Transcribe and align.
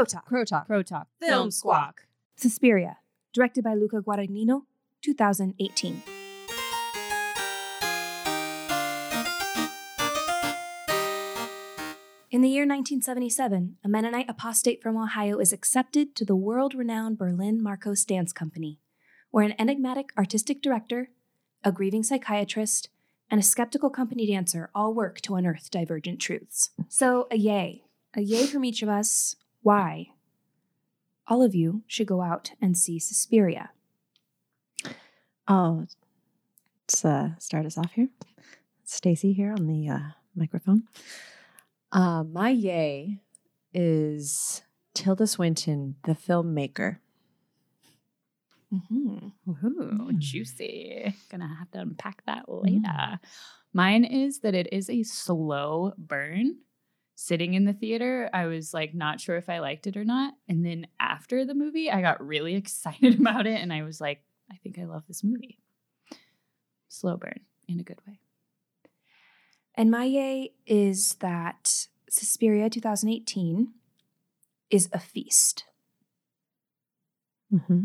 Crow 0.00 0.06
Talk. 0.06 0.26
Crow 0.26 0.44
Talk. 0.44 0.66
Crow 0.66 0.82
Talk. 0.82 1.08
Film 1.20 1.50
Squawk. 1.50 2.06
Suspiria, 2.34 2.96
directed 3.34 3.62
by 3.62 3.74
Luca 3.74 4.00
Guadagnino, 4.00 4.62
2018. 5.02 6.02
In 12.30 12.40
the 12.40 12.48
year 12.48 12.62
1977, 12.62 13.76
a 13.84 13.88
Mennonite 13.88 14.30
apostate 14.30 14.82
from 14.82 14.96
Ohio 14.96 15.38
is 15.38 15.52
accepted 15.52 16.14
to 16.16 16.24
the 16.24 16.34
world 16.34 16.74
renowned 16.74 17.18
Berlin 17.18 17.60
Markos 17.60 18.06
Dance 18.06 18.32
Company, 18.32 18.78
where 19.30 19.44
an 19.44 19.54
enigmatic 19.58 20.14
artistic 20.16 20.62
director, 20.62 21.10
a 21.62 21.70
grieving 21.70 22.04
psychiatrist, 22.04 22.88
and 23.30 23.38
a 23.38 23.44
skeptical 23.44 23.90
company 23.90 24.26
dancer 24.26 24.70
all 24.74 24.94
work 24.94 25.20
to 25.20 25.34
unearth 25.34 25.70
divergent 25.70 26.20
truths. 26.20 26.70
So, 26.88 27.28
a 27.30 27.36
yay. 27.36 27.84
A 28.14 28.22
yay 28.22 28.46
from 28.46 28.64
each 28.64 28.82
of 28.82 28.88
us. 28.88 29.36
Why? 29.62 30.08
All 31.26 31.42
of 31.42 31.54
you 31.54 31.82
should 31.86 32.06
go 32.06 32.22
out 32.22 32.52
and 32.60 32.76
see 32.76 32.98
Suspiria. 32.98 33.70
Oh, 35.46 35.86
let's 36.84 37.04
uh, 37.04 37.30
start 37.38 37.66
us 37.66 37.76
off 37.78 37.92
here. 37.92 38.08
Stacy 38.84 39.32
here 39.32 39.52
on 39.52 39.66
the 39.66 39.88
uh, 39.88 39.98
microphone. 40.34 40.84
Uh, 41.92 42.24
my 42.24 42.50
yay 42.50 43.18
is 43.74 44.62
Tilda 44.94 45.26
Swinton, 45.26 45.96
the 46.04 46.12
filmmaker. 46.12 46.98
Mm-hmm. 48.72 49.28
Ooh, 49.50 50.12
Mm. 50.12 50.18
juicy. 50.18 51.14
Gonna 51.30 51.56
have 51.58 51.70
to 51.72 51.80
unpack 51.80 52.22
that 52.26 52.44
later. 52.48 53.18
Mine 53.72 54.04
is 54.04 54.40
that 54.40 54.54
it 54.54 54.68
is 54.72 54.88
a 54.88 55.02
slow 55.02 55.92
burn. 55.98 56.58
Sitting 57.22 57.52
in 57.52 57.66
the 57.66 57.74
theater, 57.74 58.30
I 58.32 58.46
was 58.46 58.72
like 58.72 58.94
not 58.94 59.20
sure 59.20 59.36
if 59.36 59.50
I 59.50 59.58
liked 59.58 59.86
it 59.86 59.94
or 59.94 60.06
not. 60.06 60.32
And 60.48 60.64
then 60.64 60.86
after 60.98 61.44
the 61.44 61.52
movie, 61.52 61.90
I 61.90 62.00
got 62.00 62.26
really 62.26 62.54
excited 62.56 63.20
about 63.20 63.46
it 63.46 63.60
and 63.60 63.70
I 63.70 63.82
was 63.82 64.00
like, 64.00 64.22
I 64.50 64.56
think 64.56 64.78
I 64.78 64.84
love 64.86 65.02
this 65.06 65.22
movie. 65.22 65.58
Slow 66.88 67.18
burn 67.18 67.40
in 67.68 67.78
a 67.78 67.82
good 67.82 68.00
way. 68.08 68.20
And 69.74 69.90
my 69.90 70.04
yay 70.04 70.52
is 70.66 71.16
that 71.16 71.88
Suspiria 72.08 72.70
2018 72.70 73.68
is 74.70 74.88
a 74.90 74.98
feast. 74.98 75.64
Mm-hmm. 77.52 77.82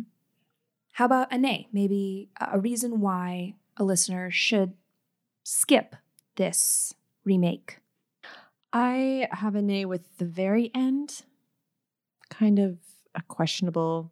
How 0.94 1.06
about 1.06 1.34
a 1.34 1.38
nay? 1.38 1.68
Maybe 1.74 2.30
a 2.40 2.58
reason 2.58 3.02
why 3.02 3.56
a 3.76 3.84
listener 3.84 4.32
should 4.32 4.76
skip 5.44 5.98
this 6.38 6.94
remake. 7.26 7.80
I 8.78 9.30
have 9.32 9.56
a 9.56 9.62
nay 9.62 9.86
with 9.86 10.18
the 10.18 10.26
very 10.26 10.70
end, 10.76 11.22
kind 12.30 12.60
of 12.60 12.78
a 13.16 13.22
questionable, 13.22 14.12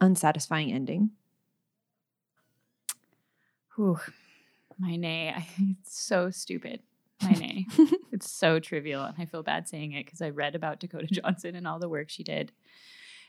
unsatisfying 0.00 0.70
ending. 0.70 1.10
Whew. 3.74 3.98
My 4.78 4.94
nay. 4.94 5.34
I, 5.36 5.48
it's 5.80 6.00
so 6.00 6.30
stupid. 6.30 6.82
My 7.20 7.30
nay. 7.32 7.66
it's 8.12 8.30
so 8.30 8.60
trivial. 8.60 9.02
And 9.02 9.16
I 9.18 9.24
feel 9.24 9.42
bad 9.42 9.68
saying 9.68 9.90
it 9.90 10.04
because 10.04 10.22
I 10.22 10.30
read 10.30 10.54
about 10.54 10.78
Dakota 10.78 11.06
Johnson 11.10 11.56
and 11.56 11.66
all 11.66 11.80
the 11.80 11.88
work 11.88 12.10
she 12.10 12.22
did. 12.22 12.52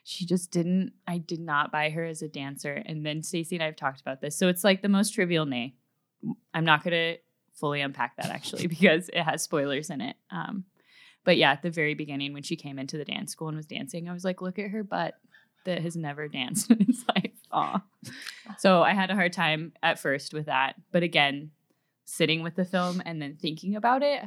She 0.03 0.27
just 0.27 0.51
didn't, 0.51 0.93
I 1.07 1.17
did 1.17 1.39
not 1.39 1.71
buy 1.71 1.89
her 1.89 2.05
as 2.05 2.21
a 2.21 2.27
dancer. 2.27 2.83
And 2.85 3.03
then 3.03 3.23
Stacey 3.23 3.55
and 3.55 3.63
I 3.63 3.65
have 3.65 3.77
talked 3.77 3.99
about 3.99 4.21
this. 4.21 4.37
So 4.37 4.47
it's 4.47 4.63
like 4.63 4.83
the 4.83 4.89
most 4.89 5.15
trivial 5.15 5.47
nay. 5.47 5.73
I'm 6.53 6.65
not 6.65 6.83
going 6.83 6.91
to 6.91 7.24
fully 7.55 7.81
unpack 7.81 8.15
that 8.17 8.27
actually 8.29 8.67
because 8.75 9.09
it 9.09 9.23
has 9.23 9.41
spoilers 9.41 9.89
in 9.89 10.01
it. 10.01 10.15
Um, 10.31 10.65
but 11.23 11.37
yeah, 11.37 11.51
at 11.51 11.63
the 11.63 11.71
very 11.71 11.95
beginning 11.95 12.33
when 12.33 12.43
she 12.43 12.55
came 12.55 12.77
into 12.77 12.97
the 12.97 13.05
dance 13.05 13.31
school 13.31 13.47
and 13.47 13.57
was 13.57 13.65
dancing, 13.65 14.07
I 14.07 14.13
was 14.13 14.23
like, 14.23 14.41
look 14.41 14.59
at 14.59 14.69
her 14.69 14.83
butt 14.83 15.15
that 15.65 15.81
has 15.81 15.95
never 15.95 16.27
danced 16.27 16.69
in 16.71 16.81
its 16.81 17.03
life. 17.09 17.31
Aw. 17.51 17.83
So 18.59 18.83
I 18.83 18.93
had 18.93 19.09
a 19.09 19.15
hard 19.15 19.33
time 19.33 19.73
at 19.81 19.99
first 19.99 20.33
with 20.33 20.45
that. 20.45 20.75
But 20.91 21.01
again, 21.03 21.51
sitting 22.05 22.43
with 22.43 22.55
the 22.55 22.65
film 22.65 23.01
and 23.05 23.19
then 23.21 23.37
thinking 23.41 23.75
about 23.75 24.03
it, 24.03 24.21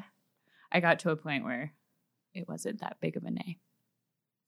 I 0.72 0.80
got 0.80 0.98
to 1.00 1.10
a 1.10 1.16
point 1.16 1.44
where 1.44 1.72
it 2.34 2.48
wasn't 2.48 2.80
that 2.80 2.96
big 3.00 3.16
of 3.16 3.22
a 3.24 3.30
nay. 3.30 3.58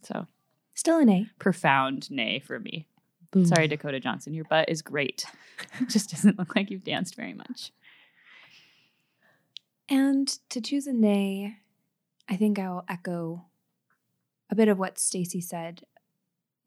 So 0.03 0.27
Still 0.75 0.99
a 0.99 1.05
nay. 1.05 1.27
profound 1.39 2.11
nay 2.11 2.41
for 2.41 2.59
me. 2.59 2.87
Sorry, 3.45 3.69
Dakota 3.69 4.01
Johnson, 4.01 4.35
your 4.35 4.45
butt 4.45 4.69
is 4.69 4.83
great. 4.83 5.25
It 5.81 5.89
just 5.91 6.11
doesn't 6.11 6.39
look 6.39 6.57
like 6.57 6.71
you've 6.71 6.85
danced 6.85 7.15
very 7.15 7.35
much. 7.35 7.71
And 9.91 10.29
to 10.51 10.61
choose 10.61 10.87
a 10.87 10.93
nay, 10.93 11.57
I 12.29 12.37
think 12.37 12.59
I'll 12.59 12.85
echo 12.89 13.47
a 14.49 14.55
bit 14.55 14.69
of 14.69 14.79
what 14.79 14.99
Stacy 14.99 15.41
said, 15.41 15.83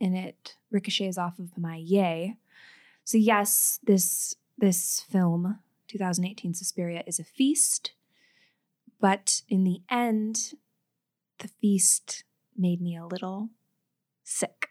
and 0.02 0.16
it 0.16 0.58
ricochets 0.72 1.18
off 1.18 1.40
of 1.40 1.58
my 1.58 1.78
yay. 1.78 2.36
So 3.06 3.18
yes, 3.18 3.80
this 3.84 4.36
this 4.58 5.02
film, 5.10 5.60
2018 5.88 6.54
Suspiria, 6.54 7.04
is 7.08 7.20
a 7.20 7.24
feast, 7.24 7.94
but 9.00 9.42
in 9.50 9.64
the 9.64 9.82
end, 9.90 10.54
the 11.40 11.48
feast 11.48 12.24
made 12.58 12.82
me 12.82 12.96
a 12.96 13.06
little 13.06 13.50
sick. 14.24 14.70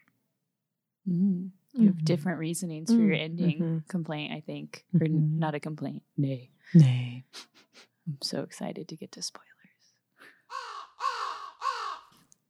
Mm. 1.09 1.51
You 1.73 1.87
have 1.87 1.97
Mhm. 1.97 2.05
different 2.05 2.39
reasonings 2.39 2.93
for 2.93 3.01
your 3.01 3.15
Mm, 3.15 3.19
ending 3.21 3.59
mhm. 3.59 3.87
complaint, 3.87 4.31
I 4.31 4.39
think. 4.41 4.85
Or 4.93 5.03
n- 5.05 5.21
Mhm. 5.21 5.37
not 5.39 5.53
a 5.55 5.59
complaint. 5.59 6.03
Nay. 6.17 6.51
Nay. 6.73 7.25
I'm 8.07 8.17
so 8.21 8.41
excited 8.41 8.87
to 8.89 8.95
get 8.95 9.11
to 9.13 9.21
spoilers. 9.21 9.47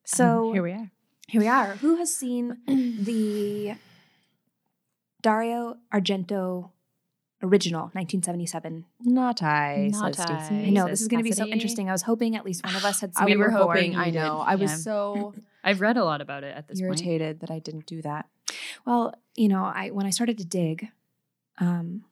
So 0.05 0.51
here 0.53 0.61
we 0.63 0.71
are. 0.73 0.91
Here 1.27 1.41
we 1.41 1.47
are. 1.47 1.75
Who 1.75 1.95
has 1.95 2.13
seen 2.13 2.57
the 2.67 3.75
Dario 5.21 5.77
Argento 5.93 6.69
original, 7.41 7.83
1977? 7.93 8.85
Not 9.01 9.41
I, 9.41 9.89
Not 9.91 10.19
I. 10.19 10.23
Stacey. 10.25 10.67
I 10.67 10.69
know 10.69 10.87
this 10.87 11.01
is 11.01 11.07
going 11.07 11.23
to 11.23 11.27
be 11.29 11.31
so 11.31 11.47
interesting. 11.47 11.89
I 11.89 11.93
was 11.93 12.01
hoping 12.03 12.35
at 12.35 12.45
least 12.45 12.65
one 12.65 12.75
of 12.75 12.83
us 12.85 12.99
had 13.01 13.15
seen 13.17 13.25
we 13.25 13.31
it 13.33 13.37
were 13.37 13.49
before. 13.49 13.73
hoping. 13.73 13.95
I 13.95 14.09
know. 14.09 14.39
I 14.45 14.55
was 14.55 14.71
Yeah. 14.71 14.77
so 14.77 15.33
I've 15.63 15.81
read 15.81 15.97
a 15.97 16.03
lot 16.03 16.21
about 16.21 16.43
it 16.43 16.55
at 16.55 16.67
this 16.67 16.79
point. 16.81 16.89
irritated 17.01 17.39
that 17.39 17.49
I 17.49 17.59
didn't 17.59 17.85
do 17.85 18.01
that. 18.01 18.27
Well, 18.85 19.15
you 19.35 19.47
know, 19.47 19.63
I 19.63 19.89
when 19.91 20.05
I 20.05 20.09
started 20.11 20.37
to 20.39 20.45
dig, 20.45 20.89
um, 21.59 22.03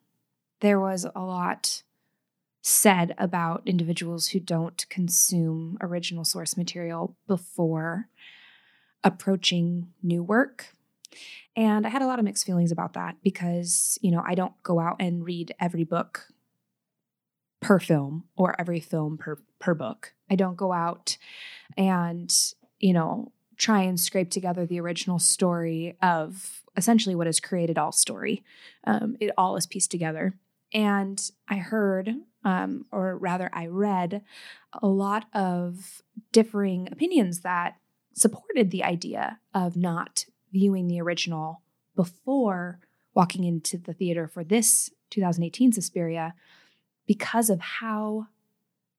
there 0.62 0.79
was 0.79 1.06
a 1.13 1.22
lot 1.22 1.84
said 2.62 3.16
about 3.18 3.64
individuals 3.66 4.28
who 4.28 4.40
don't 4.40 4.86
consume 4.90 5.78
original 5.82 6.24
source 6.24 6.56
material 6.56 7.16
before 7.28 8.08
approaching 9.04 9.88
new 10.04 10.22
work. 10.22 10.68
And 11.56 11.86
I 11.86 11.90
had 11.90 12.02
a 12.02 12.08
lot 12.08 12.20
of 12.20 12.26
mixed 12.26 12.46
feelings 12.46 12.72
about 12.72 12.94
that 12.94 13.18
because, 13.24 13.98
you 14.02 14.12
know, 14.12 14.24
I 14.26 14.36
don't 14.36 14.54
go 14.64 14.80
out 14.80 14.98
and 15.00 15.26
read 15.26 15.54
every 15.60 15.84
book 15.84 16.28
per 17.62 17.80
film 17.80 18.26
or 18.36 18.60
every 18.60 18.80
film 18.80 19.18
per 19.18 19.38
per 19.60 19.74
book. 19.74 20.14
I 20.30 20.36
don't 20.36 20.56
go 20.56 20.72
out 20.72 21.18
and, 21.78 22.34
you 22.80 22.94
know, 22.94 23.32
try 23.58 23.82
and 23.82 24.00
scrape 24.00 24.32
together 24.32 24.66
the 24.66 24.80
original 24.80 25.20
story 25.20 25.96
of 26.02 26.64
essentially 26.76 27.16
what 27.16 27.28
has 27.28 27.40
created 27.40 27.78
all 27.78 27.92
story. 27.92 28.44
Um, 28.86 29.18
it 29.20 29.32
all 29.38 29.58
is 29.58 29.68
pieced 29.68 29.92
together. 29.92 30.36
And 30.74 31.22
I 31.48 31.56
heard, 31.56 32.16
um, 32.44 32.86
or 32.92 33.18
rather, 33.18 33.50
I 33.54 33.68
read 33.68 34.24
a 34.82 34.88
lot 34.88 35.26
of 35.34 36.02
differing 36.32 36.88
opinions 36.92 37.42
that 37.42 37.76
supported 38.14 38.72
the 38.72 38.84
idea 38.84 39.40
of 39.54 39.76
not 39.76 40.26
viewing 40.52 40.88
the 40.88 41.02
original 41.02 41.62
before 41.96 42.80
walking 43.14 43.44
into 43.44 43.78
the 43.78 43.94
theater 43.94 44.28
for 44.28 44.44
this 44.44 44.90
2018 45.09 45.74
Suspiria 45.74 46.34
because 47.06 47.50
of 47.50 47.59
how 47.59 48.28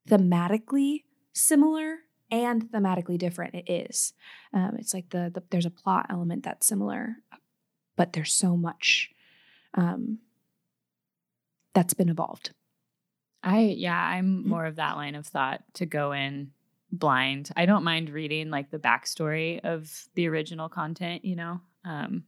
thematically 0.09 1.04
similar 1.33 1.99
and 2.31 2.71
thematically 2.71 3.19
different 3.19 3.54
it 3.54 3.71
is. 3.71 4.12
Um, 4.53 4.77
it's 4.78 4.94
like 4.94 5.10
the, 5.10 5.31
the 5.33 5.43
there's 5.50 5.66
a 5.66 5.71
plot 5.71 6.07
element 6.10 6.42
that's 6.42 6.66
similar, 6.66 7.16
but 7.97 8.13
there's 8.13 8.33
so 8.33 8.57
much 8.57 9.10
um, 9.74 10.19
that's 11.74 11.95
been 11.95 12.09
evolved. 12.09 12.53
I 13.42 13.60
yeah, 13.60 14.01
I'm 14.01 14.47
more 14.47 14.66
of 14.66 14.77
that 14.77 14.97
line 14.97 15.15
of 15.15 15.27
thought 15.27 15.63
to 15.74 15.86
go 15.86 16.13
in 16.13 16.53
blind. 16.92 17.51
I 17.57 17.66
don't 17.66 17.84
mind 17.84 18.10
reading 18.10 18.51
like 18.51 18.71
the 18.71 18.78
backstory 18.78 19.60
of 19.65 19.91
the 20.15 20.28
original 20.28 20.69
content, 20.69 21.24
you 21.24 21.34
know. 21.36 21.60
Um, 21.84 22.24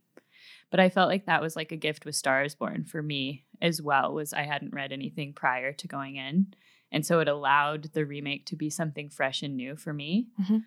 but 0.71 0.81
I 0.81 0.89
felt 0.89 1.09
like 1.09 1.27
that 1.27 1.43
was 1.43 1.55
like 1.55 1.71
a 1.71 1.77
gift 1.77 2.05
with 2.05 2.17
Stars 2.17 2.55
Born 2.57 2.85
for 2.85 3.01
me 3.03 3.45
as 3.63 3.81
well. 3.81 4.13
Was 4.13 4.33
I 4.33 4.43
hadn't 4.43 4.75
read 4.75 4.91
anything 4.91 5.33
prior 5.33 5.73
to 5.75 5.87
going 5.87 6.17
in, 6.17 6.55
and 6.91 7.07
so 7.07 7.21
it 7.21 7.29
allowed 7.29 7.91
the 7.93 8.05
remake 8.05 8.47
to 8.47 8.57
be 8.57 8.71
something 8.71 9.09
fresh 9.09 9.43
and 9.43 9.57
new 9.57 9.77
for 9.77 9.93
me. 9.93 10.29
Mhm. 10.41 10.65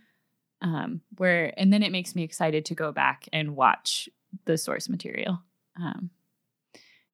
Um, 0.61 1.01
where 1.17 1.53
and 1.59 1.73
then 1.73 1.83
it 1.83 1.91
makes 1.91 2.15
me 2.15 2.23
excited 2.23 2.65
to 2.65 2.75
go 2.75 2.91
back 2.91 3.27
and 3.33 3.55
watch 3.55 4.07
the 4.45 4.57
source 4.57 4.87
material. 4.87 5.41
Um, 5.79 6.09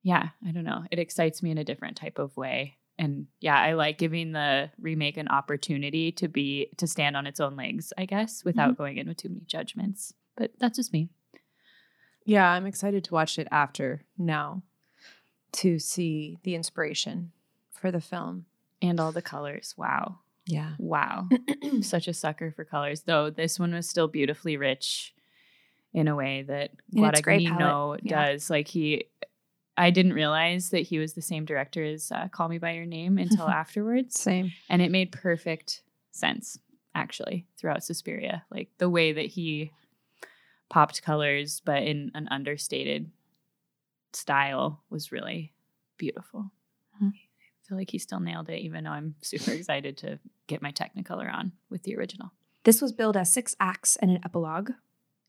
yeah, 0.03 0.29
I 0.45 0.51
don't 0.51 0.65
know. 0.65 0.83
It 0.91 0.99
excites 0.99 1.41
me 1.41 1.51
in 1.51 1.57
a 1.57 1.63
different 1.63 1.97
type 1.97 2.19
of 2.19 2.37
way 2.37 2.77
and 2.97 3.27
yeah, 3.39 3.59
I 3.59 3.73
like 3.73 3.97
giving 3.97 4.33
the 4.33 4.69
remake 4.79 5.17
an 5.17 5.27
opportunity 5.27 6.11
to 6.13 6.27
be 6.27 6.69
to 6.77 6.87
stand 6.87 7.17
on 7.17 7.25
its 7.25 7.39
own 7.39 7.55
legs, 7.55 7.91
I 7.97 8.05
guess, 8.05 8.43
without 8.45 8.71
mm-hmm. 8.71 8.83
going 8.83 8.97
in 8.97 9.07
with 9.07 9.17
too 9.17 9.29
many 9.29 9.41
judgments. 9.45 10.13
But 10.35 10.51
that's 10.59 10.77
just 10.77 10.93
me. 10.93 11.09
Yeah, 12.25 12.49
I'm 12.49 12.65
excited 12.65 13.03
to 13.05 13.13
watch 13.13 13.37
it 13.39 13.47
after 13.51 14.03
now 14.17 14.63
to 15.53 15.79
see 15.79 16.37
the 16.43 16.55
inspiration 16.55 17.31
for 17.71 17.91
the 17.91 18.01
film. 18.01 18.45
And 18.81 18.99
all 18.99 19.11
the 19.11 19.21
colors. 19.21 19.73
Wow. 19.77 20.19
Yeah. 20.45 20.71
Wow. 20.77 21.29
Such 21.81 22.07
a 22.07 22.13
sucker 22.13 22.51
for 22.51 22.65
colors. 22.65 23.03
Though 23.03 23.29
this 23.29 23.59
one 23.59 23.73
was 23.73 23.89
still 23.89 24.07
beautifully 24.09 24.57
rich 24.57 25.13
in 25.93 26.07
a 26.07 26.15
way 26.15 26.43
that 26.43 26.71
And 26.93 27.05
it's 27.05 27.21
great 27.21 27.47
Guadagnino 27.47 27.99
yeah. 28.03 28.31
does. 28.31 28.49
Like 28.49 28.67
he 28.67 29.05
I 29.77 29.89
didn't 29.89 30.13
realize 30.13 30.69
that 30.69 30.81
he 30.81 30.99
was 30.99 31.13
the 31.13 31.21
same 31.21 31.45
director 31.45 31.83
as 31.83 32.11
uh, 32.11 32.27
Call 32.29 32.47
Me 32.47 32.57
by 32.59 32.71
Your 32.71 32.85
Name 32.85 33.17
until 33.17 33.47
afterwards. 33.49 34.19
Same. 34.19 34.51
And 34.69 34.81
it 34.81 34.91
made 34.91 35.11
perfect 35.11 35.81
sense, 36.11 36.59
actually, 36.93 37.47
throughout 37.57 37.83
Suspiria. 37.83 38.43
Like 38.51 38.69
the 38.77 38.89
way 38.89 39.13
that 39.13 39.25
he 39.25 39.71
popped 40.69 41.01
colors, 41.03 41.61
but 41.65 41.83
in 41.83 42.11
an 42.13 42.27
understated 42.29 43.09
style 44.13 44.83
was 44.89 45.11
really 45.11 45.53
beautiful. 45.97 46.51
Mhm. 47.01 47.13
I 47.13 47.67
feel 47.67 47.77
like 47.77 47.91
he 47.91 47.97
still 47.97 48.19
nailed 48.19 48.49
it, 48.49 48.59
even 48.59 48.83
though 48.83 48.91
I'm 48.91 49.15
super 49.21 49.51
excited 49.53 49.97
to 49.97 50.19
get 50.47 50.61
my 50.61 50.71
Technicolor 50.71 51.33
on 51.33 51.53
with 51.69 51.83
the 51.83 51.95
original. 51.95 52.31
This 52.63 52.81
was 52.81 52.91
billed 52.91 53.17
as 53.17 53.31
six 53.33 53.55
acts 53.59 53.95
and 53.97 54.11
an 54.11 54.19
epilogue. 54.23 54.71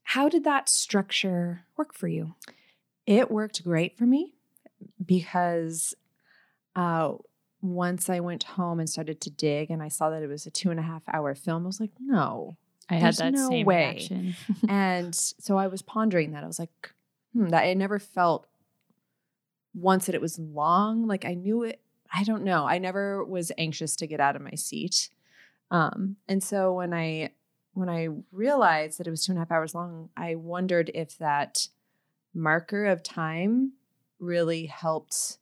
How 0.09 0.29
did 0.29 0.45
that 0.45 0.69
structure 0.69 1.65
work 1.77 1.95
for 1.95 2.09
you? 2.09 2.35
It 3.07 3.31
worked 3.31 3.65
great 3.65 3.97
for 3.97 4.05
me 4.05 4.34
because 5.07 5.95
uh, 6.77 7.13
once 7.63 8.11
I 8.11 8.21
went 8.21 8.45
home 8.45 8.79
and 8.81 8.89
started 8.89 9.21
to 9.23 9.31
dig 9.31 9.71
and 9.71 9.83
I 9.83 9.89
saw 9.89 10.11
that 10.11 10.23
it 10.23 10.29
was 10.29 10.47
a 10.47 10.51
two 10.51 10.71
and 10.71 10.81
a 10.81 10.83
half 10.83 11.03
hour 11.13 11.35
film, 11.35 11.65
I 11.65 11.67
was 11.67 11.81
like, 11.81 11.93
no. 12.01 12.57
I 12.91 12.97
had 12.97 13.15
that 13.17 13.33
no 13.33 13.49
same 13.49 13.65
way. 13.65 13.93
reaction. 13.93 14.37
and 14.69 15.15
so 15.15 15.57
I 15.57 15.69
was 15.69 15.81
pondering 15.81 16.33
that. 16.33 16.45
I 16.45 16.47
was 16.47 16.59
like, 16.59 16.93
hmm, 17.33 17.49
that 17.49 17.65
I 17.65 17.75
never 17.75 17.99
felt 17.99 18.47
once 19.75 20.07
that 20.07 20.15
it 20.15 20.21
was 20.21 20.39
long. 20.39 21.07
Like 21.07 21.25
I 21.25 21.35
knew 21.35 21.63
it. 21.63 21.81
I 22.13 22.25
don't 22.25 22.45
know. 22.45 22.67
I 22.67 22.79
never 22.79 23.25
was 23.25 23.51
anxious 23.59 23.97
to 23.97 24.07
get 24.07 24.21
out 24.21 24.37
of 24.37 24.43
my 24.43 24.55
seat. 24.55 25.09
Um, 25.71 26.17
and 26.29 26.43
so 26.43 26.75
when 26.75 26.93
I 26.93 27.31
when 27.73 27.89
I 27.89 28.09
realized 28.31 28.99
that 28.99 29.07
it 29.07 29.11
was 29.11 29.25
two 29.25 29.33
and 29.33 29.39
a 29.39 29.41
half 29.41 29.51
hours 29.51 29.75
long, 29.75 30.11
I 30.17 30.37
wondered 30.37 30.91
if 30.95 31.19
that 31.19 31.67
marker 32.33 32.87
of 32.87 33.03
time 33.03 33.73
really 34.19 34.67
helped 34.67 35.39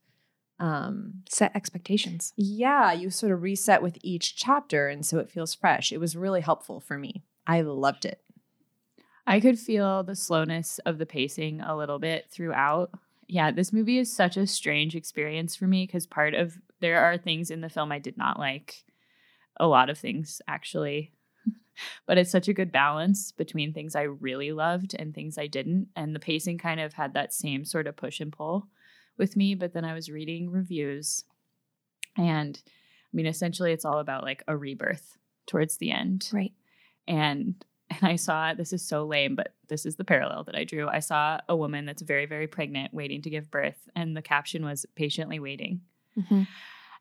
um 0.59 1.23
Set 1.29 1.55
expectations. 1.57 2.33
yeah, 2.37 2.93
you 2.93 3.11
sort 3.11 3.33
of 3.33 3.43
reset 3.43 3.83
with 3.83 3.99
each 4.03 4.37
chapter 4.37 4.89
and 4.89 5.05
so 5.05 5.19
it 5.19 5.31
feels 5.31 5.55
fresh. 5.55 5.93
It 5.93 5.99
was 5.99 6.17
really 6.17 6.41
helpful 6.41 6.81
for 6.81 6.99
me. 6.99 7.23
I 7.47 7.63
loved 7.63 8.05
it. 8.05 8.21
I 9.27 9.41
could 9.41 9.59
feel 9.59 10.03
the 10.03 10.17
slowness 10.17 10.79
of 10.85 10.99
the 10.99 11.07
pacing 11.07 11.61
a 11.61 11.77
little 11.77 11.99
bit 11.99 12.27
throughout. 12.31 12.91
Yeah, 13.29 13.51
this 13.51 13.73
movie 13.73 13.99
is 13.99 14.13
such 14.13 14.37
a 14.37 14.47
strange 14.47 14.95
experience 14.95 15.57
for 15.57 15.67
me 15.67 15.87
because 15.87 16.07
part 16.07 16.35
of 16.35 16.59
there 16.81 17.03
are 17.03 17.17
things 17.17 17.51
in 17.51 17.61
the 17.61 17.71
film 17.71 17.93
I 17.93 17.99
did 17.99 18.19
not 18.19 18.39
like. 18.39 18.85
A 19.59 19.67
lot 19.67 19.91
of 19.91 19.99
things, 19.99 20.43
actually. 20.49 21.13
but 22.06 22.19
it's 22.19 22.31
such 22.31 22.49
a 22.49 22.53
good 22.55 22.73
balance 22.73 23.33
between 23.33 23.73
things 23.73 23.94
I 23.97 24.03
really 24.03 24.53
loved 24.53 24.94
and 24.99 25.15
things 25.15 25.39
I 25.39 25.47
didn't. 25.47 25.89
And 25.97 26.15
the 26.15 26.21
pacing 26.21 26.59
kind 26.59 26.81
of 26.81 26.93
had 26.93 27.15
that 27.15 27.33
same 27.33 27.65
sort 27.65 27.87
of 27.87 27.97
push 27.97 28.21
and 28.21 28.33
pull 28.33 28.69
with 29.19 29.37
me. 29.37 29.55
But 29.55 29.73
then 29.73 29.85
I 29.85 29.94
was 29.94 30.11
reading 30.11 30.50
reviews, 30.50 31.25
and 32.17 32.61
I 32.67 33.11
mean, 33.12 33.27
essentially, 33.27 33.73
it's 33.73 33.85
all 33.85 33.99
about 33.99 34.23
like 34.25 34.43
a 34.49 34.56
rebirth 34.56 35.19
towards 35.47 35.77
the 35.79 35.91
end 35.91 36.29
Right. 36.33 36.53
and 37.06 37.55
and 37.91 38.09
I 38.09 38.17
saw 38.17 38.55
this 38.55 38.73
is 38.73 38.81
so 38.87 39.05
lame, 39.05 39.35
but 39.35 39.55
this 39.69 39.85
is 39.85 39.97
the 39.97 40.05
parallel 40.05 40.44
that 40.44 40.55
I 40.55 40.65
drew. 40.65 40.89
I 40.89 41.00
saw 41.00 41.41
a 41.47 41.55
woman 41.55 41.85
that's 41.85 42.00
very 42.00 42.25
very 42.27 42.47
pregnant 42.47 42.94
waiting 42.94 43.21
to 43.23 43.31
give 43.31 43.50
birth, 43.50 43.89
and 43.94 44.17
the 44.17 44.23
caption 44.23 44.65
was 44.65 44.87
patiently 44.94 45.39
waiting. 45.39 45.83
Mm-hmm. 46.19 46.43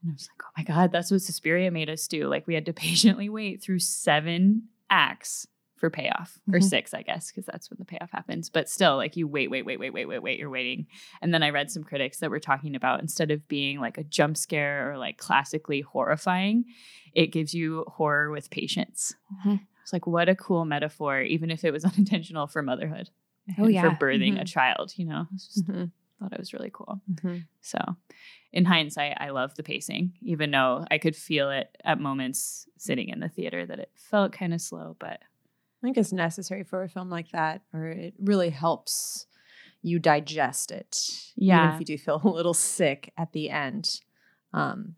And 0.03 0.11
I 0.11 0.13
was 0.13 0.27
like, 0.31 0.43
oh 0.45 0.51
my 0.57 0.63
god, 0.63 0.91
that's 0.91 1.11
what 1.11 1.21
Suspiria 1.21 1.69
made 1.71 1.89
us 1.89 2.07
do. 2.07 2.27
Like 2.27 2.47
we 2.47 2.53
had 2.55 2.65
to 2.65 2.73
patiently 2.87 3.29
wait 3.29 3.61
through 3.61 3.79
seven 3.79 4.69
acts 4.89 5.47
for 5.77 5.89
payoff, 5.89 6.37
or 6.53 6.59
Mhm. 6.59 6.63
six, 6.63 6.93
I 6.93 7.01
guess, 7.01 7.31
because 7.31 7.47
that's 7.47 7.71
when 7.71 7.77
the 7.79 7.85
payoff 7.85 8.11
happens. 8.11 8.49
But 8.51 8.69
still, 8.69 8.97
like 8.97 9.17
you 9.17 9.27
wait, 9.27 9.49
wait, 9.49 9.65
wait, 9.65 9.79
wait, 9.79 9.91
wait, 9.93 10.05
wait, 10.05 10.19
wait, 10.21 10.37
you're 10.37 10.49
waiting. 10.49 10.85
And 11.23 11.33
then 11.33 11.41
I 11.41 11.49
read 11.49 11.71
some 11.71 11.83
critics 11.83 12.19
that 12.19 12.29
were 12.29 12.39
talking 12.39 12.75
about 12.75 13.01
instead 13.01 13.31
of 13.31 13.47
being 13.47 13.79
like 13.79 13.97
a 13.97 14.03
jump 14.03 14.37
scare 14.37 14.91
or 14.91 14.97
like 14.99 15.17
classically 15.17 15.81
horrifying, 15.81 16.65
it 17.13 17.27
gives 17.31 17.55
you 17.55 17.83
horror 17.87 18.29
with 18.29 18.51
patience. 18.51 19.15
Mhm. 19.43 19.61
It's 19.81 19.91
like 19.91 20.05
what 20.05 20.29
a 20.29 20.35
cool 20.35 20.65
metaphor, 20.65 21.21
even 21.21 21.49
if 21.49 21.63
it 21.63 21.71
was 21.71 21.83
unintentional 21.85 22.45
for 22.45 22.61
motherhood. 22.61 23.09
Oh, 23.57 23.67
yeah. 23.67 23.81
for 23.97 24.05
birthing 24.05 24.39
a 24.39 24.43
Mhm. 24.43 24.47
child, 24.47 24.93
you 24.97 25.05
know. 25.07 25.25
It's 25.33 25.47
just 25.47 25.67
Mm-hmm. 25.67 25.85
Thought 26.21 26.33
it 26.33 26.39
was 26.39 26.53
really 26.53 26.69
cool. 26.71 27.01
So, 27.61 27.79
in 28.53 28.65
hindsight, 28.65 29.17
I 29.19 29.29
love 29.29 29.55
the 29.55 29.63
pacing, 29.63 30.13
even 30.21 30.51
though 30.51 30.85
I 30.91 30.97
could 30.97 31.15
feel 31.15 31.49
it 31.51 31.75
at 31.83 31.99
moments 31.99 32.67
sitting 32.77 33.09
in 33.09 33.19
the 33.19 33.29
theater 33.29 33.65
that 33.65 33.79
it 33.79 33.91
felt 33.95 34.31
kind 34.33 34.53
of 34.53 34.61
slow. 34.61 34.95
But 34.99 35.19
I 35.21 35.81
think 35.81 35.97
it's 35.97 36.13
necessary 36.13 36.63
for 36.63 36.83
a 36.83 36.89
film 36.89 37.09
like 37.09 37.31
that, 37.31 37.61
or 37.73 37.87
it 37.87 38.13
really 38.19 38.49
helps 38.51 39.25
you 39.81 39.97
digest 39.99 40.71
it. 40.71 40.97
Even 41.35 41.47
Yeah. 41.47 41.73
if 41.73 41.79
you 41.79 41.85
do 41.85 41.97
feel 41.97 42.21
a 42.23 42.27
little 42.29 42.53
sick 42.53 43.11
at 43.17 43.31
the 43.33 43.49
end. 43.49 43.99
Um, 44.53 44.95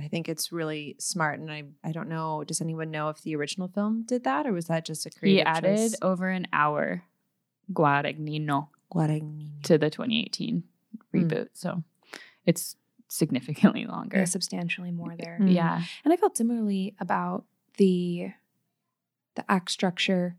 I 0.00 0.08
think 0.08 0.28
it's 0.28 0.52
really 0.52 0.94
smart. 0.98 1.38
And 1.40 1.50
I, 1.50 1.64
I 1.82 1.90
don't 1.92 2.08
know, 2.08 2.44
does 2.44 2.60
anyone 2.60 2.90
know 2.90 3.08
if 3.08 3.22
the 3.22 3.34
original 3.36 3.68
film 3.68 4.04
did 4.06 4.24
that 4.24 4.46
or 4.46 4.52
was 4.52 4.66
that 4.66 4.84
just 4.86 5.06
a 5.06 5.10
creative? 5.10 5.38
he 5.38 5.42
added 5.42 5.92
choice? 5.92 5.98
over 6.02 6.28
an 6.28 6.46
hour 6.52 7.02
Guadagnino 7.72 8.68
To 9.64 9.78
the 9.78 9.90
2018 9.90 10.62
Hmm. 11.12 11.18
reboot. 11.18 11.48
So, 11.54 11.82
it's 12.44 12.76
significantly 13.08 13.84
longer. 13.86 14.16
There's 14.18 14.30
substantially 14.32 14.90
more 14.90 15.14
there. 15.16 15.38
Mm. 15.40 15.52
Yeah. 15.54 15.82
And 16.04 16.12
I 16.12 16.16
felt 16.16 16.36
similarly 16.36 16.94
about 17.00 17.44
the 17.76 18.30
the 19.34 19.50
act 19.50 19.70
structure. 19.70 20.36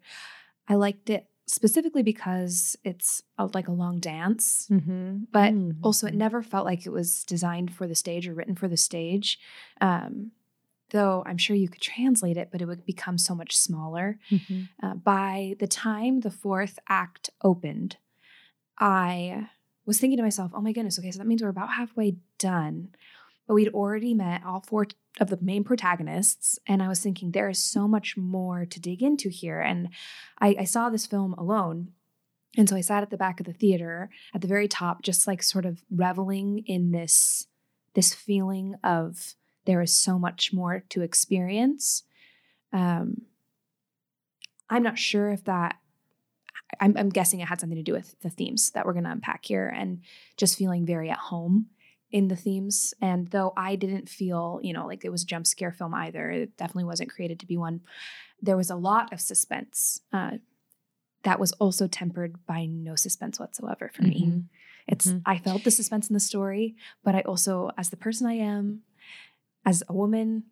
I 0.67 0.75
liked 0.75 1.09
it 1.09 1.27
specifically 1.45 2.01
because 2.03 2.75
it's 2.83 3.21
a, 3.37 3.45
like 3.53 3.67
a 3.67 3.71
long 3.71 3.99
dance, 3.99 4.67
Mm-hmm. 4.71 5.25
but 5.31 5.53
also 5.83 6.07
it 6.07 6.13
never 6.15 6.41
felt 6.43 6.65
like 6.65 6.85
it 6.85 6.89
was 6.91 7.23
designed 7.23 7.73
for 7.73 7.87
the 7.87 7.95
stage 7.95 8.27
or 8.27 8.33
written 8.33 8.55
for 8.55 8.67
the 8.67 8.75
stage. 8.75 9.39
Um, 9.79 10.31
though 10.89 11.23
I'm 11.25 11.37
sure 11.37 11.55
you 11.55 11.69
could 11.69 11.81
translate 11.81 12.37
it, 12.37 12.49
but 12.51 12.61
it 12.61 12.65
would 12.65 12.85
become 12.85 13.17
so 13.17 13.35
much 13.35 13.55
smaller. 13.55 14.19
Mm-hmm. 14.31 14.63
Uh, 14.85 14.95
by 14.95 15.55
the 15.59 15.67
time 15.67 16.21
the 16.21 16.31
fourth 16.31 16.79
act 16.89 17.29
opened, 17.43 17.97
I 18.79 19.49
was 19.85 19.99
thinking 19.99 20.17
to 20.17 20.23
myself, 20.23 20.51
oh 20.53 20.61
my 20.61 20.71
goodness, 20.71 20.99
okay, 20.99 21.11
so 21.11 21.17
that 21.19 21.27
means 21.27 21.41
we're 21.41 21.49
about 21.49 21.73
halfway 21.73 22.17
done. 22.37 22.89
But 23.47 23.53
we'd 23.53 23.69
already 23.69 24.13
met 24.13 24.43
all 24.45 24.61
four 24.61 24.87
of 25.19 25.29
the 25.29 25.39
main 25.41 25.63
protagonists. 25.63 26.59
And 26.67 26.83
I 26.83 26.87
was 26.87 26.99
thinking, 26.99 27.31
there 27.31 27.49
is 27.49 27.63
so 27.63 27.87
much 27.87 28.17
more 28.17 28.65
to 28.65 28.79
dig 28.79 29.01
into 29.01 29.29
here. 29.29 29.61
And 29.61 29.89
I, 30.39 30.55
I 30.59 30.63
saw 30.65 30.89
this 30.89 31.05
film 31.05 31.33
alone. 31.33 31.93
And 32.57 32.67
so 32.67 32.75
I 32.75 32.81
sat 32.81 33.03
at 33.03 33.09
the 33.09 33.17
back 33.17 33.39
of 33.39 33.45
the 33.45 33.53
theater 33.53 34.09
at 34.33 34.41
the 34.41 34.47
very 34.47 34.67
top, 34.67 35.01
just 35.01 35.27
like 35.27 35.41
sort 35.41 35.65
of 35.65 35.83
reveling 35.89 36.63
in 36.65 36.91
this, 36.91 37.47
this 37.93 38.13
feeling 38.13 38.75
of 38.83 39.35
there 39.65 39.81
is 39.81 39.95
so 39.95 40.19
much 40.19 40.51
more 40.51 40.83
to 40.89 41.01
experience. 41.01 42.03
Um, 42.73 43.23
I'm 44.69 44.83
not 44.83 44.97
sure 44.97 45.29
if 45.29 45.43
that. 45.45 45.77
I'm, 46.79 46.95
I'm 46.97 47.09
guessing 47.09 47.39
it 47.39 47.47
had 47.47 47.59
something 47.59 47.77
to 47.77 47.83
do 47.83 47.93
with 47.93 48.19
the 48.21 48.29
themes 48.29 48.71
that 48.71 48.85
we're 48.85 48.93
going 48.93 49.05
to 49.05 49.11
unpack 49.11 49.45
here, 49.45 49.67
and 49.67 50.01
just 50.35 50.57
feeling 50.57 50.85
very 50.85 51.09
at 51.09 51.17
home 51.17 51.67
in 52.11 52.27
the 52.27 52.35
themes. 52.35 52.93
And 53.01 53.27
though 53.29 53.53
I 53.57 53.75
didn't 53.75 54.09
feel, 54.09 54.59
you 54.63 54.73
know, 54.73 54.85
like 54.85 55.03
it 55.03 55.11
was 55.11 55.23
a 55.23 55.25
jump 55.25 55.47
scare 55.47 55.71
film 55.71 55.93
either, 55.93 56.29
it 56.29 56.57
definitely 56.57 56.85
wasn't 56.85 57.09
created 57.11 57.39
to 57.39 57.45
be 57.45 57.57
one. 57.57 57.81
There 58.41 58.57
was 58.57 58.69
a 58.69 58.75
lot 58.75 59.11
of 59.11 59.19
suspense 59.19 60.01
uh, 60.13 60.37
that 61.23 61.39
was 61.39 61.51
also 61.53 61.87
tempered 61.87 62.45
by 62.45 62.65
no 62.65 62.95
suspense 62.95 63.39
whatsoever 63.39 63.91
for 63.93 64.03
me. 64.03 64.21
Mhm. 64.25 64.43
It's 64.87 65.07
Mhm. 65.07 65.21
I 65.25 65.37
felt 65.37 65.63
the 65.63 65.71
suspense 65.71 66.09
in 66.09 66.13
the 66.13 66.19
story, 66.21 66.75
but 67.03 67.15
I 67.15 67.21
also, 67.21 67.71
as 67.77 67.89
the 67.89 67.97
person 67.97 68.27
I 68.27 68.33
am, 68.35 68.83
as 69.65 69.83
a 69.89 69.93
woman, 69.93 70.43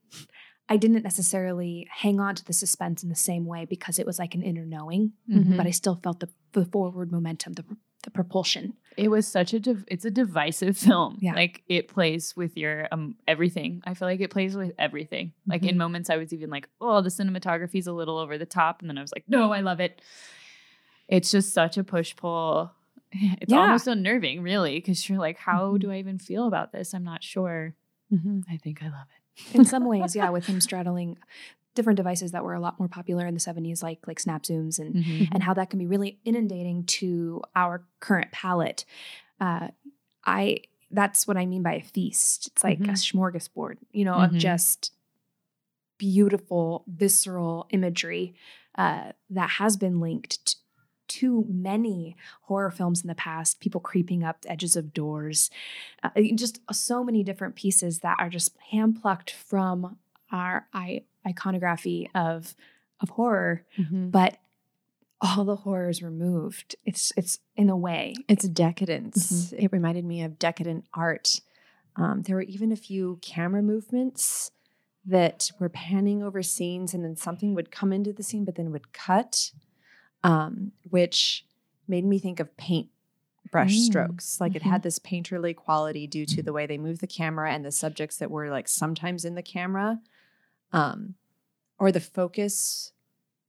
I 0.67 0.77
didn't 0.77 1.03
necessarily 1.03 1.88
hang 1.91 2.19
on 2.19 2.34
to 2.36 2.43
the 2.45 2.53
suspense 2.53 3.03
in 3.03 3.10
the 3.10 3.15
same 3.15 3.45
way 3.45 3.65
because 3.65 4.00
it 4.00 4.05
was 4.05 4.17
like 4.17 4.34
an 4.34 4.41
inner 4.41 4.65
knowing, 4.65 5.13
Mhm. 5.29 5.57
but 5.57 5.67
I 5.67 5.72
still 5.72 6.00
felt 6.03 6.19
the, 6.22 6.29
the 6.53 6.65
forward 6.65 7.12
momentum, 7.12 7.53
the, 7.53 7.63
the 8.03 8.10
propulsion. 8.10 8.74
It 8.98 9.10
was 9.10 9.27
such 9.27 9.53
a 9.53 9.60
div- 9.60 9.86
it's 9.88 10.05
a 10.05 10.12
divisive 10.12 10.75
film. 10.77 11.17
Yeah. 11.22 11.34
Like 11.36 11.62
it 11.67 11.88
plays 11.88 12.36
with 12.36 12.55
your 12.57 12.88
um 12.91 13.15
everything. 13.27 13.81
I 13.86 13.93
feel 13.93 14.07
like 14.07 14.22
it 14.22 14.31
plays 14.31 14.55
with 14.55 14.74
everything. 14.79 15.34
Like 15.45 15.63
in 15.63 15.77
moments 15.77 16.10
I 16.10 16.17
was 16.17 16.31
even 16.34 16.50
like, 16.50 16.67
"Oh, 16.81 17.01
the 17.01 17.10
cinematography's 17.10 17.88
a 17.88 17.93
little 17.93 18.17
over 18.17 18.38
the 18.38 18.45
top." 18.45 18.81
And 18.81 18.89
then 18.89 18.98
I 18.98 19.01
was 19.01 19.12
like, 19.15 19.25
"No, 19.27 19.51
I 19.51 19.60
love 19.62 19.79
it." 19.79 20.01
It's 21.07 21.29
just 21.29 21.53
such 21.53 21.77
a 21.77 21.84
push 21.84 22.15
pull. 22.15 22.72
It's 23.41 23.51
Yeah. 23.51 23.62
almost 23.62 23.88
unnerving, 23.88 24.41
really, 24.41 24.75
because 24.77 25.07
you're 25.07 25.19
like, 25.19 25.38
"How 25.38 25.77
do 25.77 25.91
I 25.91 25.98
even 26.00 26.17
feel 26.19 26.48
about 26.48 26.72
this? 26.72 26.93
I'm 26.93 27.03
not 27.03 27.24
sure." 27.24 27.75
Mm-hmm. 28.12 28.41
I 28.50 28.57
think 28.57 28.81
I 28.81 28.86
love 28.88 29.07
it. 29.15 29.22
In 29.54 29.65
some 29.65 29.86
ways, 29.86 30.15
yeah, 30.15 30.30
with 30.30 30.46
him 30.46 30.60
straddling 30.62 31.18
different 31.75 31.98
devices 31.98 32.32
that 32.32 32.44
were 32.44 32.54
a 32.54 32.60
lot 32.60 32.80
more 32.80 32.88
popular 32.88 33.25
in 33.25 33.34
the 33.34 33.39
70s, 33.39 33.84
like 33.84 34.08
like 34.08 34.20
snap 34.20 34.44
zooms 34.44 34.80
and 34.80 34.96
Mhm. 34.96 35.27
and 35.34 35.44
how 35.44 35.54
that 35.54 35.70
can 35.70 35.80
be 35.80 35.88
really 35.88 36.20
inundating 36.24 36.86
to 36.86 37.42
our 37.56 37.84
current 38.00 38.32
palate. 38.32 38.86
Uh, 39.39 39.70
I 40.25 40.62
that's 40.92 41.27
what 41.27 41.36
I 41.36 41.46
mean 41.46 41.63
by 41.63 41.74
a 41.75 41.82
feast. 41.84 42.48
It's 42.48 42.63
like 42.63 42.80
a 42.80 42.94
smorgasbord, 42.94 43.77
you 43.92 44.06
know, 44.06 44.15
Mhm. 44.15 44.25
of 44.25 44.38
just 44.38 44.94
beautiful, 45.98 46.84
visceral 46.88 47.68
imagery 47.70 48.36
uh, 48.77 49.12
that 49.30 49.50
has 49.51 49.77
been 49.77 50.00
linked 50.01 50.58
t- 51.08 51.20
to 51.20 51.46
many 51.50 52.16
horror 52.44 52.72
films 52.72 53.02
in 53.02 53.08
the 53.08 53.16
past. 53.16 53.60
People 53.60 53.82
creeping 53.82 54.24
up 54.24 54.42
the 54.42 54.52
edges 54.52 54.76
of 54.76 54.94
doors, 54.94 55.50
uh, 56.04 56.10
just 56.36 56.60
so 56.72 57.04
many 57.04 57.24
different 57.24 57.56
pieces 57.56 58.00
that 58.00 58.18
are 58.20 58.30
just 58.30 58.56
hand 58.72 59.02
plucked 59.02 59.32
from 59.32 59.98
our 60.32 60.68
I- 60.74 61.04
iconography 61.26 62.10
of 62.16 62.56
of 63.02 63.10
horror 63.10 63.66
Mm-hmm. 63.78 64.10
but 64.10 64.38
all 65.22 65.46
the 65.46 65.56
horrors 65.58 66.04
removed. 66.04 66.76
It's 66.86 67.12
it's 67.18 67.40
in 67.56 67.70
a 67.70 67.78
way. 67.78 68.16
It's 68.28 68.48
decadence. 68.48 69.54
It 69.54 69.72
reminded 69.72 70.04
me 70.06 70.22
of 70.24 70.38
decadent 70.38 70.86
art. 70.94 71.40
Um, 71.96 72.24
there 72.24 72.36
were 72.36 72.42
even 72.44 72.72
a 72.72 72.76
few 72.76 73.20
camera 73.22 73.62
movements 73.64 74.52
that 75.06 75.52
were 75.60 75.70
panning 75.70 76.22
over 76.22 76.44
scenes, 76.44 76.94
and 76.94 77.04
then 77.06 77.16
something 77.16 77.54
would 77.56 77.72
come 77.72 77.94
into 77.94 78.12
the 78.12 78.24
scene, 78.24 78.44
but 78.44 78.56
then 78.56 78.72
would 78.72 78.92
cut, 78.92 79.52
um, 80.25 80.72
which 80.89 81.46
made 81.88 82.03
me 82.05 82.20
think 82.20 82.39
of 82.39 82.55
paint 82.58 82.89
brush 83.51 83.75
Mm. 83.75 83.86
strokes. 83.86 84.41
Like 84.41 84.55
it 84.55 84.63
had 84.63 84.82
this 84.84 84.98
painterly 85.00 85.55
quality 85.55 86.08
due 86.08 86.25
to 86.25 86.41
the 86.41 86.51
way 86.51 86.65
they 86.65 86.77
moved 86.79 87.00
the 87.01 87.08
camera 87.08 87.51
and 87.53 87.63
the 87.63 87.72
subjects 87.72 88.17
that 88.17 88.32
were 88.32 88.50
like 88.50 88.67
sometimes 88.67 89.24
in 89.24 89.36
the 89.36 89.44
camera, 89.44 90.01
um, 90.74 91.13
or 91.77 91.91
the 91.91 92.00
focus 92.01 92.91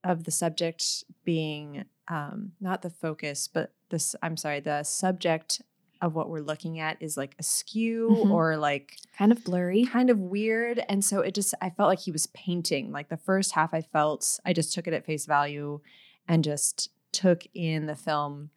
of 0.05 0.25
the 0.25 0.31
subject 0.31 1.05
being 1.25 1.85
um, 2.09 2.53
not 2.61 2.83
the 2.83 2.91
focus, 2.91 3.49
but 3.49 3.73
this. 3.89 4.15
I'm 4.23 4.37
sorry, 4.37 4.61
the 4.61 4.83
subject 4.85 5.63
of 6.03 6.15
what 6.15 6.29
we're 6.29 6.41
looking 6.41 6.79
at 6.79 6.99
is 7.01 7.17
like 7.17 7.35
askew 7.39 8.11
Mhm. 8.11 8.31
or 8.31 8.57
like 8.59 8.99
Kind 9.17 9.33
of 9.33 9.43
blurry. 9.45 9.87
kind 9.87 10.11
of 10.11 10.19
weird. 10.21 10.85
And 10.91 11.03
so 11.03 11.21
it 11.21 11.35
just, 11.35 11.55
I 11.63 11.71
felt 11.71 11.89
like 11.89 12.01
he 12.01 12.13
was 12.13 12.27
painting. 12.29 12.93
Like 12.93 13.09
the 13.09 13.17
first 13.17 13.53
half, 13.53 13.73
I 13.73 13.81
felt, 13.81 14.39
I 14.45 14.53
just 14.53 14.75
took 14.75 14.87
it 14.87 14.93
at 14.93 15.07
face 15.07 15.25
value 15.25 15.81
and 16.29 16.43
just 16.45 16.91
took 17.13 17.43
in 17.55 17.87
the 17.87 17.97
film 17.97 18.51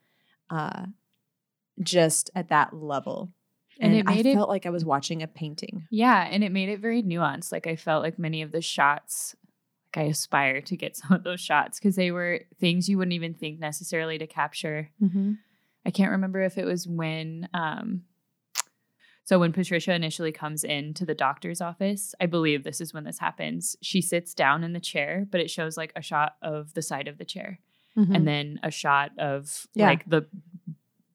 uh, 0.49 0.85
just 1.81 2.29
at 2.35 2.49
that 2.49 2.73
level. 2.73 3.31
And 3.79 3.91
And, 3.93 3.99
it 4.01 4.05
made 4.05 4.27
I 4.27 4.29
it- 4.31 4.35
felt 4.35 4.49
like 4.49 4.65
I 4.65 4.69
was 4.71 4.83
watching 4.85 5.23
a 5.23 5.27
painting. 5.27 5.87
Yeah, 5.89 6.27
and 6.29 6.43
it 6.43 6.51
made 6.51 6.69
it 6.69 6.79
very 6.81 7.01
nuanced. 7.01 7.51
Like 7.51 7.67
I 7.67 7.75
felt 7.75 8.03
like 8.03 8.19
many 8.19 8.41
of 8.41 8.51
the 8.51 8.61
shots, 8.61 9.35
like 9.95 10.05
I 10.05 10.07
aspire 10.09 10.61
to 10.61 10.75
get 10.75 10.97
some 10.97 11.13
of 11.13 11.23
those 11.23 11.39
shots 11.39 11.79
because 11.79 11.95
they 11.95 12.11
were 12.11 12.41
things 12.59 12.89
you 12.89 12.97
wouldn't 12.97 13.13
even 13.13 13.33
think 13.33 13.59
necessarily 13.59 14.17
to 14.17 14.27
capture. 14.27 14.89
Mm-hmm. 15.01 15.33
I 15.85 15.91
can't 15.91 16.11
remember 16.11 16.41
if 16.41 16.57
it 16.57 16.65
was 16.65 16.87
when 16.87 17.47
um 17.53 18.03
so 19.29 19.37
when 19.37 19.53
Patricia 19.53 19.93
initially 19.93 20.31
comes 20.31 20.63
into 20.63 21.05
the 21.05 21.13
doctor's 21.13 21.61
office, 21.61 22.15
I 22.19 22.25
believe 22.25 22.63
this 22.63 22.81
is 22.81 22.95
when 22.95 23.03
this 23.03 23.19
happens. 23.19 23.75
She 23.79 24.01
sits 24.01 24.33
down 24.33 24.63
in 24.63 24.73
the 24.73 24.79
chair, 24.79 25.27
but 25.29 25.39
it 25.39 25.51
shows 25.51 25.77
like 25.77 25.93
a 25.95 26.01
shot 26.01 26.31
of 26.41 26.73
the 26.73 26.81
side 26.81 27.07
of 27.07 27.19
the 27.19 27.25
chair 27.25 27.59
and 27.95 28.25
then 28.27 28.59
a 28.63 28.71
shot 28.71 29.11
of 29.19 29.43
Mm-hmm. 29.45 29.79
Yeah. 29.81 29.85
like 29.87 30.09
the 30.09 30.25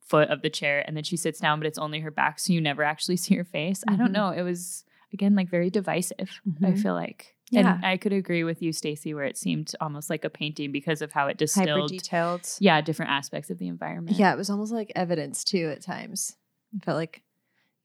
foot 0.00 0.28
of 0.28 0.42
the 0.42 0.50
chair 0.50 0.85
and 0.87 0.97
then 0.97 1.02
she 1.02 1.16
sits 1.16 1.40
down 1.40 1.59
but 1.59 1.66
it's 1.66 1.78
only 1.78 1.99
her 2.00 2.11
back 2.12 2.38
so 2.38 2.52
you 2.52 2.61
never 2.61 2.85
actually 2.85 3.16
see 3.25 3.35
her 3.35 3.42
face. 3.59 3.83
I 3.88 3.97
don't 3.97 4.11
Mhm. 4.11 4.12
know, 4.21 4.28
it 4.30 4.42
was 4.42 4.85
again 5.12 5.35
like 5.35 5.49
very 5.50 5.71
divisive. 5.71 6.40
I 6.62 6.71
Mhm. 6.71 6.83
feel 6.83 6.94
like. 6.94 7.35
Yeah. 7.50 7.75
And 7.76 7.85
I 7.85 7.97
could 7.97 8.12
agree 8.12 8.44
with 8.44 8.62
you 8.62 8.73
Stacey 8.73 9.12
where 9.14 9.25
it 9.25 9.37
seemed 9.37 9.73
almost 9.80 10.09
like 10.09 10.25
a 10.25 10.30
painting 10.30 10.71
because 10.71 11.02
of 11.02 11.11
how 11.12 11.25
it 11.26 11.30
hyper 11.30 11.38
distilled 11.38 11.90
detailed. 11.90 12.49
yeah, 12.61 12.80
different 12.80 13.11
aspects 13.11 13.50
of 13.50 13.59
the 13.59 13.66
environment. 13.68 14.16
Yeah, 14.16 14.33
it 14.33 14.37
was 14.37 14.50
almost 14.50 14.73
like 14.73 14.92
evidence 14.94 15.42
too 15.42 15.66
at 15.75 15.80
times. 15.83 16.37
It 16.76 16.85
felt 16.85 16.97
like 16.97 17.23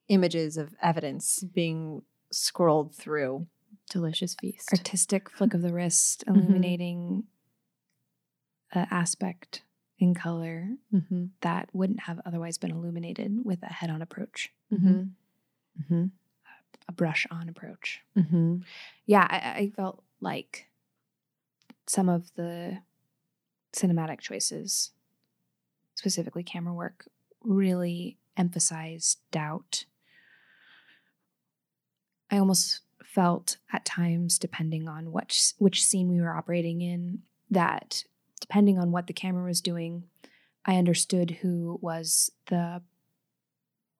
images 0.09 0.57
of 0.57 0.75
evidence 0.81 1.41
being 1.43 2.01
scrolled 2.31 2.93
through. 2.93 3.47
Delicious 3.89 4.35
feast. 4.35 4.69
Artistic 4.71 5.29
flick 5.29 5.53
of 5.53 5.61
the 5.61 5.73
wrist, 5.73 6.23
Mhm. 6.27 6.35
illuminating 6.35 7.23
an 8.71 8.87
aspect 8.91 9.63
in 9.97 10.13
color 10.13 10.75
Mm-hmm. 10.93 11.25
that 11.41 11.69
wouldn't 11.73 12.01
have 12.01 12.19
otherwise 12.25 12.57
been 12.57 12.71
illuminated 12.71 13.43
with 13.43 13.61
a 13.63 13.67
head-on 13.73 14.01
approach, 14.01 14.51
Mm-hmm. 14.71 15.01
Mm-hmm. 15.81 16.05
a 16.87 16.91
brush-on 16.91 17.49
approach. 17.49 18.01
Mm-hmm. 18.15 18.57
Yeah, 19.05 19.27
I, 19.29 19.59
I 19.61 19.69
felt 19.75 20.03
like 20.21 20.67
some 21.87 22.09
of 22.09 22.31
the 22.35 22.79
cinematic 23.73 24.19
choices, 24.19 24.91
specifically 25.95 26.43
camera 26.43 26.73
work, 26.73 27.07
really 27.43 28.17
emphasized 28.37 29.19
doubt. 29.31 29.85
I 32.31 32.37
almost 32.37 32.81
felt 33.03 33.57
at 33.73 33.85
times, 33.85 34.37
depending 34.37 34.87
on 34.87 35.11
which 35.11 35.53
which 35.57 35.83
scene 35.83 36.09
we 36.09 36.21
were 36.21 36.35
operating 36.35 36.81
in, 36.81 37.23
that 37.49 38.03
depending 38.39 38.77
on 38.79 38.91
what 38.91 39.07
the 39.07 39.13
camera 39.13 39.45
was 39.45 39.61
doing, 39.61 40.03
I 40.65 40.77
understood 40.77 41.31
who 41.41 41.79
was 41.81 42.31
the 42.47 42.81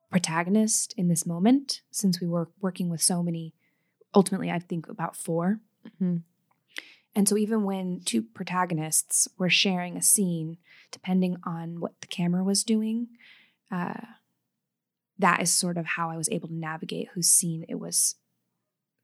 protagonist 0.09 0.93
in 0.98 1.07
this 1.07 1.25
moment, 1.25 1.81
since 1.91 2.19
we 2.19 2.27
were 2.27 2.50
working 2.62 2.89
with 2.89 3.01
so 3.01 3.21
many. 3.21 3.53
Ultimately, 4.15 4.50
I 4.50 4.59
think 4.59 4.88
about 4.88 5.15
4 5.15 5.59
Mhm. 6.00 6.24
and 7.15 7.27
so, 7.27 7.38
even 7.38 7.63
when 7.63 8.01
two 8.01 8.21
protagonists 8.21 9.27
were 9.38 9.50
sharing 9.50 9.98
a 9.98 10.01
scene, 10.01 10.57
depending 10.91 11.38
on 11.43 11.79
what 11.79 12.00
the 12.01 12.07
camera 12.07 12.43
was 12.43 12.63
doing, 12.63 13.09
uh, 13.71 14.01
that 15.19 15.41
is 15.41 15.51
sort 15.51 15.77
of 15.77 15.85
how 15.85 16.09
I 16.09 16.17
was 16.17 16.29
able 16.29 16.47
to 16.47 16.53
navigate 16.53 17.09
whose 17.13 17.29
scene 17.29 17.65
it 17.67 17.75
was 17.75 18.15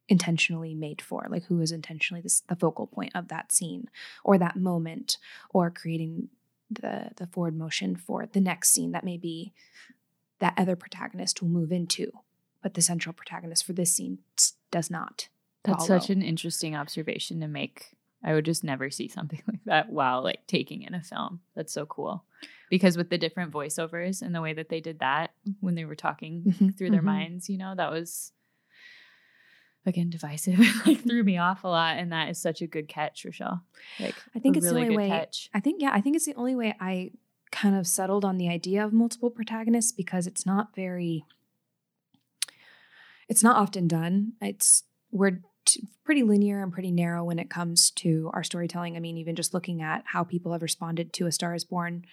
intentionally 0.08 0.74
made 0.74 1.02
for, 1.02 1.28
like 1.30 1.44
who 1.46 1.58
was 1.58 1.72
intentionally 1.72 2.22
this, 2.22 2.42
the 2.48 2.56
focal 2.56 2.88
point 2.88 3.12
of 3.16 3.28
that 3.28 3.52
scene 3.52 3.90
or 4.24 4.38
that 4.38 4.56
moment, 4.56 5.18
or 5.50 5.70
creating 5.70 6.30
the 6.70 7.12
the 7.18 7.28
forward 7.28 7.56
motion 7.56 7.96
for 7.96 8.26
the 8.26 8.42
next 8.42 8.70
scene 8.70 8.92
that 8.92 9.04
maybe 9.04 9.54
that 10.40 10.54
other 10.58 10.76
protagonist 10.76 11.42
will 11.42 11.50
move 11.50 11.72
into, 11.72 12.12
but 12.62 12.74
the 12.74 12.82
central 12.82 13.14
protagonist 13.14 13.64
for 13.64 13.74
this 13.74 13.94
scene 13.94 14.20
does 14.72 14.90
not. 14.90 15.28
That's 15.64 15.88
follow. 15.88 16.00
such 16.00 16.10
an 16.10 16.22
interesting 16.22 16.76
observation 16.76 17.40
to 17.42 17.48
make. 17.48 17.96
I 18.26 18.34
would 18.34 18.44
just 18.44 18.64
never 18.64 18.90
see 18.90 19.08
something 19.08 19.42
like 19.48 19.64
that 19.66 19.90
while 19.90 20.24
like 20.24 20.48
taking 20.48 20.82
in 20.82 20.96
a 20.96 21.02
film. 21.04 21.42
That's 21.56 21.72
so 21.72 21.86
cool. 21.86 22.26
Because 22.70 22.98
with 22.98 23.12
the 23.12 23.18
different 23.20 23.52
voiceovers 23.54 24.24
and 24.24 24.34
the 24.34 24.42
way 24.42 24.52
that 24.54 24.70
they 24.70 24.82
did 24.82 25.00
that 25.00 25.32
when 25.60 25.76
they 25.76 25.86
were 25.86 25.96
talking 25.96 26.44
Mhm, 26.48 26.76
through 26.78 26.90
their 26.90 27.02
mhm. 27.04 27.06
minds, 27.06 27.48
you 27.50 27.58
know, 27.60 27.76
that 27.76 27.92
was 27.92 28.32
again 29.86 30.10
divisive. 30.10 30.60
like 30.88 31.02
threw 31.04 31.24
me 31.24 31.38
off 31.38 31.64
a 31.64 31.68
lot. 31.68 31.98
And 31.98 32.12
that 32.12 32.30
is 32.30 32.42
such 32.42 32.62
a 32.64 32.68
good 32.68 32.88
catch, 32.88 33.24
Rochelle. 33.24 33.62
Like 34.00 34.16
I 34.36 34.40
think 34.40 34.58
it's 34.58 34.66
really 34.66 34.82
the 34.82 34.86
only 34.92 34.98
way. 34.98 35.10
catch. 35.10 35.50
I 35.54 35.60
think 35.60 35.80
yeah, 35.82 35.92
I 35.94 36.02
think 36.02 36.16
it's 36.16 36.26
the 36.26 36.34
only 36.36 36.56
way 36.56 36.76
I 36.80 37.12
kind 37.52 37.76
of 37.76 37.86
settled 37.88 38.26
on 38.26 38.38
the 38.38 38.50
idea 38.50 38.84
of 38.84 38.92
multiple 38.92 39.30
protagonists 39.30 39.92
because 39.92 40.26
it's 40.28 40.46
not 40.46 40.76
very 40.76 41.26
it's 43.30 43.44
not 43.44 43.56
often 43.58 43.88
done. 43.88 44.34
It's 44.42 44.84
we're 45.12 45.40
pretty 46.04 46.24
linear 46.24 46.62
and 46.62 46.72
pretty 46.72 46.92
narrow 46.92 47.24
when 47.24 47.40
it 47.40 47.50
comes 47.50 47.92
to 47.92 48.30
our 48.34 48.44
storytelling. 48.44 48.96
I 48.96 49.00
mean, 49.00 49.18
even 49.18 49.36
just 49.36 49.54
looking 49.54 49.82
at 49.82 50.04
how 50.06 50.24
people 50.24 50.52
have 50.52 50.62
responded 50.62 51.14
to 51.14 51.28
A 51.28 51.32
Star 51.32 51.56
is 51.56 51.64
Born 51.64 52.06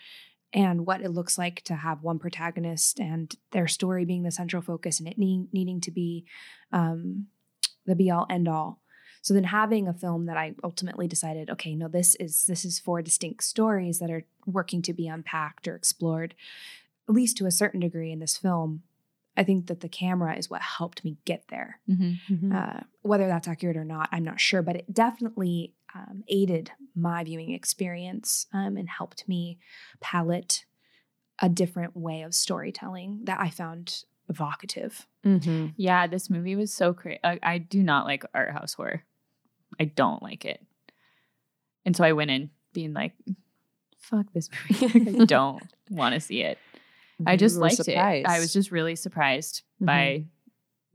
and 0.53 0.87
what 0.87 1.01
it 1.01 1.11
looks 1.11 1.39
like 1.39 1.63
to 1.63 1.75
have 1.75 2.03
one 2.03 2.19
protagonist 2.19 3.01
and 3.01 3.35
their 3.53 3.67
story 3.67 4.05
being 4.05 4.23
the 4.23 4.31
central 4.31 4.63
focus 4.63 4.99
and 4.99 5.09
it 5.09 5.19
need, 5.19 5.49
needing 5.53 5.81
to 5.81 5.91
be 5.91 6.25
um, 6.73 7.27
the 7.87 7.95
be 7.95 8.11
all 8.11 8.27
end 8.29 8.49
all. 8.49 8.81
So 9.23 9.35
then 9.35 9.45
having 9.45 9.87
a 9.87 9.95
film 9.95 10.27
that 10.27 10.37
I 10.37 10.55
ultimately 10.65 11.07
decided, 11.07 11.49
okay, 11.49 11.77
no, 11.77 11.87
this 11.87 12.17
is 12.17 12.45
this 12.47 12.65
is 12.65 12.81
four 12.81 13.03
distinct 13.03 13.45
stories 13.45 14.01
that 14.01 14.11
are 14.11 14.25
working 14.47 14.83
to 14.83 14.93
be 14.93 15.07
unpacked 15.07 15.69
or 15.69 15.77
explored, 15.77 16.35
at 17.09 17.15
least 17.15 17.37
to 17.37 17.47
a 17.47 17.53
certain 17.53 17.81
degree 17.81 18.11
in 18.11 18.19
this 18.19 18.37
film. 18.37 18.83
I 19.37 19.45
think 19.45 19.67
that 19.69 19.81
the 19.81 19.89
camera 19.89 20.37
is 20.37 20.51
what 20.51 20.61
helped 20.61 21.05
me 21.05 21.17
get 21.25 21.45
there. 21.49 21.81
Mhm. 21.89 22.19
Mm-hmm. 22.31 22.53
Uh, 22.55 22.81
whether 23.03 23.27
that's 23.27 23.49
accurate 23.49 23.77
or 23.77 23.85
not, 23.85 24.09
I'm 24.13 24.25
not 24.25 24.41
sure, 24.41 24.63
but 24.63 24.77
it 24.77 24.93
definitely 24.93 25.75
um, 25.95 26.25
aided 26.29 26.71
my 26.95 27.25
viewing 27.25 27.53
experience 27.53 28.47
um, 28.53 28.77
and 28.77 28.89
helped 28.89 29.29
me 29.29 29.59
palette 30.01 30.65
a 31.39 31.49
different 31.49 31.97
way 31.97 32.23
of 32.23 32.35
storytelling 32.35 33.21
that 33.25 33.41
I 33.41 33.51
found 33.51 34.05
evocative. 34.29 35.07
Mm-hmm. 35.25 35.69
Yeah, 35.77 36.07
this 36.07 36.31
movie 36.31 36.57
was 36.57 36.73
so 36.73 36.93
crazy. 36.93 37.21
I, 37.25 37.39
I 37.43 37.59
do 37.59 37.83
not 37.83 38.07
like 38.07 38.25
art 38.35 38.53
house 38.53 38.75
horror. 38.75 39.03
I 39.81 39.85
don't 39.85 40.23
like 40.23 40.45
it. 40.45 40.65
And 41.85 41.97
so 41.97 42.05
I 42.05 42.13
went 42.13 42.31
in 42.31 42.51
being 42.73 42.93
like, 42.93 43.13
fuck 43.99 44.27
this 44.33 44.49
movie. 44.71 45.11
I 45.23 45.25
don't 45.25 45.63
want 45.91 46.15
to 46.15 46.21
see 46.21 46.43
it. 46.43 46.59
I 47.27 47.37
just 47.37 47.57
liked 47.57 47.87
it. 47.89 47.97
I 47.97 48.39
was 48.39 48.53
just 48.53 48.71
really 48.71 48.97
surprised 48.97 49.63
by 49.81 50.27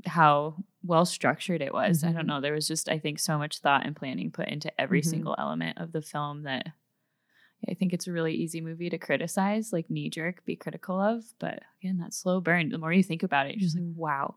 how 0.06 0.56
well 0.84 1.06
structured 1.06 1.62
it 1.62 1.74
was. 1.74 2.04
I 2.04 2.10
Mhm. 2.10 2.14
don't 2.16 2.28
know. 2.28 2.40
There 2.42 2.54
was 2.54 2.68
just, 2.68 2.88
I 2.90 2.98
think, 3.00 3.20
so 3.20 3.38
much 3.38 3.60
thought 3.60 3.86
and 3.86 3.96
planning 3.96 4.32
put 4.32 4.48
into 4.48 4.72
every 4.80 5.02
Mhm. 5.02 5.06
single 5.06 5.36
element 5.38 5.78
of 5.80 5.92
the 5.92 6.02
film 6.02 6.44
that 6.44 6.68
I 7.68 7.74
think 7.74 7.92
it's 7.92 8.08
a 8.08 8.12
really 8.12 8.36
easy 8.36 8.62
movie 8.62 8.90
to 8.90 8.98
criticize, 9.00 9.74
like 9.74 9.90
knee 9.90 10.10
jerk, 10.12 10.46
be 10.46 10.56
critical 10.56 11.00
of. 11.02 11.24
But 11.40 11.64
again, 11.82 11.98
that 11.98 12.14
slow 12.14 12.40
burn, 12.40 12.70
the 12.70 12.78
more 12.78 12.94
you 12.94 13.02
think 13.04 13.24
about 13.24 13.48
it, 13.48 13.56
you're 13.56 13.62
just 13.62 13.76
like, 13.78 13.86
wow, 13.96 14.36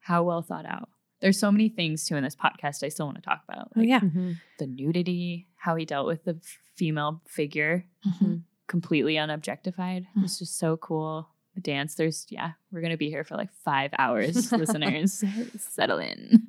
how 0.00 0.22
well 0.22 0.42
thought 0.42 0.66
out. 0.66 0.90
There's 1.20 1.38
so 1.38 1.50
many 1.50 1.70
things 1.70 2.06
too 2.06 2.16
in 2.16 2.22
this 2.24 2.36
podcast 2.36 2.82
I 2.82 2.88
still 2.90 3.06
want 3.06 3.16
to 3.16 3.22
talk 3.22 3.42
about. 3.48 3.72
Oh 3.76 3.80
yeah. 3.80 4.00
Mm-hmm. 4.00 4.32
the 4.58 4.66
nudity, 4.66 5.48
how 5.56 5.74
he 5.76 5.86
dealt 5.86 6.06
with 6.06 6.24
the 6.24 6.38
female 6.76 7.22
figure, 7.26 7.86
Mhm. 8.06 8.42
Completely 8.70 9.14
unobjectified. 9.16 10.06
It's 10.18 10.38
just 10.38 10.58
so 10.58 10.76
cool. 10.78 11.28
The 11.56 11.60
dance, 11.60 11.96
there's 11.96 12.26
yeah, 12.30 12.52
we're 12.70 12.80
gonna 12.80 12.96
be 12.96 13.10
here 13.10 13.24
for 13.24 13.36
like 13.36 13.52
five 13.52 13.90
hours, 13.98 14.52
listeners. 14.62 15.22
Settle 15.58 15.98
in. 15.98 16.46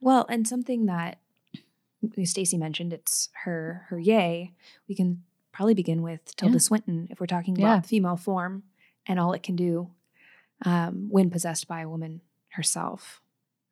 Well, 0.00 0.26
and 0.28 0.46
something 0.46 0.86
that 0.86 1.20
Stacy 2.24 2.58
mentioned, 2.58 2.92
it's 2.92 3.28
her 3.44 3.86
her 3.88 3.98
yay. 3.98 4.52
We 4.88 4.94
can 4.94 5.22
probably 5.52 5.74
begin 5.74 6.02
with 6.02 6.34
Tilda 6.36 6.54
Yeah. 6.56 6.58
Swinton 6.58 7.06
if 7.10 7.20
we're 7.20 7.26
talking 7.26 7.54
Yeah. 7.56 7.74
about 7.74 7.86
female 7.86 8.16
form 8.16 8.64
and 9.06 9.20
all 9.20 9.32
it 9.32 9.42
can 9.44 9.54
do 9.56 9.90
um, 10.66 11.06
when 11.10 11.30
possessed 11.30 11.68
by 11.68 11.80
a 11.82 11.88
woman 11.88 12.20
herself 12.50 13.20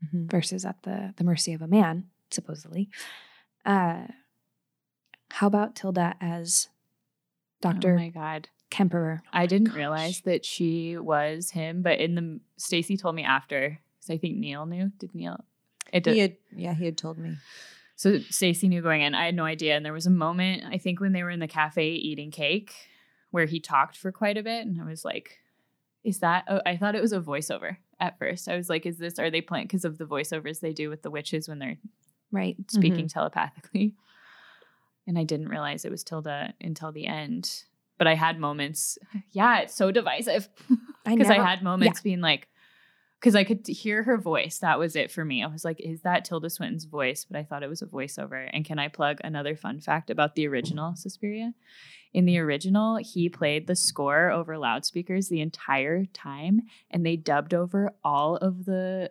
Mm-hmm. 0.06 0.26
versus 0.26 0.64
at 0.64 0.82
the 0.82 1.14
the 1.16 1.22
mercy 1.24 1.52
of 1.52 1.62
a 1.62 1.68
man, 1.68 2.08
supposedly. 2.30 2.88
Uh, 3.64 4.06
how 5.30 5.46
about 5.46 5.76
Tilda 5.76 6.16
as 6.20 6.68
Oh 7.64 7.70
Doctor 7.70 7.96
my 7.96 8.08
god. 8.08 8.48
Klemperer? 8.70 9.20
Oh 9.24 9.28
I 9.32 9.46
didn't 9.46 9.68
Gosh. 9.68 9.76
realize 9.76 10.20
that 10.22 10.44
she 10.44 10.96
was 10.96 11.50
him, 11.50 11.82
but 11.82 12.00
in 12.00 12.14
the 12.14 12.40
Stacy 12.56 12.96
told 12.96 13.14
me 13.14 13.22
after, 13.22 13.78
because 13.98 14.10
I 14.10 14.18
think 14.18 14.36
Neil 14.36 14.66
knew. 14.66 14.90
Did 14.98 15.14
Neil? 15.14 15.44
It 15.92 16.02
did. 16.04 16.14
He 16.14 16.20
had, 16.20 16.36
yeah, 16.56 16.74
he 16.74 16.86
had 16.86 16.96
told 16.96 17.18
me. 17.18 17.36
So 17.96 18.18
Stacy 18.18 18.68
knew 18.68 18.80
going 18.80 19.02
in. 19.02 19.14
I 19.14 19.26
had 19.26 19.34
no 19.34 19.44
idea. 19.44 19.76
And 19.76 19.84
there 19.84 19.92
was 19.92 20.06
a 20.06 20.10
moment, 20.10 20.64
I 20.64 20.78
think, 20.78 21.00
when 21.00 21.12
they 21.12 21.22
were 21.22 21.30
in 21.30 21.40
the 21.40 21.46
cafe 21.46 21.90
eating 21.90 22.30
cake 22.30 22.74
where 23.30 23.44
he 23.44 23.60
talked 23.60 23.96
for 23.96 24.10
quite 24.10 24.38
a 24.38 24.42
bit. 24.42 24.66
And 24.66 24.80
I 24.80 24.84
was 24.84 25.04
like, 25.04 25.38
is 26.02 26.18
that, 26.20 26.44
oh, 26.48 26.60
I 26.66 26.76
thought 26.76 26.94
it 26.94 27.02
was 27.02 27.12
a 27.12 27.20
voiceover 27.20 27.76
at 28.00 28.18
first. 28.18 28.48
I 28.48 28.56
was 28.56 28.68
like, 28.68 28.86
is 28.86 28.98
this, 28.98 29.18
are 29.18 29.30
they 29.30 29.40
playing, 29.40 29.66
because 29.66 29.84
of 29.84 29.98
the 29.98 30.04
voiceovers 30.04 30.60
they 30.60 30.72
do 30.72 30.88
with 30.88 31.02
the 31.02 31.10
witches 31.10 31.46
when 31.48 31.58
they're 31.58 31.78
Right. 32.32 32.56
speaking 32.68 33.00
mm-hmm. 33.00 33.06
telepathically. 33.08 33.94
And 35.06 35.18
I 35.18 35.24
didn't 35.24 35.48
realize 35.48 35.84
it 35.84 35.90
was 35.90 36.04
Tilda 36.04 36.54
until 36.60 36.92
the 36.92 37.06
end. 37.06 37.64
But 37.98 38.06
I 38.06 38.14
had 38.14 38.38
moments, 38.38 38.98
yeah, 39.32 39.60
it's 39.60 39.74
so 39.74 39.90
divisive. 39.90 40.48
Because 41.04 41.30
I, 41.30 41.38
never- 41.38 41.44
had 41.48 41.62
moments 41.64 42.00
being 42.00 42.20
like, 42.20 42.46
because 43.18 43.34
I 43.34 43.42
could 43.42 43.66
hear 43.66 44.04
her 44.04 44.16
voice. 44.16 44.58
That 44.58 44.78
was 44.78 44.94
it 44.94 45.10
for 45.10 45.24
me. 45.24 45.42
I 45.42 45.48
was 45.48 45.64
like, 45.64 45.80
is 45.80 46.02
that 46.02 46.24
Tilda 46.24 46.48
Swinton's 46.48 46.84
voice? 46.84 47.24
But 47.28 47.38
I 47.38 47.42
thought 47.42 47.64
it 47.64 47.68
was 47.68 47.82
a 47.82 47.86
voiceover. 47.86 48.48
And 48.52 48.64
can 48.64 48.78
I 48.78 48.86
plug 48.86 49.18
another 49.24 49.56
fun 49.56 49.80
fact 49.80 50.10
about 50.10 50.36
the 50.36 50.46
original 50.46 50.94
Suspiria? 50.94 51.54
In 52.14 52.24
the 52.24 52.38
original, 52.38 52.98
he 52.98 53.28
played 53.28 53.66
the 53.66 53.74
score 53.74 54.30
over 54.30 54.58
loudspeakers 54.58 55.28
the 55.28 55.40
entire 55.40 56.04
time, 56.04 56.62
and 56.88 57.04
they 57.04 57.16
dubbed 57.16 57.52
over 57.52 57.92
all 58.04 58.36
of 58.36 58.64
the 58.64 59.10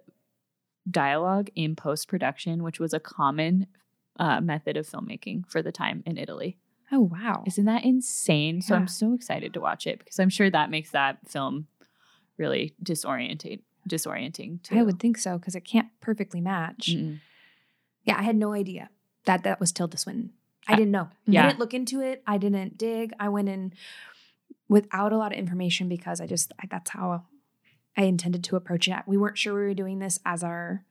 dialogue 0.89 1.49
in 1.55 1.75
post 1.75 2.07
production, 2.07 2.63
which 2.63 2.79
was 2.79 2.93
a 2.93 2.99
common 2.99 3.67
uh, 4.19 4.41
method 4.41 4.77
of 4.77 4.87
filmmaking 4.87 5.47
for 5.47 5.61
the 5.61 5.71
time 5.71 6.03
in 6.05 6.17
Italy. 6.17 6.57
Oh 6.91 7.01
wow. 7.01 7.43
Isn't 7.47 7.65
that 7.65 7.83
insane? 7.85 8.61
So 8.61 8.75
I'm 8.75 8.87
so 8.87 9.13
excited 9.13 9.53
to 9.53 9.61
watch 9.61 9.87
it 9.87 9.99
because 9.99 10.19
I'm 10.19 10.29
sure 10.29 10.49
that 10.49 10.69
makes 10.69 10.91
that 10.91 11.17
film 11.27 11.67
really 12.37 12.73
disorientate 12.83 13.61
disorienting 13.89 14.61
too. 14.61 14.77
I 14.77 14.83
would 14.83 14.99
think 14.99 15.17
so 15.17 15.37
because 15.37 15.55
it 15.55 15.61
can't 15.61 15.87
perfectly 16.01 16.41
match. 16.41 16.87
Mm-mm. 16.91 17.19
Yeah, 18.03 18.17
I 18.17 18.23
had 18.23 18.35
no 18.35 18.53
idea 18.53 18.89
that 19.25 19.43
that 19.43 19.59
was 19.59 19.71
Tilda 19.71 19.97
Swinton. 19.97 20.33
I 20.67 20.73
I- 20.73 20.75
didn't 20.75 20.91
know. 20.91 21.09
yeah. 21.25 21.43
I 21.43 21.47
didn't 21.47 21.59
look 21.59 21.73
into 21.73 22.01
it. 22.01 22.21
I 22.27 22.37
didn't 22.37 22.77
dig. 22.77 23.13
I 23.19 23.29
went 23.29 23.47
in 23.49 23.73
without 24.67 25.11
a 25.13 25.17
lot 25.17 25.31
of 25.31 25.37
information 25.37 25.87
because 25.89 26.19
I 26.21 26.27
just 26.27 26.51
I, 26.59 26.65
that's 26.69 26.91
how 26.91 27.23
I 27.97 28.03
intended 28.03 28.43
to 28.45 28.55
approach 28.55 28.87
it. 28.87 28.95
We 29.07 29.17
weren't 29.17 29.37
sure 29.37 29.53
we 29.53 29.61
were 29.61 29.73
doing 29.73 29.99
this 29.99 30.19
as 30.25 30.43
our 30.43 30.83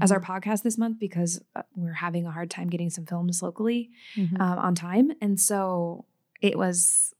as 0.00 0.12
our 0.12 0.20
podcast 0.20 0.62
this 0.62 0.76
month 0.78 0.98
because 0.98 1.40
uh, 1.56 1.62
we're 1.76 1.92
having 1.94 2.26
a 2.26 2.30
hard 2.30 2.50
time 2.50 2.68
getting 2.68 2.90
some 2.90 3.06
films 3.06 3.42
locally 3.42 3.90
Mhm. 4.16 4.38
um, 4.40 4.58
on 4.58 4.74
time, 4.74 5.12
and 5.20 5.40
so 5.40 6.04
it 6.40 6.56
was 6.58 7.14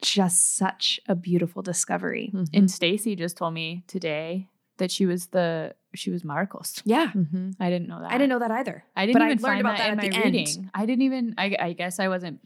just 0.00 0.56
such 0.56 1.00
a 1.08 1.14
beautiful 1.14 1.60
discovery. 1.62 2.30
Mhm. 2.32 2.48
And 2.54 2.70
Stacy 2.70 3.16
just 3.16 3.36
told 3.36 3.54
me 3.54 3.82
today 3.88 4.48
that 4.76 4.90
she 4.90 5.06
was 5.06 5.26
the 5.28 5.74
she 5.94 6.10
was 6.10 6.22
Markos. 6.22 6.82
Yeah, 6.84 7.08
Mhm. 7.12 7.56
I 7.58 7.70
didn't 7.70 7.88
know 7.88 8.00
that. 8.00 8.10
I 8.12 8.18
didn't 8.18 8.28
know 8.28 8.38
that 8.38 8.50
either. 8.50 8.84
I 8.94 9.06
didn't 9.06 9.14
but 9.14 9.22
I 9.22 9.26
even 9.32 9.42
learned 9.42 9.52
find 9.54 9.60
about 9.60 9.78
that, 9.78 9.84
that 9.96 10.04
in 10.04 10.14
at 10.14 10.24
my 10.24 10.30
the 10.30 10.38
end. 10.58 10.70
I 10.74 10.86
didn't 10.86 11.02
even. 11.02 11.34
I, 11.38 11.56
I 11.58 11.72
guess 11.72 11.98
I 11.98 12.08
wasn't. 12.08 12.40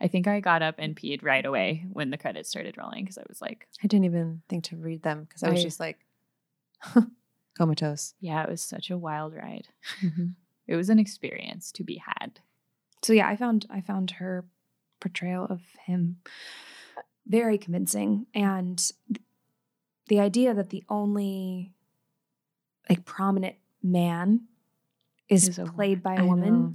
I 0.00 0.06
think 0.08 0.26
I 0.28 0.40
got 0.40 0.60
up 0.62 0.74
and 0.78 0.94
peed 0.94 1.22
right 1.22 1.44
away 1.44 1.86
when 1.92 2.10
the 2.10 2.18
credits 2.18 2.50
started 2.50 2.76
rolling 2.76 3.04
because 3.04 3.16
I 3.18 3.22
was 3.28 3.40
like, 3.40 3.66
I 3.82 3.86
didn't 3.86 4.04
even 4.04 4.42
think 4.48 4.64
to 4.64 4.76
read 4.76 5.02
them 5.02 5.24
because 5.24 5.42
I 5.42 5.50
was 5.50 5.60
I- 5.60 5.62
just 5.62 5.80
like 5.80 5.98
comatose. 7.56 8.14
yeah, 8.20 8.42
it 8.42 8.48
was 8.50 8.60
such 8.62 8.90
a 8.90 8.98
wild 8.98 9.34
ride. 9.34 9.68
Mhm. 10.00 10.34
It 10.66 10.76
was 10.76 10.88
an 10.88 10.98
experience 10.98 11.70
to 11.72 11.84
be 11.84 11.96
had. 12.06 12.40
so 13.02 13.12
yeah, 13.12 13.28
I 13.28 13.36
found 13.36 13.66
I 13.68 13.82
found 13.82 14.12
her 14.12 14.46
portrayal 14.98 15.44
of 15.44 15.60
him 15.84 16.16
very 17.26 17.58
convincing, 17.58 18.26
and 18.34 18.90
the 20.08 20.20
idea 20.20 20.54
that 20.54 20.70
the 20.70 20.82
only 20.88 21.74
like 22.88 23.04
prominent 23.04 23.56
man 23.82 24.46
is, 25.28 25.48
Is 25.48 25.58
a 25.58 25.64
played 25.66 26.02
by 26.02 26.14
I 26.16 26.22
a 26.22 26.26
woman. 26.26 26.52
know. 26.52 26.74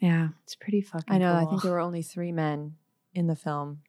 Yeah, 0.00 0.28
It's 0.44 0.54
pretty 0.54 0.80
fucking. 0.82 1.12
I 1.12 1.18
know. 1.18 1.34
I 1.34 1.46
think 1.46 1.62
there 1.62 1.72
were 1.72 1.80
only 1.80 2.02
three 2.02 2.30
men 2.32 2.76
in 3.12 3.26
the 3.26 3.36
film, 3.36 3.80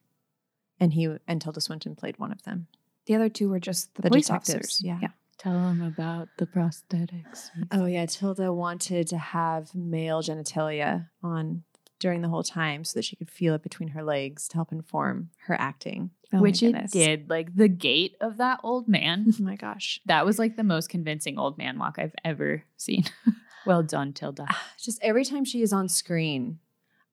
and 0.80 0.92
he 0.94 1.08
and 1.28 1.40
Tilda 1.40 1.60
Swinton 1.60 1.94
played 1.94 2.18
one 2.18 2.32
of 2.32 2.42
them. 2.42 2.66
the 3.06 3.14
other 3.14 3.28
two 3.28 3.48
were 3.48 3.60
just 3.60 3.94
the, 3.94 4.02
The 4.02 4.08
police 4.10 4.26
detectives, 4.26 4.54
officers. 4.56 4.82
yeah. 4.84 4.98
yeah. 5.02 5.08
Tell 5.38 5.52
them 5.52 5.80
about 5.80 6.28
the 6.36 6.46
prosthetics. 6.46 7.50
Oh 7.70 7.86
yeah, 7.86 8.06
Tilda 8.06 8.52
wanted 8.52 9.06
to 9.08 9.18
have 9.18 9.74
male 9.74 10.20
genitalia 10.20 11.08
on 11.22 11.62
during 12.00 12.22
the 12.22 12.28
whole 12.28 12.42
time 12.42 12.84
so 12.84 12.98
that 12.98 13.04
she 13.04 13.16
could 13.16 13.30
feel 13.30 13.54
it 13.54 13.62
between 13.62 13.90
her 13.90 14.02
legs 14.02 14.48
to 14.48 14.56
help 14.56 14.72
inform 14.72 15.30
her 15.46 15.54
acting. 15.58 16.10
Oh 16.32 16.40
Which 16.40 16.62
it 16.62 16.90
did. 16.90 17.30
Like 17.30 17.54
the 17.56 17.68
gait 17.68 18.16
of 18.20 18.36
that 18.38 18.60
old 18.62 18.88
man. 18.88 19.32
Oh 19.40 19.42
my 19.42 19.56
gosh. 19.56 20.00
That 20.06 20.26
was 20.26 20.38
like 20.38 20.56
the 20.56 20.64
most 20.64 20.88
convincing 20.88 21.38
old 21.38 21.56
man 21.56 21.78
walk 21.78 21.98
I've 21.98 22.14
ever 22.24 22.64
seen. 22.76 23.04
well 23.66 23.82
done, 23.82 24.12
Tilda. 24.12 24.46
Ah, 24.48 24.72
just 24.78 24.98
every 25.02 25.24
time 25.24 25.44
she 25.44 25.62
is 25.62 25.72
on 25.72 25.88
screen, 25.88 26.58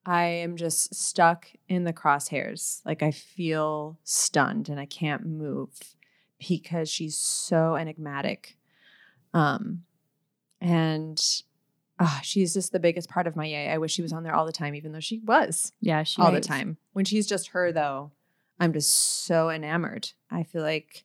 I 0.04 0.24
am 0.24 0.56
just 0.56 0.94
stuck 0.94 1.46
in 1.68 1.84
the 1.84 1.92
crosshairs. 1.92 2.80
Like 2.84 3.02
I 3.02 3.10
feel 3.10 3.98
stunned 4.04 4.68
and 4.68 4.78
I 4.78 4.86
can't 4.86 5.24
move 5.26 5.70
because 6.38 6.88
she's 6.90 7.16
so 7.16 7.76
enigmatic. 7.76 8.56
Um 9.34 9.82
and 10.60 11.22
ah, 11.98 12.20
she's 12.22 12.54
just 12.54 12.72
the 12.72 12.78
biggest 12.80 13.08
part 13.08 13.26
of 13.26 13.36
my 13.36 13.46
yay. 13.46 13.68
I 13.70 13.78
wish 13.78 13.92
she 13.92 14.02
was 14.02 14.12
on 14.12 14.22
there 14.22 14.34
all 14.34 14.46
the 14.46 14.52
time, 14.52 14.74
even 14.74 14.92
though 14.92 15.00
she 15.00 15.18
was 15.20 15.72
Yeah, 15.80 16.02
she 16.02 16.20
all 16.22 16.32
was. 16.32 16.42
the 16.42 16.48
time. 16.48 16.76
When 16.92 17.04
she's 17.04 17.26
just 17.26 17.48
her, 17.48 17.72
though, 17.72 18.12
I'm 18.58 18.72
just 18.72 18.90
so 19.26 19.50
enamored. 19.50 20.10
I 20.30 20.42
feel 20.44 20.62
like 20.62 21.04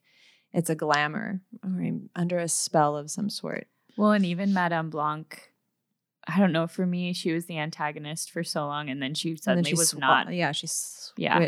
it's 0.52 0.70
a 0.70 0.74
glamour 0.74 1.40
or 1.62 1.70
I'm 1.70 2.10
under 2.16 2.38
a 2.38 2.48
spell 2.48 2.96
of 2.96 3.10
some 3.10 3.28
sort. 3.30 3.68
Well, 3.96 4.12
and 4.12 4.24
even 4.24 4.54
Madame 4.54 4.88
Blanc, 4.90 5.50
I 6.26 6.38
don't 6.38 6.52
know. 6.52 6.66
For 6.66 6.86
me, 6.86 7.12
she 7.12 7.32
was 7.32 7.44
the 7.46 7.58
antagonist 7.58 8.30
for 8.30 8.42
so 8.42 8.66
long, 8.66 8.88
and 8.88 9.02
then 9.02 9.12
she 9.14 9.30
And 9.30 9.36
then 9.38 9.42
suddenly 9.42 9.70
she 9.70 9.74
was 9.76 9.92
swa- 9.92 10.00
not, 10.00 10.32
Yeah, 10.34 10.52
she 10.52 10.66
switched. 10.66 11.18
Yeah. 11.18 11.38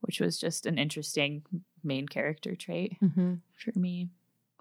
which 0.00 0.20
was 0.20 0.38
just 0.38 0.64
an 0.66 0.78
interesting 0.78 1.42
main 1.82 2.06
character 2.08 2.54
trait 2.54 2.96
Mm-hmm. 3.02 3.34
for 3.56 3.78
me. 3.78 4.08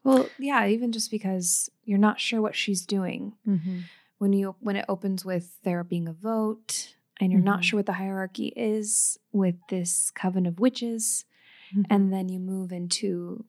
Well, 0.03 0.29
yeah, 0.39 0.65
even 0.67 0.91
just 0.91 1.11
because 1.11 1.69
you're 1.83 1.97
not 1.97 2.19
sure 2.19 2.41
what 2.41 2.55
she's 2.55 2.85
doing 2.85 3.33
Mm-hmm. 3.47 3.79
when 4.17 4.33
you 4.33 4.55
when 4.59 4.75
it 4.75 4.85
opens 4.89 5.23
with 5.25 5.57
there 5.63 5.83
being 5.83 6.07
a 6.07 6.13
vote 6.13 6.95
and 7.19 7.31
you're 7.31 7.41
not 7.41 7.59
Mhm. 7.59 7.63
sure 7.63 7.77
what 7.79 7.85
the 7.85 7.93
hierarchy 7.93 8.53
is 8.55 9.17
with 9.33 9.55
this 9.69 10.09
coven 10.11 10.45
of 10.45 10.59
witches 10.59 11.25
Mm-hmm. 11.73 11.81
and 11.93 12.11
then 12.13 12.29
you 12.29 12.39
move 12.39 12.71
into 12.71 13.45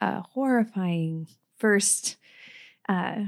a 0.00 0.20
horrifying 0.22 1.28
first 1.56 2.16
uh, 2.88 3.24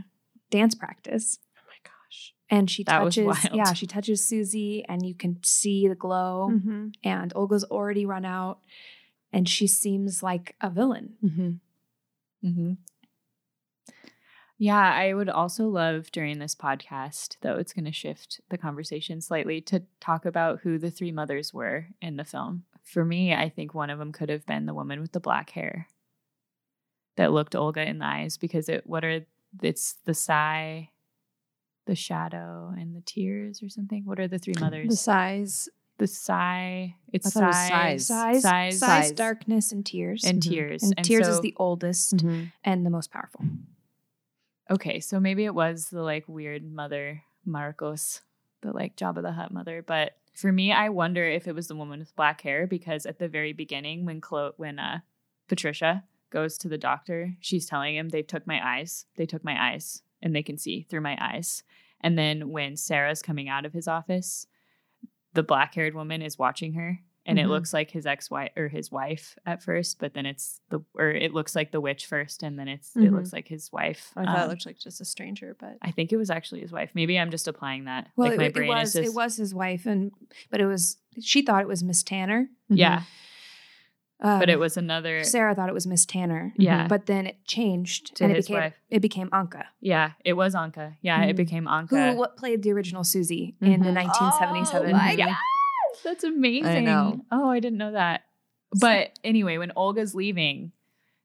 dance 0.51 0.75
practice 0.75 1.39
oh 1.57 1.61
my 1.69 1.77
gosh. 1.85 2.35
and 2.51 2.71
she 2.71 2.83
That 2.85 2.99
touches 2.99 3.47
yeah 3.53 3.73
she 3.73 3.87
touches 3.87 4.27
susie 4.27 4.85
and 4.89 5.05
you 5.07 5.15
can 5.15 5.39
see 5.43 5.87
the 5.89 5.95
glow 5.95 6.49
Mm-hmm. 6.53 6.89
and 7.05 7.33
olga's 7.35 7.65
already 7.65 8.05
run 8.07 8.25
out 8.25 8.59
and 9.37 9.49
she 9.49 9.67
seems 9.67 10.23
like 10.23 10.57
a 10.61 10.71
villain 10.71 11.15
Mm-hmm. 11.25 11.51
Mm-hmm. 12.49 12.73
Yeah, 14.59 14.95
I 14.95 15.13
would 15.13 15.29
also 15.29 15.69
love 15.69 16.11
during 16.13 16.39
this 16.39 16.55
podcast, 16.55 17.37
though 17.43 17.57
it's 17.57 17.75
going 17.75 17.85
to 17.85 17.93
shift 17.93 18.41
the 18.49 18.57
conversation 18.57 19.21
slightly, 19.21 19.61
to 19.63 19.83
talk 20.01 20.25
about 20.25 20.61
who 20.63 20.79
the 20.79 20.91
three 20.91 21.13
mothers 21.13 21.53
were 21.53 21.89
in 22.01 22.17
the 22.17 22.25
film. 22.25 22.65
For 22.83 23.05
me, 23.05 23.35
I 23.35 23.51
think 23.51 23.75
one 23.75 23.91
of 23.91 23.99
them 23.99 24.13
could 24.13 24.31
have 24.31 24.47
been 24.47 24.65
the 24.65 24.73
woman 24.73 25.01
with 25.03 25.13
the 25.13 25.21
black 25.21 25.51
hair. 25.51 25.89
that 27.17 27.33
looked 27.33 27.55
Olga 27.55 27.87
in 27.87 27.99
the 27.99 28.07
eyes 28.07 28.39
because 28.39 28.69
it 28.71 28.87
what 28.87 29.05
are 29.05 29.27
it's 29.63 29.97
the 30.07 30.15
sigh, 30.15 30.91
the 31.87 31.95
shadow, 31.95 32.73
and 32.79 32.95
the 32.97 33.03
tears 33.03 33.63
or 33.63 33.69
something. 33.69 34.05
What 34.07 34.21
are 34.21 34.29
the 34.29 34.39
three 34.39 34.55
mothers? 34.61 34.89
The 34.89 34.97
size. 34.97 35.69
The 35.99 36.07
sigh. 36.07 36.97
It's 37.13 37.27
I 37.27 37.31
thought 37.31 37.43
it 37.43 37.47
was 37.47 37.57
sigh, 37.57 37.97
sighs. 37.97 38.43
Size, 38.43 38.79
size, 38.79 39.13
darkness, 39.13 39.73
and 39.73 39.85
tears. 39.85 40.25
and 40.25 40.39
Mhm. 40.43 40.49
tears. 40.51 40.83
And 40.83 41.05
tears 41.05 41.27
is 41.29 41.41
the 41.41 41.55
oldest 41.57 42.17
Mhm. 42.17 42.53
and 42.65 42.85
the 42.85 42.91
most 42.91 43.11
powerful. 43.11 43.45
Okay, 44.71 45.01
so 45.01 45.21
maybe 45.21 45.45
it 45.45 45.55
was 45.55 45.91
the 45.91 46.03
like 46.03 46.29
weird 46.29 46.65
mother 46.65 47.23
Markos, 47.47 48.21
the 48.63 48.73
like 48.73 48.97
Jabba 48.97 49.23
the 49.23 49.33
Hutt 49.33 49.53
mother. 49.53 49.81
But 49.83 50.19
for 50.35 50.53
me, 50.53 50.73
I 50.73 50.89
wonder 50.89 51.25
if 51.25 51.47
it 51.47 51.55
was 51.55 51.69
the 51.69 51.77
woman 51.77 52.01
with 52.01 52.15
black 52.17 52.41
hair 52.43 52.67
because 52.67 53.07
at 53.07 53.19
the 53.19 53.29
very 53.29 53.53
beginning, 53.53 54.05
when 54.05 54.21
Chloe, 54.21 54.53
when 54.57 54.79
uh, 54.79 55.01
Patricia 55.49 56.05
goes 56.31 56.59
to 56.59 56.69
the 56.69 56.77
doctor, 56.79 57.37
she's 57.41 57.67
telling 57.67 57.97
him 57.97 58.09
they 58.09 58.23
took 58.23 58.47
my 58.47 58.61
eyes, 58.77 59.07
they 59.17 59.25
took 59.27 59.45
my 59.45 59.73
eyes, 59.73 60.03
and 60.21 60.35
they 60.35 60.43
can 60.43 60.59
see 60.59 60.83
through 60.83 61.01
my 61.01 61.17
eyes. 61.21 61.63
And 62.01 62.19
then 62.19 62.51
when 62.51 62.77
Sarah's 62.77 63.23
coming 63.23 63.49
out 63.49 63.65
of 63.65 63.73
his 63.73 63.89
office, 63.89 64.47
the 65.37 65.43
black 65.45 65.75
haired 65.75 65.95
woman 65.95 66.21
is 66.23 66.37
watching 66.39 66.73
her. 66.75 66.99
And 67.29 67.41
it 67.41 67.47
Mhm. 67.47 67.49
looks 67.49 67.73
like 67.75 67.91
his 67.91 68.07
ex 68.07 68.31
wife 68.31 68.53
or 68.57 68.69
his 68.69 68.93
wife 68.93 69.37
at 69.45 69.61
first, 69.61 69.99
but 69.99 70.15
then 70.15 70.27
it's 70.27 70.61
the 70.69 70.79
or 70.95 71.11
it 71.11 71.35
looks 71.35 71.57
like 71.57 71.73
the 71.73 71.81
witch 71.81 72.07
first, 72.07 72.45
and 72.45 72.57
then 72.57 72.69
it's 72.69 72.95
it 72.95 73.01
Mhm. 73.01 73.17
looks 73.17 73.33
like 73.33 73.49
his 73.49 73.73
wife. 73.73 74.13
I 74.15 74.25
thought 74.27 74.39
Um, 74.39 74.45
it 74.45 74.49
looked 74.53 74.65
like 74.67 74.79
just 74.79 75.01
a 75.01 75.05
stranger, 75.05 75.57
but 75.59 75.77
I 75.83 75.91
think 75.91 76.13
it 76.13 76.19
was 76.19 76.31
actually 76.31 76.61
his 76.61 76.71
wife. 76.71 76.93
Maybe 76.95 77.19
I'm 77.19 77.33
just 77.33 77.49
applying 77.49 77.87
that. 77.87 78.11
Well, 78.15 78.29
like 78.29 78.39
my 78.39 78.45
it, 78.45 78.55
brain 78.55 78.71
it 78.71 78.75
was 78.77 78.91
is 78.95 79.03
just 79.03 79.13
it 79.13 79.17
was 79.17 79.37
his 79.39 79.53
wife, 79.53 79.87
and 79.87 80.13
but 80.51 80.61
it 80.61 80.67
was 80.67 80.99
she 81.21 81.43
thought 81.43 81.63
it 81.63 81.67
was 81.69 81.83
Miss 81.83 82.05
Tanner. 82.05 82.49
yeah, 82.69 83.03
but 84.21 84.49
it 84.49 84.55
Um, 84.55 84.61
was 84.61 84.77
another 84.77 85.23
Sarah 85.25 85.55
thought 85.55 85.69
it 85.69 85.75
was 85.75 85.87
Miss 85.87 86.07
Tanner. 86.07 86.53
yeah 86.57 86.87
But 86.89 87.07
then 87.07 87.27
it 87.27 87.45
changed 87.47 88.17
To 88.17 88.25
and 88.25 88.33
it 88.33 88.37
his 88.37 88.47
became 88.47 88.61
wife. 88.63 88.75
it 88.91 89.01
became 89.01 89.29
Anke, 89.31 89.63
yeah 89.81 90.13
it 90.25 90.33
was 90.35 90.55
Anke. 90.55 90.97
Yeah, 91.03 91.23
it 91.25 91.35
Mhm. 91.35 91.37
became 91.37 91.65
who 91.67 91.71
Anke. 91.97 92.17
what 92.17 92.37
played 92.37 92.63
the 92.63 92.73
original 92.73 93.05
Susie 93.05 93.57
in 93.61 93.83
the 93.83 93.91
Mhm. 93.91 93.95
1977 93.95 94.89
Oh 94.91 94.93
my 94.93 95.11
movie. 95.11 95.17
God. 95.23 95.37
That's 96.05 96.25
amazing. 96.25 96.67
I 96.77 96.81
know. 96.81 97.25
Oh, 97.31 97.49
I 97.51 97.61
didn't 97.61 97.79
know 97.79 97.93
that. 97.93 98.25
But 98.81 99.19
anyway, 99.25 99.57
when 99.59 99.73
Olga's 99.77 100.15
leaving, 100.15 100.73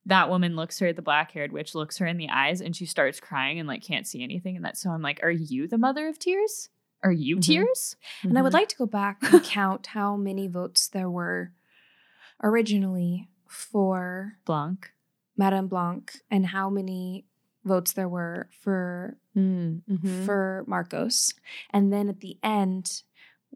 that 0.06 0.30
woman 0.30 0.56
looks 0.56 0.80
her, 0.80 0.93
the 0.93 1.01
black 1.01 1.32
haired 1.32 1.51
witch 1.51 1.75
looks 1.75 1.97
her 1.97 2.06
in 2.08 2.17
the 2.17 2.30
eyes 2.30 2.62
and 2.62 2.75
she 2.75 2.86
starts 2.86 3.19
crying 3.19 3.60
and 3.60 3.67
like 3.67 3.84
can't 3.84 4.08
see 4.08 4.23
anything. 4.23 4.56
And 4.56 4.63
that's 4.65 4.82
so 4.82 4.89
I'm 4.91 5.01
like, 5.01 5.19
Are 5.23 5.32
you 5.32 5.67
the 5.67 5.77
mother 5.77 6.08
of 6.08 6.17
tears? 6.19 6.69
Are 7.04 7.12
you 7.12 7.38
Mhm. 7.38 7.41
tears? 7.43 7.95
And 8.23 8.38
I 8.38 8.41
would 8.41 8.51
Mhm. 8.51 8.56
like 8.56 8.69
to 8.69 8.77
go 8.77 8.86
back 8.86 9.17
and 9.23 9.43
count 9.43 9.88
how 9.88 10.15
many 10.15 10.47
votes 10.47 10.88
there 10.88 11.10
were 11.10 11.51
originally 12.43 13.30
for 13.47 14.38
Blanc. 14.45 14.91
Madame 15.38 15.67
Blanc 15.67 16.13
and 16.30 16.47
how 16.47 16.69
many 16.69 17.25
votes 17.63 17.93
there 17.93 18.10
were 18.10 18.49
for 18.62 19.17
Mm, 19.36 19.82
mhm. 19.89 20.25
for 20.25 20.65
Markos. 20.67 21.34
And 21.69 21.91
then 21.93 22.10
at 22.10 22.19
the 22.19 22.38
end, 22.43 23.04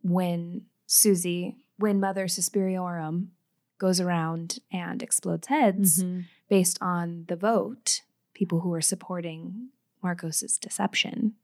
when 0.01 0.67
Susie, 0.85 1.57
when 1.77 1.99
Mother 1.99 2.25
Suspiriorum 2.27 3.27
goes 3.77 3.99
around 3.99 4.59
and 4.71 5.03
explodes 5.03 5.47
heads 5.47 6.01
Mhm. 6.03 6.25
based 6.47 6.77
on 6.81 7.25
the 7.27 7.35
vote, 7.35 8.03
people 8.33 8.61
who 8.61 8.73
are 8.73 8.81
supporting 8.81 9.69
Markos's 10.01 10.57
deception. 10.57 11.35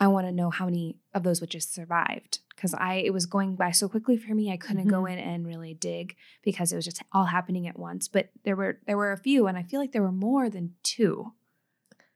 I 0.00 0.06
want 0.08 0.26
to 0.26 0.32
know 0.32 0.50
how 0.50 0.64
many 0.66 0.96
of 1.14 1.22
those 1.24 1.40
witches 1.40 1.66
survived 1.66 2.38
because 2.54 2.72
I 2.74 2.94
it 2.96 3.12
was 3.12 3.26
going 3.26 3.56
by 3.56 3.70
so 3.72 3.88
quickly 3.88 4.16
for 4.16 4.34
me 4.34 4.52
I 4.52 4.56
couldn't 4.56 4.88
go 4.88 5.06
in 5.06 5.18
and 5.18 5.46
really 5.46 5.74
dig 5.74 6.16
because 6.42 6.72
it 6.72 6.76
was 6.76 6.84
just 6.84 7.02
all 7.12 7.24
happening 7.26 7.66
at 7.66 7.78
once. 7.78 8.06
But 8.08 8.30
there 8.44 8.56
were 8.56 8.78
there 8.86 8.96
were 8.96 9.12
a 9.12 9.16
few, 9.18 9.46
and 9.46 9.58
I 9.58 9.62
feel 9.62 9.80
like 9.80 9.92
there 9.92 10.02
were 10.02 10.12
more 10.12 10.48
than 10.50 10.74
two. 10.82 11.32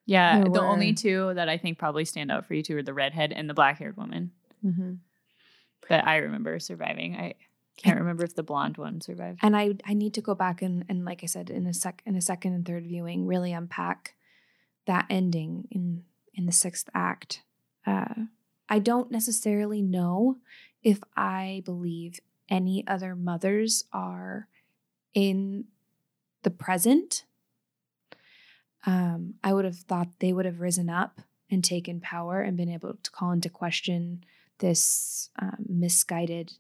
Yeah. 0.07 0.41
There 0.41 0.49
the 0.53 0.61
only 0.61 0.93
two 0.95 1.33
that 1.35 1.49
I 1.49 1.59
think 1.59 1.79
probably 1.79 2.05
stand 2.05 2.31
out 2.31 2.47
for 2.47 2.55
you 2.55 2.63
two 2.63 2.77
are 2.77 2.83
the 2.83 2.95
redhead 2.95 3.33
and 3.33 3.49
the 3.49 3.55
black 3.55 3.79
haired 3.79 3.97
woman. 3.97 4.33
Mhm. 4.65 4.99
that 5.89 6.07
I 6.07 6.19
remember 6.19 6.59
surviving. 6.61 7.17
I 7.17 7.35
can't 7.77 7.99
remember 7.99 8.23
if 8.23 8.35
the 8.37 8.45
blonde 8.45 8.77
one 8.79 9.01
survived. 9.01 9.41
and 9.43 9.57
I 9.57 9.75
I 9.85 9.95
need 9.95 10.15
to 10.15 10.21
go 10.21 10.35
back 10.37 10.63
and 10.63 10.85
and 10.89 11.05
like 11.05 11.23
I 11.25 11.27
said 11.27 11.51
in 11.51 11.67
a 11.67 11.75
sec 11.75 12.03
in 12.07 12.15
a 12.15 12.21
second 12.21 12.53
and 12.53 12.65
third 12.65 12.85
viewing 12.87 13.27
really 13.27 13.53
unpack 13.53 14.15
that 14.87 15.07
ending 15.11 15.67
in 15.73 16.05
in 16.35 16.47
the 16.47 16.53
sixth 16.53 16.89
act. 16.95 17.43
Uh, 17.87 18.27
I 18.69 18.79
don't 18.79 19.11
necessarily 19.11 19.83
know 19.83 20.39
if 20.83 21.01
I 21.17 21.63
believe 21.65 22.21
any 22.49 22.85
other 22.87 23.15
mothers 23.15 23.85
are 23.93 24.49
in 25.15 25.67
the 26.43 26.51
present. 26.51 27.25
Um, 28.85 29.35
I 29.45 29.53
would 29.53 29.65
have 29.65 29.79
thought 29.79 30.09
they 30.19 30.33
would 30.33 30.45
have 30.45 30.61
risen 30.61 30.89
up 30.89 31.21
and 31.51 31.63
taken 31.63 32.01
power 32.01 32.41
and 32.41 32.57
been 32.57 32.69
able 32.69 32.95
to 33.03 33.11
call 33.11 33.31
into 33.31 33.49
question 33.49 34.25
this 34.59 35.31
um, 35.39 35.65
misguided 35.69 36.53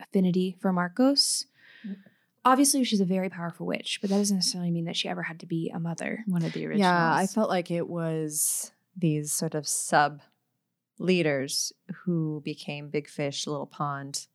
affinity 0.00 0.56
for 0.60 0.72
Markos. 0.72 1.46
Obviously, 2.44 2.82
she's 2.82 3.00
a 3.00 3.04
very 3.04 3.28
powerful 3.28 3.66
witch, 3.66 3.98
but 4.00 4.10
that 4.10 4.16
doesn't 4.16 4.36
necessarily 4.36 4.70
mean 4.70 4.84
that 4.86 4.96
she 4.96 5.08
ever 5.08 5.22
had 5.22 5.38
to 5.40 5.46
be 5.46 5.70
a 5.72 5.78
mother. 5.78 6.24
One 6.26 6.44
of 6.44 6.52
the 6.52 6.66
originals. 6.66 6.80
Yeah, 6.80 7.14
I 7.14 7.26
felt 7.26 7.48
like 7.48 7.70
it 7.70 7.88
was 7.88 8.72
these 8.96 9.32
sort 9.32 9.54
of 9.54 9.66
sub 9.66 10.20
leaders 10.98 11.72
who 12.04 12.40
became 12.44 12.88
Big 12.90 13.08
Fish, 13.08 13.46
Little 13.46 13.66
Pond, 13.66 14.26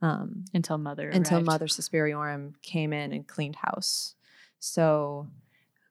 um, 0.00 0.44
until 0.54 0.78
mother 0.78 1.08
until 1.10 1.38
arrived. 1.38 1.46
Mother 1.46 1.66
Suspiriorum 1.66 2.54
came 2.62 2.92
in 2.92 3.12
and 3.12 3.26
cleaned 3.26 3.56
house. 3.56 4.14
So 4.60 5.28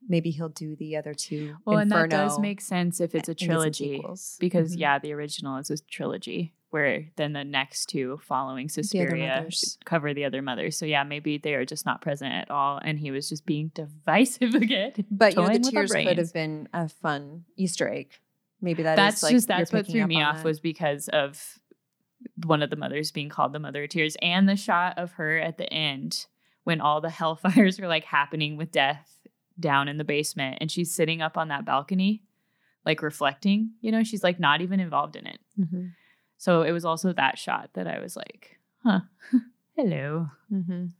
maybe 0.08 0.32
he'll 0.32 0.50
do 0.50 0.76
the 0.76 0.96
other 0.96 1.14
two. 1.14 1.58
Well, 1.66 1.80
and 1.80 1.92
that 1.92 2.10
does 2.10 2.40
make 2.40 2.62
sense 2.62 3.00
if 3.02 3.14
it's 3.14 3.30
a 3.30 3.36
trilogy 3.36 4.02
because 4.40 4.76
Mhm. 4.76 4.80
yeah, 4.80 5.00
the 5.00 5.12
original 5.14 5.58
is 5.58 5.70
a 5.70 5.78
trilogy 5.78 6.54
where 6.70 7.06
then 7.16 7.34
the 7.34 7.44
next 7.44 7.86
two 7.88 8.20
following 8.24 8.68
Suspiria 8.70 9.36
mothers. 9.38 9.78
cover 9.86 10.14
the 10.14 10.26
other 10.26 10.42
mothers. 10.42 10.78
So 10.78 10.86
yeah, 10.86 11.04
maybe 11.04 11.38
they 11.38 11.54
are 11.56 11.66
just 11.66 11.86
not 11.86 12.02
present 12.02 12.34
at 12.34 12.52
all, 12.52 12.80
and 12.84 13.00
he 13.00 13.12
was 13.12 13.30
just 13.30 13.46
being 13.46 13.72
divisive 13.74 14.54
again. 14.64 14.94
But 15.10 15.36
you 15.36 15.42
know, 15.42 15.48
the 15.48 15.60
tears 15.72 15.92
could 15.94 16.18
have 16.18 16.34
been 16.34 16.68
a 16.74 16.90
fun 16.90 17.46
Easter 17.56 17.88
egg. 17.90 18.12
Maybe 18.62 18.84
that 18.84 18.94
is 18.94 18.98
that's 18.98 19.24
like 19.24 19.32
just 19.34 19.48
that's 19.48 19.72
what 19.72 19.86
threw 19.88 20.06
me 20.08 20.22
off 20.22 20.38
that. 20.38 20.46
was 20.46 20.60
because 20.60 21.08
of 21.10 21.60
one 22.46 22.64
of 22.64 22.70
the 22.70 22.76
mothers 22.76 23.12
being 23.12 23.30
called 23.30 23.54
the 23.54 23.60
mother 23.60 23.84
of 23.84 23.90
tears 23.90 24.18
and 24.22 24.50
the 24.50 24.56
shot 24.56 24.98
of 24.98 25.12
her 25.14 25.38
at 25.38 25.58
the 25.58 25.72
end 25.72 26.26
when 26.64 26.82
all 26.82 27.00
the 27.00 27.08
hellfires 27.20 27.80
are 27.80 27.88
like 27.88 28.04
happening 28.04 28.58
with 28.58 28.72
death 28.72 29.20
down 29.60 29.88
in 29.88 29.98
the 29.98 30.04
basement 30.04 30.58
and 30.60 30.72
she's 30.72 30.94
sitting 30.94 31.22
up 31.22 31.38
on 31.38 31.48
that 31.50 31.66
balcony 31.66 32.24
like 32.86 33.02
reflecting 33.04 33.72
you 33.82 33.92
know 33.92 34.04
she's 34.04 34.24
like 34.24 34.40
not 34.40 34.62
even 34.62 34.80
involved 34.80 35.16
in 35.16 35.26
it 35.28 35.40
Mhm. 35.60 35.92
So 36.38 36.62
it 36.62 36.72
was 36.72 36.86
also 36.86 37.12
that 37.14 37.38
shot 37.38 37.70
that 37.74 37.88
i 37.88 38.00
was 38.00 38.16
like 38.16 38.58
huh 38.84 39.02
hello 39.76 40.30
Mhm. 40.52 40.92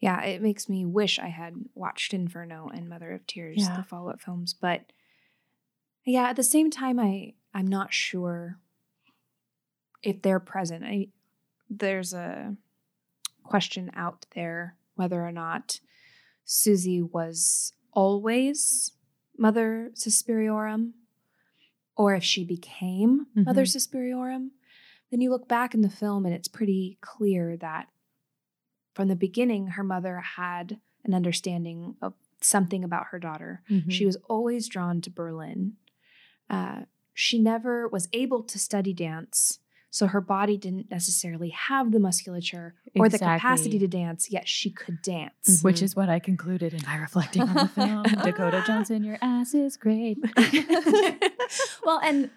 Yeah, 0.00 0.22
it 0.22 0.40
makes 0.42 0.68
me 0.68 0.84
wish 0.86 1.18
I 1.18 1.26
had 1.26 1.54
watched 1.74 2.14
Inferno 2.14 2.70
and 2.72 2.88
Mother 2.88 3.10
of 3.12 3.26
Tears, 3.26 3.56
Yeah. 3.58 3.76
the 3.78 3.82
follow-up 3.82 4.20
films. 4.20 4.54
But 4.54 4.92
yeah, 6.06 6.28
at 6.30 6.36
the 6.36 6.44
same 6.44 6.70
time, 6.70 7.00
I 7.00 7.34
I'm 7.52 7.66
not 7.66 7.92
sure 7.92 8.60
if 10.04 10.22
they're 10.22 10.38
present. 10.38 10.84
I 10.84 11.08
there's 11.68 12.14
a 12.14 12.54
question 13.42 13.90
out 13.94 14.24
there 14.36 14.76
whether 14.94 15.20
or 15.26 15.32
not 15.32 15.80
Susie 16.44 17.02
was 17.02 17.72
always 17.92 18.92
Mother 19.36 19.90
Suspiriorum, 19.94 20.92
or 21.96 22.14
if 22.14 22.22
she 22.22 22.44
became 22.44 23.26
Mother 23.34 23.64
Mhm. 23.64 23.76
Suspiriorum. 23.76 24.50
Then 25.10 25.20
you 25.20 25.30
look 25.30 25.48
back 25.48 25.74
in 25.74 25.80
the 25.82 25.88
film, 25.90 26.26
and 26.26 26.34
it's 26.34 26.48
pretty 26.48 26.98
clear 27.00 27.56
that 27.56 27.88
from 28.94 29.08
the 29.08 29.16
beginning, 29.16 29.68
her 29.68 29.84
mother 29.84 30.18
had 30.20 30.80
an 31.04 31.14
understanding 31.14 31.96
of 32.02 32.14
something 32.40 32.84
about 32.84 33.06
her 33.10 33.18
daughter. 33.18 33.62
Mhm. 33.70 33.90
She 33.90 34.04
was 34.06 34.16
always 34.28 34.68
drawn 34.68 35.00
to 35.02 35.10
Berlin. 35.10 35.76
Uh, 36.50 36.82
she 37.14 37.38
never 37.38 37.88
was 37.88 38.08
able 38.12 38.42
to 38.44 38.58
study 38.58 38.92
dance, 38.92 39.58
so 39.90 40.06
her 40.06 40.20
body 40.20 40.56
didn't 40.56 40.90
necessarily 40.90 41.48
have 41.50 41.90
the 41.92 41.98
musculature 41.98 42.74
or 42.94 43.08
the 43.08 43.18
capacity 43.18 43.78
to 43.78 43.88
dance, 43.88 44.30
yet 44.30 44.46
she 44.46 44.70
could 44.70 45.00
dance. 45.02 45.62
which 45.62 45.78
Mhm. 45.78 45.82
is 45.82 45.96
what 45.96 46.08
i 46.10 46.18
concluded 46.18 46.74
in 46.74 46.80
my 46.86 46.96
reflecting 46.96 47.42
on 47.42 47.54
the 47.54 47.68
film 47.68 48.02
dakota 48.22 48.62
johnson 48.66 49.02
your 49.02 49.16
ass 49.22 49.54
is 49.54 49.76
great 49.78 50.18
well, 51.84 52.00
and 52.02 52.30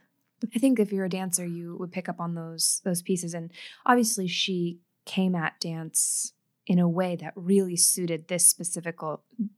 I 0.56 0.60
think 0.60 0.80
if 0.80 0.91
you're 0.91 1.06
a 1.06 1.10
dancer, 1.10 1.45
you 1.45 1.77
would 1.80 1.91
pick 1.91 2.10
up 2.10 2.19
on 2.19 2.36
those 2.36 2.82
those 2.84 3.01
pieces. 3.01 3.34
And 3.34 3.51
obviously, 3.86 4.27
she 4.27 4.80
came 5.06 5.36
at 5.36 5.60
dance 5.60 6.34
in 6.67 6.80
a 6.80 6.88
way 6.89 7.15
that 7.17 7.34
really 7.36 7.75
suited 7.75 8.27
this 8.27 8.47
specific 8.47 8.97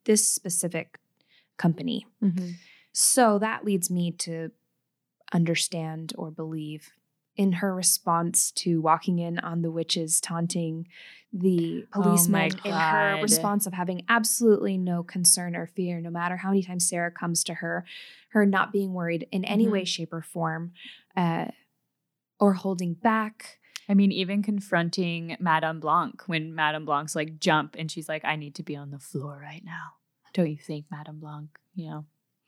this 0.06 0.28
specific 0.28 1.00
company. 1.58 2.06
Mhm. 2.22 2.54
So 2.93 3.39
that 3.39 3.65
leads 3.65 3.89
me 3.89 4.12
to 4.12 4.52
understand 5.34 6.13
or 6.17 6.32
believe 6.32 6.91
in 7.36 7.54
her 7.54 7.74
response 7.74 8.52
to 8.52 8.80
walking 8.82 9.19
in 9.19 9.39
on 9.39 9.62
the 9.62 9.72
witches 9.72 10.22
taunting 10.22 10.88
the 11.32 11.86
Oh 11.96 12.02
policeman 12.04 12.52
in 12.63 12.76
her 12.76 13.17
response 13.22 13.65
of 13.65 13.74
having 13.74 14.04
absolutely 14.08 14.78
no 14.78 15.02
concern 15.04 15.56
or 15.56 15.65
fear 15.65 16.00
no 16.00 16.12
matter 16.12 16.38
how 16.38 16.50
many 16.50 16.62
times 16.62 16.88
sarah 16.88 17.12
comes 17.12 17.43
to 17.46 17.56
her 17.56 17.86
her 18.30 18.46
not 18.46 18.72
being 18.72 18.93
worried 18.93 19.28
in 19.32 19.43
any 19.46 19.67
way 19.67 19.84
shape 19.84 20.13
or 20.13 20.22
form 20.22 20.74
uh, 21.17 21.46
or 22.39 22.54
holding 22.54 22.93
back 22.93 23.60
I 23.89 23.96
mean, 23.96 24.13
even 24.13 24.43
confronting 24.43 25.36
Madame 25.41 25.82
Blanc 25.82 26.24
when 26.28 26.56
Madame 26.56 26.86
Blanc's 26.86 27.17
like 27.17 27.38
jump 27.38 27.76
and 27.78 27.91
she's 27.91 28.08
like, 28.08 28.24
I 28.24 28.38
need 28.38 28.56
to 28.56 28.63
be 28.63 28.78
on 28.78 28.91
the 28.91 28.98
floor 29.00 29.38
right 29.41 29.62
now. 29.63 29.96
Don't 30.34 30.50
you 30.50 30.58
think, 30.58 30.86
Madame 30.89 31.19
Blanc? 31.19 31.50
You 31.76 31.89
know, 31.89 32.06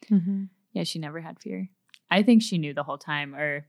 Mm-hmm. 0.09 0.43
yeah, 0.71 0.83
she 0.83 0.97
never 0.97 1.19
had 1.19 1.41
fear. 1.41 1.69
I 2.09 2.23
think 2.23 2.41
she 2.41 2.57
knew 2.57 2.73
the 2.73 2.83
whole 2.83 2.97
time, 2.97 3.35
or 3.35 3.67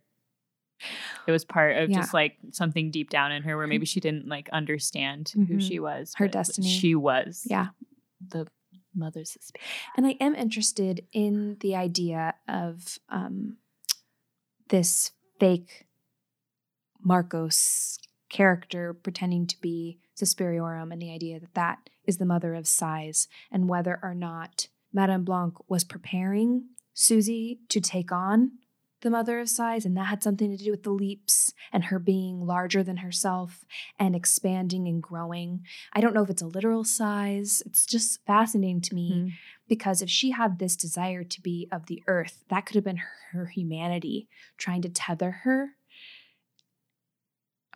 it 1.26 1.32
was 1.32 1.44
part 1.44 1.76
of 1.76 1.90
Yeah. 1.90 1.96
just 1.98 2.12
like 2.14 2.36
something 2.52 2.90
deep 2.90 3.10
down 3.10 3.32
in 3.32 3.42
her 3.44 3.56
where 3.56 3.66
maybe 3.66 3.86
she 3.86 4.00
didn't 4.00 4.28
like 4.28 4.48
understand 4.50 5.30
who 5.34 5.44
Mhm. 5.56 5.60
she 5.62 5.78
was. 5.80 6.12
Her 6.16 6.28
destiny. 6.28 6.68
She 6.68 6.94
was. 6.94 7.46
yeah 7.48 7.68
The 8.28 8.46
mother's. 8.94 9.36
And 9.96 10.06
I 10.06 10.16
am 10.20 10.34
interested 10.34 11.06
in 11.12 11.56
the 11.60 11.76
idea 11.76 12.34
of 12.48 12.98
um, 13.08 13.58
this 14.68 15.12
fake 15.38 15.86
Markos 17.06 17.98
character 18.30 18.92
pretending 18.94 19.46
to 19.46 19.60
be 19.60 19.98
Suspiriorum 20.20 20.92
and 20.92 21.00
the 21.00 21.12
idea 21.12 21.38
that 21.40 21.54
that 21.54 21.90
is 22.06 22.16
the 22.18 22.24
mother 22.24 22.54
of 22.54 22.66
size 22.66 23.28
and 23.52 23.68
whether 23.68 23.98
or 24.02 24.14
not 24.14 24.68
Madame 24.92 25.24
Blanc 25.24 25.54
was 25.68 25.84
preparing 25.84 26.68
Susie 26.94 27.60
to 27.68 27.80
take 27.80 28.10
on 28.10 28.52
the 29.06 29.10
mother 29.10 29.38
of 29.38 29.48
size, 29.48 29.86
and 29.86 29.96
that 29.96 30.08
had 30.08 30.22
something 30.22 30.50
to 30.56 30.62
do 30.62 30.72
with 30.72 30.82
the 30.82 30.90
leaps 30.90 31.52
and 31.72 31.84
her 31.84 31.98
being 32.00 32.44
larger 32.44 32.82
than 32.82 32.96
herself 32.98 33.64
and 34.00 34.16
expanding 34.16 34.88
and 34.88 35.00
growing. 35.00 35.64
I 35.92 36.00
don't 36.00 36.12
know 36.14 36.22
if 36.24 36.30
it's 36.30 36.42
a 36.42 36.46
literal 36.46 36.82
size. 36.82 37.62
It's 37.64 37.86
just 37.86 38.24
fascinating 38.26 38.80
to 38.82 38.94
me 38.94 39.12
Mhm. 39.12 39.32
because 39.68 40.02
if 40.02 40.10
she 40.10 40.32
had 40.32 40.58
this 40.58 40.74
desire 40.76 41.22
to 41.22 41.40
be 41.40 41.68
of 41.70 41.86
the 41.86 42.02
earth, 42.08 42.44
that 42.48 42.66
could 42.66 42.74
have 42.74 42.84
been 42.84 43.00
her 43.32 43.46
humanity 43.46 44.28
trying 44.58 44.82
to 44.82 44.88
tether 44.88 45.30
her. 45.44 45.76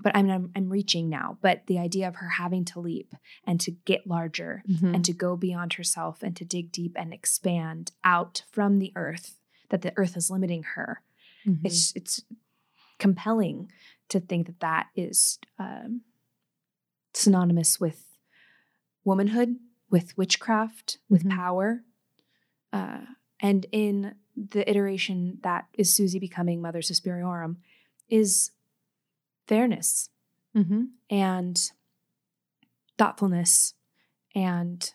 But 0.02 0.16
I'm, 0.16 0.30
I'm 0.30 0.50
I'm 0.56 0.68
reaching 0.70 1.08
now. 1.10 1.38
But 1.42 1.66
the 1.66 1.78
idea 1.78 2.08
of 2.08 2.16
her 2.16 2.28
having 2.30 2.64
to 2.66 2.80
leap 2.80 3.14
and 3.46 3.60
to 3.60 3.70
get 3.70 4.06
larger 4.06 4.62
Mm-hmm. 4.68 4.94
and 4.94 5.04
to 5.04 5.12
go 5.12 5.36
beyond 5.36 5.74
herself 5.74 6.22
and 6.22 6.34
to 6.36 6.44
dig 6.44 6.72
deep 6.72 6.96
and 6.98 7.12
expand 7.12 7.92
out 8.02 8.42
from 8.50 8.78
the 8.78 8.92
earth, 8.96 9.36
that 9.68 9.82
the 9.82 9.92
earth 9.96 10.16
is 10.16 10.30
limiting 10.30 10.62
her. 10.74 11.02
Mm-hmm. 11.46 11.66
It's 11.66 11.92
it's 11.96 12.22
compelling 12.98 13.70
to 14.08 14.20
think 14.20 14.46
that 14.46 14.60
that 14.60 14.86
is 14.94 15.38
um, 15.58 16.02
synonymous 17.14 17.80
with 17.80 18.04
womanhood, 19.04 19.56
with 19.90 20.16
witchcraft, 20.18 20.98
with 21.08 21.24
Mhm. 21.24 21.30
power, 21.36 21.84
uh, 22.72 23.06
and 23.40 23.66
in 23.72 24.14
the 24.36 24.68
iteration 24.70 25.38
that 25.42 25.66
is 25.74 25.94
Susie 25.94 26.18
becoming 26.18 26.60
Mother 26.60 26.80
Suspiriorum, 26.80 27.56
is 28.08 28.50
fairness 29.46 30.10
Mm-hmm. 30.56 30.84
and 31.10 31.70
thoughtfulness 32.98 33.74
and 34.34 34.92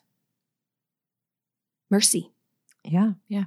mercy. 1.90 2.32
Yeah. 2.84 3.14
Yeah. 3.28 3.46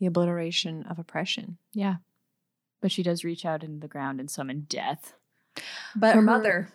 The 0.00 0.06
obliteration 0.06 0.82
of 0.84 0.98
oppression. 0.98 1.58
Yeah. 1.72 1.96
But 2.80 2.90
she 2.92 3.02
does 3.02 3.24
reach 3.24 3.44
out 3.44 3.62
into 3.62 3.78
the 3.80 3.88
ground 3.88 4.20
and 4.20 4.30
summon 4.30 4.66
death. 4.68 5.14
But 5.94 6.14
her 6.14 6.22
mother, 6.22 6.72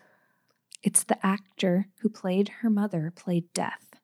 it's 0.83 1.03
the 1.03 1.23
actor 1.25 1.87
who 2.01 2.09
played 2.09 2.49
her 2.61 2.69
mother 2.69 3.11
played 3.15 3.51
death. 3.53 3.95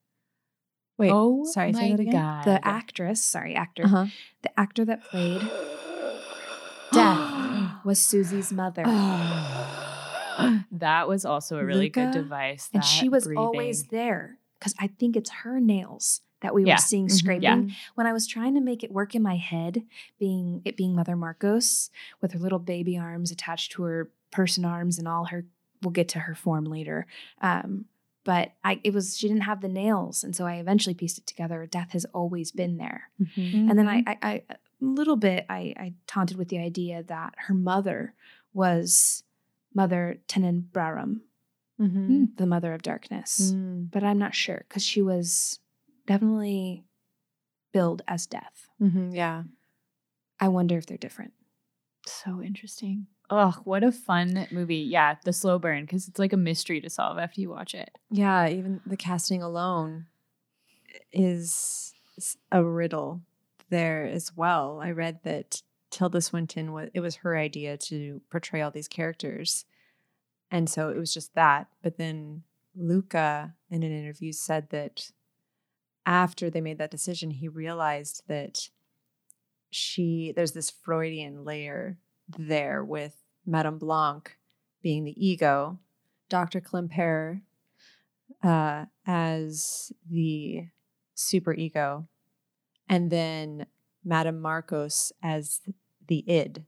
Wait. 0.97 1.11
oh, 1.11 1.43
sorry, 1.45 1.73
say 1.73 1.91
that 1.91 1.99
again? 1.99 2.13
God. 2.13 2.45
The 2.45 2.65
actress, 2.67 3.21
sorry, 3.21 3.55
actor, 3.55 3.83
Uh-huh. 3.85 4.05
the 4.43 4.59
actor 4.59 4.85
that 4.85 5.03
played 5.05 5.41
death 6.91 7.71
was 7.83 7.99
Susie's 8.01 8.51
mother. 8.51 8.83
that 10.71 11.07
was 11.07 11.25
also 11.25 11.57
a 11.57 11.65
really 11.65 11.89
good 11.89 12.07
Luca? 12.07 12.19
device. 12.19 12.69
and 12.73 12.83
she 12.83 13.09
was 13.09 13.27
always 13.35 13.85
there 13.85 14.37
because 14.59 14.75
I 14.79 14.87
think 14.87 15.15
it's 15.15 15.29
her 15.29 15.59
nails 15.59 16.21
that 16.41 16.53
we 16.53 16.65
Yeah. 16.65 16.73
were 16.75 16.77
seeing 16.77 17.09
scraping. 17.09 17.43
Yeah. 17.69 17.75
When 17.95 18.07
I 18.07 18.13
was 18.13 18.27
trying 18.27 18.53
to 18.55 18.61
make 18.61 18.83
it 18.83 18.91
work 18.91 19.15
in 19.15 19.21
my 19.21 19.37
head, 19.37 19.83
being 20.19 20.61
it 20.65 20.75
being 20.77 20.95
Mother 20.95 21.15
Markos 21.15 21.89
with 22.21 22.33
her 22.33 22.39
little 22.39 22.59
baby 22.59 22.97
arms 22.97 23.31
attached 23.31 23.71
to 23.73 23.83
her 23.83 24.11
person 24.31 24.65
arms 24.65 24.97
and 24.99 25.07
all 25.07 25.25
her. 25.25 25.45
We'll 25.81 25.91
get 25.91 26.09
to 26.09 26.19
her 26.19 26.35
form 26.35 26.65
later. 26.65 27.07
Um, 27.41 27.85
but 28.23 28.51
I, 28.63 28.79
it 28.83 28.93
was 28.93 29.17
she 29.17 29.27
didn't 29.27 29.43
have 29.43 29.61
the 29.61 29.67
nails, 29.67 30.23
and 30.23 30.35
so 30.35 30.45
I 30.45 30.55
eventually 30.57 30.93
pieced 30.93 31.17
it 31.17 31.25
together. 31.25 31.65
Death 31.65 31.93
has 31.93 32.05
always 32.13 32.51
been 32.51 32.77
there. 32.77 33.09
Mm-hmm. 33.19 33.67
And 33.69 33.79
then 33.79 33.87
I, 33.87 34.03
I, 34.05 34.17
I 34.21 34.43
a 34.49 34.55
little 34.79 35.15
bit, 35.15 35.45
I, 35.49 35.73
I 35.77 35.93
taunted 36.05 36.37
with 36.37 36.49
the 36.49 36.59
idea 36.59 37.01
that 37.01 37.33
her 37.47 37.55
mother 37.55 38.13
was 38.53 39.23
Mother 39.73 40.19
Tenebrarum, 40.27 41.21
Mm-hmm. 41.79 42.25
the 42.35 42.45
mother 42.45 42.75
of 42.75 42.83
darkness. 42.83 43.53
Mm. 43.55 43.89
But 43.89 44.03
I'm 44.03 44.19
not 44.19 44.35
sure 44.35 44.65
because 44.69 44.85
she 44.85 45.01
was 45.01 45.57
definitely 46.05 46.85
billed 47.73 48.01
as 48.07 48.25
death. 48.25 48.67
Mm-hmm. 48.81 49.11
Yeah. 49.11 49.43
I 50.39 50.47
wonder 50.47 50.77
if 50.77 50.85
they're 50.85 50.97
different. 50.97 51.33
so 52.05 52.41
interesting. 52.41 53.07
Oh, 53.29 53.55
what 53.63 53.83
a 53.83 53.91
fun 53.93 54.47
movie. 54.51 54.77
Yeah, 54.77 55.15
the 55.23 55.31
slow 55.31 55.57
burn 55.57 55.83
because 55.85 56.07
it's 56.07 56.19
like 56.19 56.33
a 56.33 56.37
mystery 56.37 56.81
to 56.81 56.89
solve 56.89 57.17
after 57.17 57.39
you 57.39 57.49
watch 57.49 57.73
it. 57.73 57.89
Yeah. 58.09 58.47
Even 58.49 58.81
the 58.85 58.97
casting 58.97 59.41
alone 59.41 60.07
is 61.13 61.93
a 62.51 62.63
riddle 62.63 63.21
there 63.69 64.05
as 64.05 64.35
well. 64.35 64.81
I 64.83 64.91
read 64.91 65.19
that 65.23 65.61
Tilda 65.91 66.21
Swinton 66.21 66.73
was 66.73 66.89
it 66.93 66.99
was 66.99 67.17
her 67.17 67.37
idea 67.37 67.77
to 67.77 68.21
portray 68.29 68.61
all 68.61 68.71
these 68.71 68.87
characters. 68.89 69.65
And 70.49 70.69
so 70.69 70.89
it 70.89 70.97
was 70.97 71.13
just 71.13 71.33
that. 71.35 71.67
But 71.81 71.97
then 71.97 72.43
Luca 72.75 73.53
in 73.69 73.83
an 73.83 73.91
interview 73.91 74.33
said 74.33 74.69
that 74.71 75.11
after 76.05 76.49
they 76.49 76.61
made 76.61 76.77
that 76.79 76.91
decision, 76.91 77.31
he 77.31 77.47
realized 77.47 78.23
that 78.27 78.69
she 79.69 80.33
there's 80.35 80.51
this 80.51 80.69
Freudian 80.69 81.45
layer 81.45 81.97
there 82.37 82.83
with 82.83 83.15
Madame 83.45 83.77
Blanc 83.77 84.35
being 84.81 85.03
the 85.03 85.25
ego, 85.25 85.79
Dr. 86.29 86.59
Klemperer 86.59 87.41
uh, 88.43 88.85
as 89.05 89.91
the 90.09 90.67
superego, 91.15 92.07
and 92.89 93.09
then 93.09 93.67
Madame 94.03 94.41
Markos 94.41 95.11
as 95.21 95.61
the 96.07 96.23
id. 96.27 96.65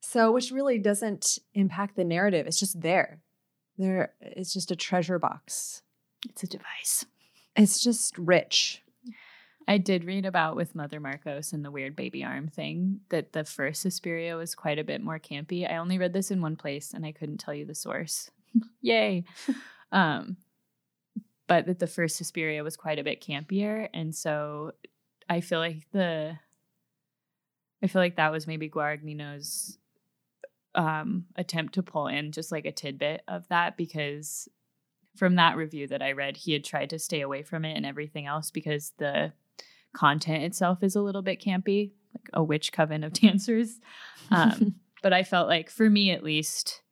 So, 0.00 0.30
which 0.32 0.50
really 0.50 0.78
doesn't 0.78 1.38
impact 1.54 1.96
the 1.96 2.04
narrative. 2.04 2.46
It's 2.46 2.60
just 2.60 2.80
there. 2.80 3.20
There, 3.76 4.14
it's 4.20 4.52
just 4.52 4.70
a 4.70 4.76
treasure 4.76 5.18
box. 5.18 5.82
It's 6.28 6.42
a 6.42 6.46
device. 6.46 7.04
It's 7.56 7.82
just 7.82 8.18
rich. 8.18 8.82
I 9.66 9.78
did 9.78 10.04
read 10.04 10.26
about 10.26 10.56
with 10.56 10.74
Mother 10.74 11.00
Markos 11.00 11.52
and 11.52 11.64
the 11.64 11.70
weird 11.70 11.96
baby 11.96 12.22
arm 12.22 12.48
thing 12.48 13.00
that 13.08 13.32
the 13.32 13.44
first 13.44 13.80
Suspiria 13.80 14.36
was 14.36 14.54
quite 14.54 14.78
a 14.78 14.84
bit 14.84 15.02
more 15.02 15.18
campy. 15.18 15.70
I 15.70 15.76
only 15.76 15.98
read 15.98 16.12
this 16.12 16.30
in 16.30 16.42
one 16.42 16.56
place 16.56 16.92
and 16.92 17.06
I 17.06 17.12
couldn't 17.12 17.38
tell 17.38 17.54
you 17.54 17.64
the 17.64 17.74
source. 17.74 18.30
Yay. 18.82 19.24
um 19.92 20.36
but 21.46 21.66
that 21.66 21.78
the 21.78 21.86
first 21.86 22.16
Suspiria 22.16 22.64
was 22.64 22.76
quite 22.76 22.98
a 22.98 23.04
bit 23.04 23.22
campier 23.22 23.88
and 23.94 24.14
so 24.14 24.72
I 25.28 25.40
feel 25.40 25.60
like 25.60 25.86
the 25.92 26.38
I 27.82 27.86
feel 27.86 28.02
like 28.02 28.16
that 28.16 28.32
was 28.32 28.46
maybe 28.46 28.68
Guadagnino's 28.68 29.78
um 30.74 31.26
attempt 31.36 31.74
to 31.74 31.82
pull 31.82 32.08
in 32.08 32.32
just 32.32 32.52
like 32.52 32.66
a 32.66 32.72
tidbit 32.72 33.22
of 33.28 33.46
that 33.48 33.76
because 33.76 34.48
from 35.16 35.36
that 35.36 35.56
review 35.56 35.86
that 35.88 36.02
I 36.02 36.12
read, 36.12 36.36
he 36.36 36.52
had 36.52 36.64
tried 36.64 36.90
to 36.90 36.98
stay 36.98 37.20
away 37.20 37.42
from 37.42 37.64
it 37.64 37.76
and 37.76 37.86
everything 37.86 38.26
else 38.26 38.50
because 38.50 38.92
the 38.98 39.32
content 39.94 40.44
itself 40.44 40.82
is 40.82 40.96
a 40.96 41.02
little 41.02 41.22
bit 41.22 41.40
campy, 41.40 41.92
like 42.14 42.28
a 42.32 42.42
witch 42.42 42.72
coven 42.72 43.04
of 43.04 43.12
dancers. 43.20 43.80
Um, 44.30 44.74
but 45.02 45.12
I 45.12 45.22
felt 45.22 45.48
like, 45.48 45.70
for 45.70 45.88
me 45.88 46.10
at 46.10 46.24
least, 46.24 46.82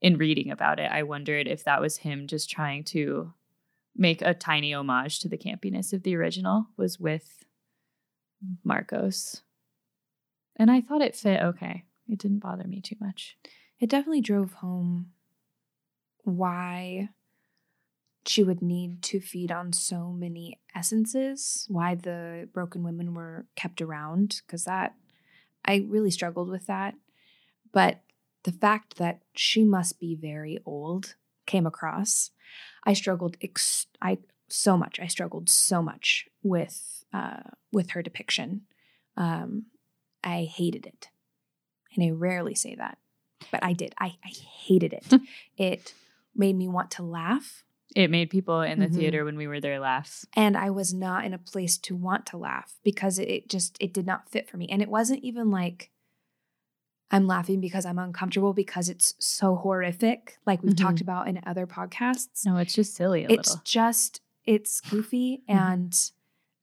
in 0.00 0.16
reading 0.16 0.50
about 0.50 0.78
it, 0.78 0.90
I 0.90 1.02
wondered 1.02 1.48
if 1.48 1.64
that 1.64 1.80
was 1.80 1.98
him 1.98 2.26
just 2.26 2.50
trying 2.50 2.84
to 2.84 3.32
make 3.96 4.22
a 4.22 4.34
tiny 4.34 4.72
homage 4.72 5.20
to 5.20 5.28
the 5.28 5.38
campiness 5.38 5.92
of 5.92 6.02
the 6.02 6.16
original 6.16 6.66
was 6.76 7.00
with 7.00 7.44
Markos. 8.66 9.42
And 10.56 10.70
I 10.70 10.80
thought 10.80 11.02
it 11.02 11.16
fit 11.16 11.42
okay. 11.42 11.84
It 12.08 12.18
didn't 12.18 12.38
bother 12.38 12.64
me 12.64 12.80
too 12.80 12.96
much. 13.00 13.36
It 13.80 13.90
definitely 13.90 14.20
drove 14.20 14.54
home 14.54 15.10
why 16.24 17.10
she 18.28 18.44
would 18.44 18.62
need 18.62 19.02
to 19.02 19.20
feed 19.20 19.50
on 19.50 19.72
so 19.72 20.10
many 20.10 20.60
essences, 20.74 21.66
why 21.68 21.94
the 21.94 22.48
broken 22.52 22.82
women 22.82 23.14
were 23.14 23.46
kept 23.56 23.80
around, 23.80 24.42
because 24.46 24.64
that 24.64 24.94
I 25.64 25.86
really 25.88 26.10
struggled 26.10 26.48
with 26.48 26.66
that. 26.66 26.94
But 27.72 28.00
the 28.44 28.52
fact 28.52 28.96
that 28.98 29.22
she 29.34 29.64
must 29.64 29.98
be 29.98 30.14
very 30.14 30.58
old 30.64 31.16
came 31.46 31.66
across. 31.66 32.30
I 32.84 32.92
struggled 32.92 33.36
ex- 33.42 33.86
I 34.00 34.18
so 34.48 34.76
much. 34.76 35.00
I 35.00 35.06
struggled 35.06 35.50
so 35.50 35.82
much 35.82 36.26
with 36.42 37.04
uh, 37.12 37.42
with 37.72 37.90
her 37.90 38.02
depiction. 38.02 38.62
Um, 39.16 39.66
I 40.22 40.44
hated 40.44 40.86
it, 40.86 41.08
and 41.94 42.04
I 42.04 42.10
rarely 42.10 42.54
say 42.54 42.74
that, 42.76 42.98
but 43.50 43.64
I 43.64 43.72
did. 43.72 43.94
I, 43.98 44.16
I 44.24 44.28
hated 44.28 44.92
it. 44.92 45.20
it 45.56 45.94
made 46.34 46.56
me 46.56 46.68
want 46.68 46.90
to 46.92 47.02
laugh, 47.02 47.64
It 47.96 48.10
made 48.10 48.28
people 48.30 48.60
in 48.60 48.78
the 48.80 48.86
Mhm. 48.88 48.94
theater 48.94 49.24
when 49.24 49.36
we 49.36 49.46
were 49.46 49.60
there 49.60 49.80
laugh. 49.80 50.24
and 50.34 50.56
I 50.56 50.70
was 50.70 50.92
not 50.92 51.24
in 51.24 51.32
a 51.32 51.38
place 51.38 51.78
to 51.78 51.96
want 51.96 52.26
to 52.26 52.36
laugh 52.36 52.74
because 52.84 53.18
it, 53.18 53.48
just 53.48 53.76
it 53.80 53.92
did 53.94 54.06
not 54.06 54.28
fit 54.28 54.48
for 54.48 54.56
me, 54.58 54.68
and 54.68 54.82
it 54.82 54.88
wasn't 54.88 55.22
even 55.24 55.50
like. 55.50 55.90
I'm 57.10 57.26
laughing 57.26 57.60
because 57.60 57.86
I'm 57.86 57.98
uncomfortable 57.98 58.52
because 58.52 58.90
it's 58.90 59.14
so 59.18 59.56
horrific, 59.56 60.36
like 60.44 60.62
we've 60.62 60.76
talked 60.76 61.00
about 61.00 61.26
in 61.26 61.40
other 61.46 61.66
podcasts. 61.66 62.44
No, 62.44 62.58
it's 62.58 62.74
just 62.74 62.94
silly 62.94 63.24
a 63.24 63.30
it's 63.30 63.48
little. 63.48 63.62
just 63.64 64.20
it's 64.44 64.80
goofy 64.82 65.42
and 65.48 66.10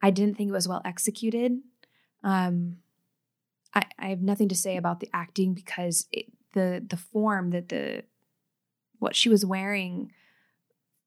i 0.01 0.09
didn't 0.09 0.35
think 0.37 0.49
it 0.49 0.53
was 0.53 0.67
well 0.67 0.81
executed 0.85 1.61
um 2.23 2.77
i 3.75 3.83
i 3.99 4.07
have 4.07 4.21
nothing 4.23 4.49
to 4.49 4.55
say 4.55 4.75
about 4.77 4.99
the 5.01 5.09
acting 5.13 5.53
because 5.53 6.07
it, 6.11 6.25
the 6.53 6.83
the 6.87 6.97
form 6.97 7.51
that 7.51 7.69
the 7.69 8.03
what 8.99 9.15
she 9.15 9.29
was 9.29 9.45
wearing 9.45 10.11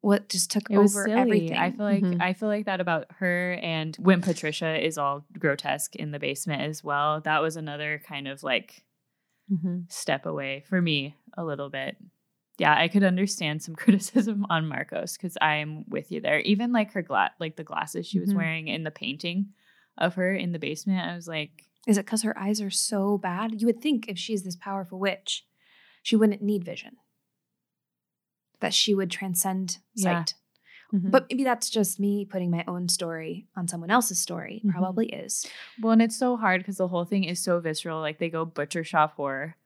what 0.01 0.29
just 0.29 0.51
took 0.51 0.71
It 0.71 0.77
over 0.77 1.09
everything 1.09 1.57
I 1.59 1.71
feel 1.71 1.85
like 1.85 2.03
Mhm. 2.05 2.21
I 2.21 2.33
feel 2.33 2.49
like 2.49 2.67
that 2.67 2.81
about 2.81 3.07
her 3.19 3.55
and 3.63 3.97
when 3.97 4.21
Patricia 4.23 4.85
is 4.85 4.97
all 4.99 5.25
grotesque 5.39 5.97
in 5.97 6.13
the 6.13 6.19
basement 6.19 6.63
as 6.63 6.85
well. 6.85 7.21
That 7.23 7.43
was 7.43 7.57
another 7.57 8.01
kind 8.07 8.29
of 8.29 8.43
like 8.43 8.85
Mhm. 9.51 9.91
step 9.91 10.27
away 10.27 10.61
for 10.69 10.81
me 10.81 11.17
a 11.37 11.45
little 11.45 11.71
bit. 11.71 11.97
Yeah, 12.59 12.75
I 12.77 12.89
could 12.89 13.05
understand 13.05 13.63
some 13.63 13.75
criticism 13.83 14.47
on 14.51 14.65
Markos 14.69 15.17
because 15.17 15.37
I'm 15.41 15.85
with 15.89 16.11
you 16.13 16.21
there. 16.21 16.41
Even 16.41 16.73
like 16.73 16.93
her 16.93 17.03
gla- 17.03 17.33
like 17.41 17.57
the 17.57 17.65
glasses 17.65 18.07
she 18.07 18.19
was 18.21 18.33
Mhm. 18.33 18.37
wearing 18.37 18.69
in 18.69 18.85
the 18.85 18.91
painting 18.91 19.55
of 19.97 20.15
her 20.15 20.33
in 20.35 20.53
the 20.53 20.59
basement, 20.59 21.01
I 21.07 21.15
was 21.17 21.27
like, 21.29 21.65
is 21.87 21.97
it 21.99 22.05
because 22.05 22.23
her 22.23 22.39
eyes 22.39 22.61
are 22.61 22.71
so 22.71 23.17
bad 23.19 23.61
you 23.61 23.67
would 23.67 23.81
think 23.81 24.09
if 24.09 24.19
she's 24.19 24.43
this 24.45 24.57
powerful 24.57 24.99
witch 24.99 25.47
she 26.03 26.17
wouldn't 26.17 26.43
need 26.43 26.63
vision 26.63 26.97
that 28.61 28.75
she 28.75 28.95
would 28.95 29.11
transcend 29.11 29.79
Yeah. 29.95 30.03
sight 30.25 30.35
Mhm. 30.93 31.11
but 31.11 31.27
maybe 31.31 31.45
that's 31.45 31.69
just 31.69 32.01
me 32.01 32.25
putting 32.25 32.51
my 32.51 32.65
own 32.67 32.89
story 32.89 33.47
on 33.55 33.69
someone 33.69 33.91
else's 33.91 34.19
story 34.19 34.63
Mhm. 34.65 34.71
probably 34.73 35.07
is 35.09 35.45
Well, 35.81 35.93
and 35.93 36.01
it's 36.03 36.17
so 36.17 36.37
hard 36.39 36.61
because 36.63 36.79
the 36.79 36.89
whole 36.89 37.05
thing 37.05 37.25
is 37.25 37.41
so 37.41 37.61
visceral. 37.61 38.01
Like 38.01 38.19
they 38.19 38.31
go 38.31 38.45
butcher 38.47 38.83
shop 38.85 39.15
horror, 39.17 39.57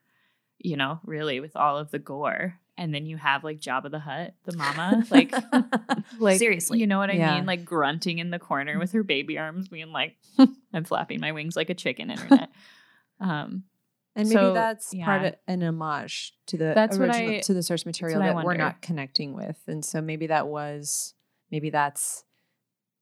you 0.59 0.77
know, 0.77 0.99
really 1.05 1.39
with 1.41 1.55
all 1.57 1.79
of 1.79 1.91
the 1.93 1.99
gore. 2.01 2.59
And 2.77 2.93
then 2.93 3.07
you 3.07 3.19
have 3.19 3.45
like 3.45 3.61
Jabba 3.61 3.91
the 3.91 3.99
Hutt, 4.01 4.35
the 4.45 4.57
mama, 4.57 5.05
like, 5.11 5.33
like 6.19 6.39
Seriously. 6.39 6.81
you 6.81 6.87
know 6.89 6.99
what 6.99 7.11
I 7.11 7.15
Yeah. 7.15 7.37
mean? 7.37 7.47
Like 7.47 7.65
grunting 7.65 8.19
in 8.19 8.31
the 8.31 8.39
corner 8.41 8.79
with 8.79 8.91
her 8.93 9.03
baby 9.05 9.39
arms, 9.39 9.69
being 9.69 9.93
like, 9.93 10.17
I'm 10.73 10.85
flapping 10.85 11.21
my 11.21 11.31
wings 11.33 11.55
like 11.55 11.71
a 11.71 11.75
chicken. 11.75 12.11
Internet. 12.11 12.51
Um, 13.21 13.63
And 14.15 14.29
maybe 14.29 14.35
So, 14.39 14.53
that's 14.53 14.95
part 14.95 15.25
of 15.25 15.35
an 15.47 15.63
homage 15.63 16.35
to 16.47 16.57
the 16.59 16.73
That's 16.75 16.97
original 16.99 17.31
I- 17.37 17.41
to 17.41 17.55
the 17.55 17.63
source 17.63 17.87
material 17.87 18.21
that 18.21 18.35
we're 18.45 18.55
not 18.55 18.83
connecting 18.83 19.33
with. 19.35 19.59
And 19.67 19.85
so 19.85 20.01
maybe 20.03 20.27
that 20.27 20.49
was 20.49 21.15
maybe 21.51 21.71
that's 21.71 22.25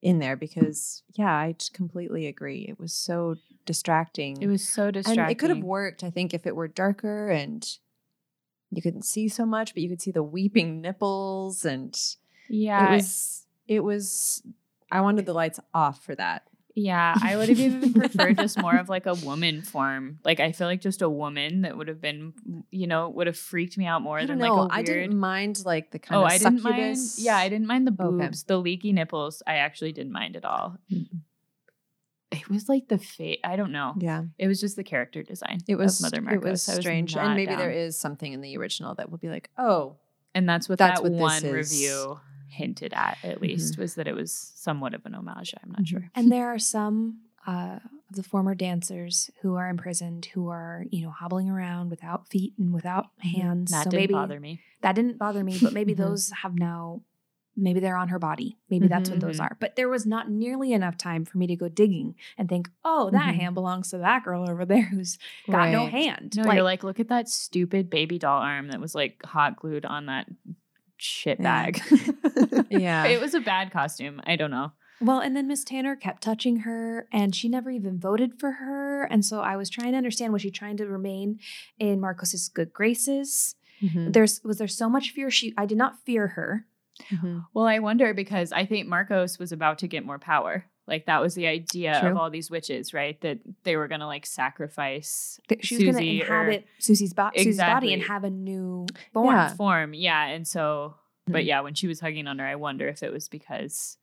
in 0.03 0.19
there 0.19 0.37
because 0.37 1.03
yeah, 1.15 1.33
I 1.33 1.55
completely 1.73 2.27
agree. 2.27 2.65
It 2.69 2.79
was 2.79 2.93
so 2.95 3.37
distracting. 3.67 4.41
it 4.41 4.47
was 4.47 4.67
so 4.67 4.91
distracting. 4.91 5.23
and 5.23 5.31
it 5.31 5.39
could 5.39 5.51
have 5.51 5.65
worked, 5.65 6.03
I 6.05 6.11
think, 6.11 6.33
if 6.33 6.47
it 6.47 6.57
were 6.57 6.69
darker 6.69 7.29
and 7.29 7.69
you 8.71 8.81
couldn't 8.81 9.03
see 9.05 9.29
so 9.29 9.45
much, 9.45 9.75
but 9.75 9.83
you 9.83 9.89
could 9.89 10.01
see 10.01 10.13
the 10.13 10.23
weeping 10.23 10.81
nipples 10.81 11.65
and 11.65 11.99
Yeah, 12.49 12.93
it 12.93 12.97
was 12.97 13.47
it 13.67 13.81
was 13.85 14.43
I 14.93 15.01
wanted 15.01 15.27
the 15.27 15.33
lights 15.35 15.61
off 15.75 16.03
for 16.05 16.15
that. 16.15 16.47
Yeah, 16.75 17.15
I 17.21 17.37
would 17.37 17.49
have 17.49 17.59
even 17.59 17.93
preferred 17.93 18.39
just 18.39 18.61
more 18.61 18.77
of 18.77 18.89
like 18.89 19.07
a 19.07 19.15
woman 19.15 19.63
form. 19.63 20.19
Like 20.25 20.39
I 20.41 20.53
feel 20.53 20.67
like 20.67 20.81
just 20.81 21.03
a 21.03 21.09
woman 21.09 21.63
that 21.63 21.77
would 21.77 21.89
have 21.89 22.01
been, 22.01 22.33
you 22.71 22.87
know, 22.87 23.09
would 23.09 23.27
have 23.27 23.37
freaked 23.37 23.77
me 23.77 23.87
out 23.87 24.03
more 24.03 24.21
than 24.21 24.39
don't 24.39 24.39
like 24.39 24.49
know. 24.49 24.57
a 24.57 24.61
weird. 24.63 24.73
I 24.73 24.83
didn't 24.83 25.19
mind 25.19 25.63
like 25.65 25.91
the 25.91 25.99
kind 25.99 26.17
of 26.19 26.23
oh, 26.23 26.27
of 26.27 26.33
I 26.33 26.39
didn't 26.39 26.63
mind. 26.63 26.97
succubus. 26.97 27.19
Yeah, 27.19 27.37
I 27.37 27.49
didn't 27.49 27.67
mind 27.67 27.87
the 27.87 27.93
Okay. 28.05 28.25
boobs, 28.27 28.45
the 28.45 28.57
leaky 28.57 28.93
nipples. 28.93 29.43
I 29.47 29.55
actually 29.57 29.93
didn't 29.93 30.13
mind 30.13 30.37
at 30.37 30.45
all. 30.45 30.79
It 32.33 32.49
was 32.49 32.69
like 32.69 32.87
the 32.89 32.99
fate. 32.99 33.41
I 33.43 33.57
don't 33.57 33.73
know. 33.73 33.95
Yeah. 33.99 34.23
It 34.39 34.47
was 34.47 34.61
just 34.61 34.77
the 34.77 34.85
character 34.85 35.23
design. 35.25 35.59
It 35.67 35.75
was 35.75 35.99
of 36.03 36.13
Mother 36.13 36.23
Markos. 36.23 36.35
it 36.35 36.51
was 36.51 36.63
strange, 36.63 37.17
not 37.17 37.27
and 37.27 37.35
maybe 37.35 37.57
there 37.57 37.71
down. 37.71 37.79
is 37.79 37.99
something 37.99 38.33
in 38.33 38.41
the 38.41 38.57
original 38.57 38.95
that 38.95 39.11
will 39.11 39.19
be 39.19 39.29
like, 39.29 39.51
oh, 39.59 39.97
and 40.33 40.49
that's 40.49 40.69
what 40.69 40.79
that's 40.79 41.01
that 41.01 41.03
what 41.03 41.13
this 41.13 41.21
one. 41.21 41.53
Review 41.53 42.21
hinted 42.51 42.93
at. 42.93 43.19
At 43.23 43.37
mm-hmm. 43.37 43.45
least 43.45 43.79
was 43.79 43.95
that 43.95 44.07
it 44.07 44.15
was 44.15 44.33
somewhat 44.33 44.95
of 44.95 45.07
an 45.07 45.15
homage. 45.15 45.55
I'm 45.63 45.71
not 45.71 45.81
Mhm. 45.83 45.87
sure. 45.87 46.11
And 46.15 46.31
there 46.31 46.49
are 46.49 46.59
some 46.59 47.21
uh, 47.47 47.79
of 48.11 48.17
the 48.17 48.23
former 48.23 48.55
dancers 48.55 49.31
who 49.41 49.55
are 49.55 49.69
imprisoned 49.69 50.27
who 50.35 50.49
are, 50.49 50.85
you 50.91 51.03
know, 51.03 51.11
hobbling 51.11 51.49
around 51.49 51.91
without 51.91 52.29
feet 52.29 52.53
and 52.59 52.73
without 52.73 53.07
mm-hmm. 53.25 53.41
hands. 53.41 53.71
That 53.73 53.85
so 53.85 53.91
didn't 53.91 54.03
maybe 54.03 54.15
bother 54.15 54.41
me. 54.41 54.61
that 54.83 54.95
didn't 54.95 55.19
bother 55.19 55.43
me, 55.43 55.59
but 55.61 55.73
maybe 55.73 55.93
mm-hmm. 55.95 56.03
those 56.03 56.31
have 56.43 56.55
now, 56.55 57.01
maybe 57.57 57.81
they're 57.81 57.97
on 57.97 58.09
her 58.09 58.19
body. 58.19 58.59
Maybe 58.69 58.89
that's 58.89 59.09
what 59.11 59.21
those 59.21 59.41
are. 59.41 59.57
But 59.59 59.77
there 59.77 59.89
was 59.89 60.07
not 60.07 60.31
nearly 60.31 60.73
enough 60.73 60.99
time 60.99 61.25
for 61.25 61.39
me 61.39 61.47
to 61.47 61.57
go 61.57 61.69
digging 61.69 62.15
and 62.37 62.49
think, 62.49 62.69
oh, 62.85 63.11
that 63.11 63.35
hand 63.35 63.55
belongs 63.55 63.91
to 63.91 63.99
that 63.99 64.25
girl 64.25 64.49
over 64.49 64.65
there 64.65 64.83
who's 64.83 65.19
got 65.51 65.71
no 65.71 65.87
hand. 65.87 66.35
No, 66.37 66.53
you're 66.53 66.63
like, 66.63 66.85
look 66.85 67.01
at 67.01 67.09
that 67.09 67.29
stupid 67.29 67.89
baby 67.91 68.19
doll 68.19 68.43
arm 68.43 68.69
that 68.69 68.81
was 68.81 68.95
like 68.95 69.23
hot 69.25 69.57
glued 69.57 69.85
on 69.87 70.07
that 70.07 70.27
shit 71.01 71.39
Yeah. 71.41 71.71
bag. 71.71 71.83
Yeah. 72.71 73.05
it 73.07 73.21
was 73.21 73.35
a 73.35 73.41
bad 73.41 73.71
costume. 73.73 74.21
I 74.25 74.37
don't 74.37 74.51
know. 74.51 74.73
Well, 75.03 75.21
and 75.21 75.35
then 75.35 75.49
Miss 75.49 75.65
Tanner 75.65 75.97
kept 75.97 76.23
touching 76.23 76.59
her, 76.59 77.09
and 77.11 77.35
she 77.35 77.49
never 77.49 77.71
even 77.71 77.99
voted 77.99 78.39
for 78.39 78.53
her. 78.53 79.05
And 79.05 79.25
so 79.25 79.41
I 79.41 79.57
was 79.57 79.71
trying 79.71 79.93
to 79.93 79.97
understand 79.97 80.33
was 80.33 80.43
she 80.43 80.51
trying 80.51 80.77
to 80.77 80.87
remain 80.87 81.39
in 81.79 82.01
Markos's 82.01 82.51
good 82.51 82.73
graces? 82.75 83.55
Mhm. 83.83 84.13
There's 84.13 84.43
was 84.45 84.59
there 84.59 84.69
so 84.69 84.91
much 84.91 85.11
fear? 85.13 85.31
She 85.31 85.55
I 85.57 85.65
did 85.65 85.79
not 85.79 86.05
fear 86.05 86.27
her. 86.29 86.67
Mhm. 87.11 87.47
Well, 87.55 87.65
I 87.67 87.79
wonder 87.79 88.13
because 88.13 88.53
I 88.53 88.67
think 88.67 88.87
Marcos 88.89 89.39
was 89.39 89.53
about 89.53 89.79
to 89.79 89.89
get 89.89 90.05
more 90.05 90.19
power. 90.19 90.67
Like 90.91 91.07
that 91.07 91.23
was 91.23 91.35
the 91.35 91.47
idea 91.47 91.99
True. 92.01 92.11
of 92.11 92.17
all 92.19 92.29
these 92.29 92.51
witches, 92.51 92.93
right? 92.93 93.19
That 93.23 93.39
they 93.63 93.77
were 93.77 93.89
gonna 93.89 94.07
like 94.09 94.27
sacrifice 94.27 95.41
That 95.49 95.65
She 95.65 95.77
was 95.77 95.83
going 95.85 95.95
to 95.95 96.01
Susie 96.01 96.21
or- 96.23 96.25
inhabit 96.25 96.67
Susie's, 96.79 97.13
bo- 97.15 97.31
Susie's 97.37 97.57
body 97.59 97.95
and 97.95 98.03
have 98.03 98.25
a 98.25 98.31
new 98.31 98.87
form. 99.13 99.27
Yeah. 99.35 99.55
form. 99.55 99.95
Yeah. 99.95 100.27
And 100.27 100.47
so, 100.47 100.97
but 101.27 101.43
Mhm. 101.43 101.47
yeah, 101.47 101.61
when 101.61 101.75
she 101.75 101.87
was 101.87 102.01
hugging 102.01 102.27
on 102.27 102.39
her, 102.41 102.47
I 102.47 102.57
wonder 102.57 102.89
if 102.89 103.03
it 103.03 103.13
was 103.13 103.29
because 103.29 103.97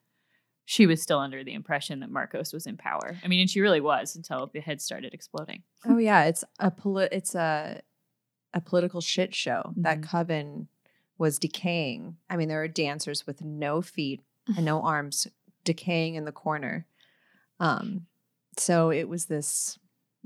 she 0.66 0.86
was 0.86 1.02
still 1.02 1.20
under 1.20 1.44
the 1.44 1.54
impression 1.54 2.00
that 2.02 2.10
Markos 2.12 2.54
was 2.54 2.66
in 2.68 2.76
power. 2.78 3.18
I 3.24 3.28
mean, 3.28 3.40
and 3.40 3.50
she 3.50 3.62
really 3.62 3.80
was 3.82 4.16
until 4.16 4.48
the 4.48 4.60
head 4.60 4.82
started 4.82 5.14
exploding. 5.14 5.64
Oh 5.86 5.98
yeah, 5.98 6.24
it's 6.26 6.44
a 6.60 6.72
poli- 6.72 7.10
it's 7.12 7.36
a 7.36 7.82
a 8.54 8.62
political 8.62 9.02
shit 9.02 9.36
show. 9.36 9.74
That 9.76 10.00
Mhm. 10.00 10.04
coven 10.08 10.68
was 11.18 11.38
decaying. 11.38 12.18
I 12.30 12.38
mean, 12.38 12.48
there 12.48 12.62
are 12.64 12.68
dancers 12.68 13.28
with 13.28 13.44
no 13.44 13.82
feet 13.82 14.22
and 14.56 14.66
no 14.66 14.82
arms 14.96 15.28
decaying 15.68 16.16
in 16.16 16.26
the 16.26 16.32
corner. 16.32 16.88
Um, 17.60 18.08
so 18.58 18.90
it 18.90 19.08
was 19.10 19.26
this 19.26 19.78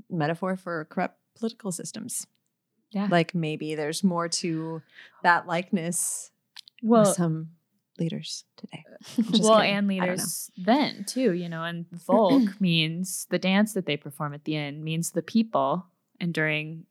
metaphor 0.08 0.56
for 0.56 0.86
corrupt 0.88 1.18
political 1.34 1.72
systems. 1.72 2.26
Yeah. 2.92 3.08
Like 3.10 3.34
maybe 3.34 3.74
there's 3.74 4.04
more 4.04 4.28
to 4.28 4.82
that 5.22 5.46
likeness 5.46 6.30
Well, 6.82 7.02
with 7.02 7.16
some 7.16 7.48
leaders 7.98 8.44
today. 8.56 8.84
Just 9.30 9.42
well, 9.42 9.60
kidding. 9.60 9.76
and 9.76 9.92
I 9.92 9.96
don't 9.96 9.98
know. 9.98 10.12
leaders 10.12 10.50
then 10.56 11.04
too, 11.04 11.32
you 11.32 11.48
know, 11.48 11.64
and 11.64 11.86
Volk 11.90 12.42
means 12.60 13.26
the 13.30 13.38
dance 13.38 13.72
that 13.74 13.86
they 13.86 13.96
perform 13.96 14.34
at 14.34 14.44
the 14.44 14.56
end 14.56 14.84
means 14.84 15.10
the 15.10 15.22
people. 15.22 15.86
And 16.20 16.32
during 16.32 16.84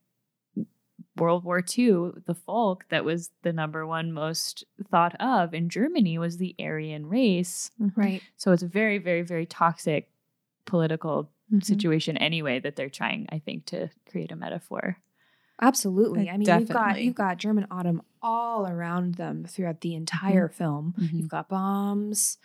World 1.17 1.43
War 1.43 1.59
II, 1.59 2.11
the 2.25 2.33
folk 2.35 2.85
that 2.89 3.03
was 3.03 3.31
the 3.41 3.51
number 3.53 3.85
one 3.85 4.13
most 4.13 4.63
thought 4.89 5.15
of 5.19 5.53
in 5.53 5.69
Germany 5.69 6.17
was 6.17 6.37
the 6.37 6.55
Aryan 6.59 7.07
race. 7.07 7.71
Right. 7.95 8.21
So 8.37 8.51
it's 8.53 8.63
a 8.63 8.67
very, 8.67 8.97
very, 8.97 9.21
very 9.21 9.45
toxic 9.45 10.09
political 10.65 11.29
Mhm. 11.51 11.63
situation 11.65 12.15
anyway 12.17 12.59
that 12.59 12.75
they're 12.77 12.89
trying, 12.89 13.27
I 13.29 13.39
think, 13.39 13.65
to 13.65 13.89
create 14.09 14.31
a 14.31 14.35
metaphor. 14.37 14.97
Absolutely. 15.61 16.29
Uh, 16.29 16.33
I 16.33 16.37
mean, 16.37 16.47
you've 16.59 16.69
got 16.69 17.01
you've 17.01 17.13
got 17.15 17.37
German 17.37 17.67
autumn 17.69 18.01
all 18.21 18.65
around 18.67 19.15
them 19.15 19.43
throughout 19.45 19.81
the 19.81 19.93
entire 19.95 20.47
Mm-hmm. 20.47 20.55
film. 20.57 20.93
Mhm. 20.97 21.13
You've 21.19 21.27
got 21.29 21.49
bombs, 21.49 22.37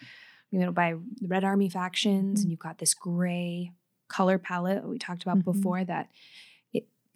you 0.51 0.59
know, 0.59 0.72
by 0.72 0.95
the 1.20 1.28
Red 1.28 1.45
Army 1.45 1.68
factions, 1.68 2.41
Mhm. 2.41 2.43
and 2.43 2.51
you've 2.51 2.59
got 2.61 2.78
this 2.78 2.95
gray 2.95 3.72
color 4.09 4.38
palette 4.38 4.82
that 4.82 4.88
we 4.88 4.99
talked 4.99 5.22
about 5.22 5.45
before 5.45 5.84
that 5.84 6.07
it 6.07 6.55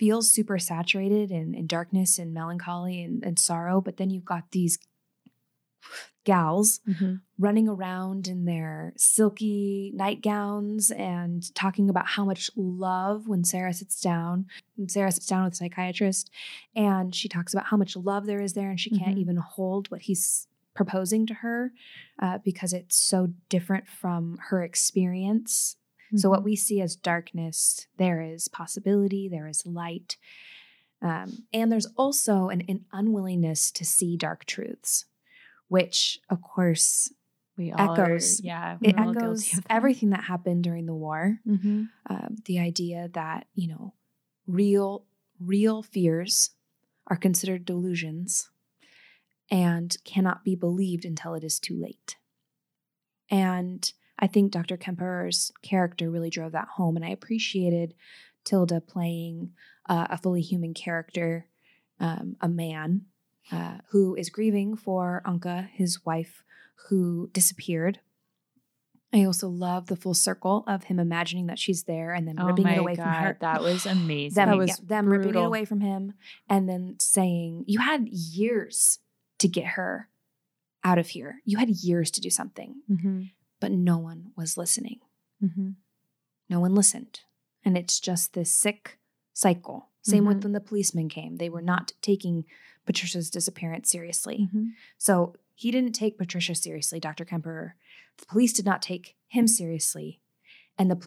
feels 0.00 0.32
super 0.32 0.58
saturated 0.58 1.30
in, 1.30 1.54
in 1.54 1.66
darkness 1.66 2.18
and 2.18 2.32
melancholy 2.32 3.02
and, 3.02 3.22
and 3.22 3.38
sorrow. 3.38 3.80
But 3.82 3.98
then 3.98 4.08
you've 4.10 4.24
got 4.24 4.50
these 4.50 4.78
gals 6.24 6.80
Mm-hmm. 6.88 7.14
running 7.38 7.68
around 7.68 8.28
in 8.28 8.44
their 8.44 8.92
silky 8.96 9.92
nightgowns 9.94 10.90
and 10.90 11.54
talking 11.54 11.88
about 11.88 12.06
how 12.06 12.24
much 12.24 12.50
love 12.56 13.26
when 13.28 13.44
Sarah 13.44 13.72
sits 13.72 14.00
down, 14.00 14.46
when 14.76 14.88
Sarah 14.88 15.12
sits 15.12 15.26
down 15.26 15.44
with 15.44 15.54
a 15.54 15.56
psychiatrist, 15.56 16.30
and 16.76 17.14
she 17.14 17.28
talks 17.28 17.52
about 17.54 17.66
how 17.66 17.76
much 17.78 17.96
love 17.96 18.26
there 18.26 18.40
is 18.42 18.52
there, 18.54 18.70
and 18.70 18.78
she 18.80 18.90
can't 18.90 19.16
Mhm. 19.16 19.20
even 19.20 19.36
hold 19.36 19.90
what 19.90 20.02
he's 20.02 20.46
proposing 20.74 21.26
to 21.26 21.34
her 21.34 21.72
uh, 22.18 22.38
because 22.44 22.72
it's 22.72 22.96
so 22.96 23.28
different 23.48 23.86
from 23.88 24.38
her 24.48 24.62
experience. 24.62 25.76
So, 26.16 26.28
what 26.28 26.42
we 26.44 26.56
see 26.56 26.80
as 26.80 26.96
darkness, 26.96 27.86
there 27.96 28.20
is 28.20 28.48
possibility, 28.48 29.28
there 29.28 29.46
is 29.46 29.64
light. 29.66 30.16
Um, 31.02 31.44
and 31.52 31.70
there's 31.72 31.86
also 31.96 32.48
an, 32.48 32.62
an 32.68 32.84
unwillingness 32.92 33.70
to 33.72 33.84
see 33.84 34.16
dark 34.16 34.44
truths, 34.44 35.06
which, 35.68 36.18
of 36.28 36.42
course, 36.42 37.12
We 37.56 37.72
all 37.72 37.90
are- 37.90 38.04
echoes- 38.12 38.40
yeah, 38.40 38.76
it 38.82 38.96
echoes 38.98 39.50
that. 39.52 39.64
everything 39.70 40.10
that 40.10 40.24
happened 40.24 40.64
during 40.64 40.86
the 40.86 40.94
war. 40.94 41.38
Mm-hmm. 41.46 41.84
Um, 42.10 42.36
the 42.44 42.58
idea 42.58 43.08
that 43.14 43.46
you 43.54 43.68
know, 43.68 43.94
real 44.46 45.04
real 45.38 45.82
fears 45.82 46.50
are 47.06 47.16
considered 47.16 47.64
delusions 47.64 48.50
and 49.50 49.96
cannot 50.04 50.44
be 50.44 50.54
believed 50.54 51.04
until 51.04 51.34
it 51.34 51.42
is 51.44 51.58
too 51.58 51.80
late. 51.80 52.16
And 53.30 53.90
I 54.20 54.26
think 54.26 54.52
Dr. 54.52 54.76
Klemperer's 54.76 55.50
character 55.62 56.10
really 56.10 56.30
drove 56.30 56.52
that 56.52 56.68
home, 56.76 56.96
and 56.96 57.04
I 57.04 57.10
appreciated 57.10 57.94
Tilda 58.44 58.80
playing 58.80 59.52
uh, 59.88 60.06
a 60.10 60.18
fully 60.18 60.42
human 60.42 60.74
character, 60.74 61.46
um, 61.98 62.36
a 62.40 62.48
man 62.48 63.06
uh, 63.50 63.78
who 63.90 64.14
is 64.14 64.30
grieving 64.30 64.76
for 64.76 65.22
Anke, 65.26 65.68
his 65.70 66.04
wife, 66.04 66.44
who 66.88 67.30
disappeared. 67.32 68.00
I 69.12 69.24
also 69.24 69.48
love 69.48 69.86
the 69.88 69.96
full 69.96 70.14
circle 70.14 70.62
of 70.68 70.84
him 70.84 71.00
imagining 71.00 71.46
that 71.46 71.58
she's 71.58 71.82
there 71.82 72.12
and 72.12 72.28
then 72.28 72.36
Oh 72.38 72.46
ripping 72.46 72.64
my 72.64 72.74
it 72.74 72.78
away 72.78 72.94
God, 72.94 73.04
from 73.04 73.12
her. 73.12 73.36
That 73.40 73.60
was 73.62 73.84
amazing. 73.86 74.36
them, 74.36 74.50
That 74.50 74.56
was 74.56 74.68
yeah, 74.68 74.76
them 74.86 75.08
ripping 75.08 75.34
it 75.34 75.44
away 75.44 75.64
from 75.64 75.80
him 75.80 76.12
and 76.48 76.68
then 76.68 76.96
saying, 77.00 77.64
You 77.66 77.80
had 77.80 78.08
years 78.08 79.00
to 79.38 79.48
get 79.48 79.64
her 79.66 80.08
out 80.84 80.98
of 80.98 81.08
here. 81.08 81.40
You 81.44 81.58
had 81.58 81.70
years 81.70 82.10
to 82.12 82.20
do 82.20 82.30
something, 82.30 82.82
Mm-hmm. 82.90 83.22
But 83.60 83.72
no 83.72 83.98
one 83.98 84.32
was 84.36 84.56
listening. 84.56 85.00
Mm-hmm. 85.42 85.70
No 86.48 86.60
one 86.60 86.74
listened. 86.74 87.20
And 87.64 87.76
it's 87.76 88.00
just 88.00 88.32
this 88.32 88.52
sick 88.52 88.98
cycle. 89.32 89.88
Same 90.02 90.24
with 90.24 90.38
Mhm. 90.38 90.44
when 90.44 90.52
the 90.52 90.60
policemen 90.60 91.08
came. 91.10 91.36
They 91.36 91.50
were 91.50 91.60
not 91.62 91.92
taking 92.00 92.44
Patricia's 92.86 93.30
disappearance 93.30 93.90
seriously. 93.90 94.48
Mm-hmm. 94.48 94.68
So 94.96 95.34
he 95.54 95.70
didn't 95.70 95.92
take 95.92 96.16
Patricia 96.18 96.54
seriously, 96.54 96.98
Dr. 96.98 97.24
Klemperer. 97.26 97.72
The 98.16 98.26
police 98.26 98.52
did 98.54 98.64
not 98.64 98.80
take 98.80 99.16
him 99.28 99.46
seriously. 99.46 100.20
And 100.78 100.90
the 100.90 101.06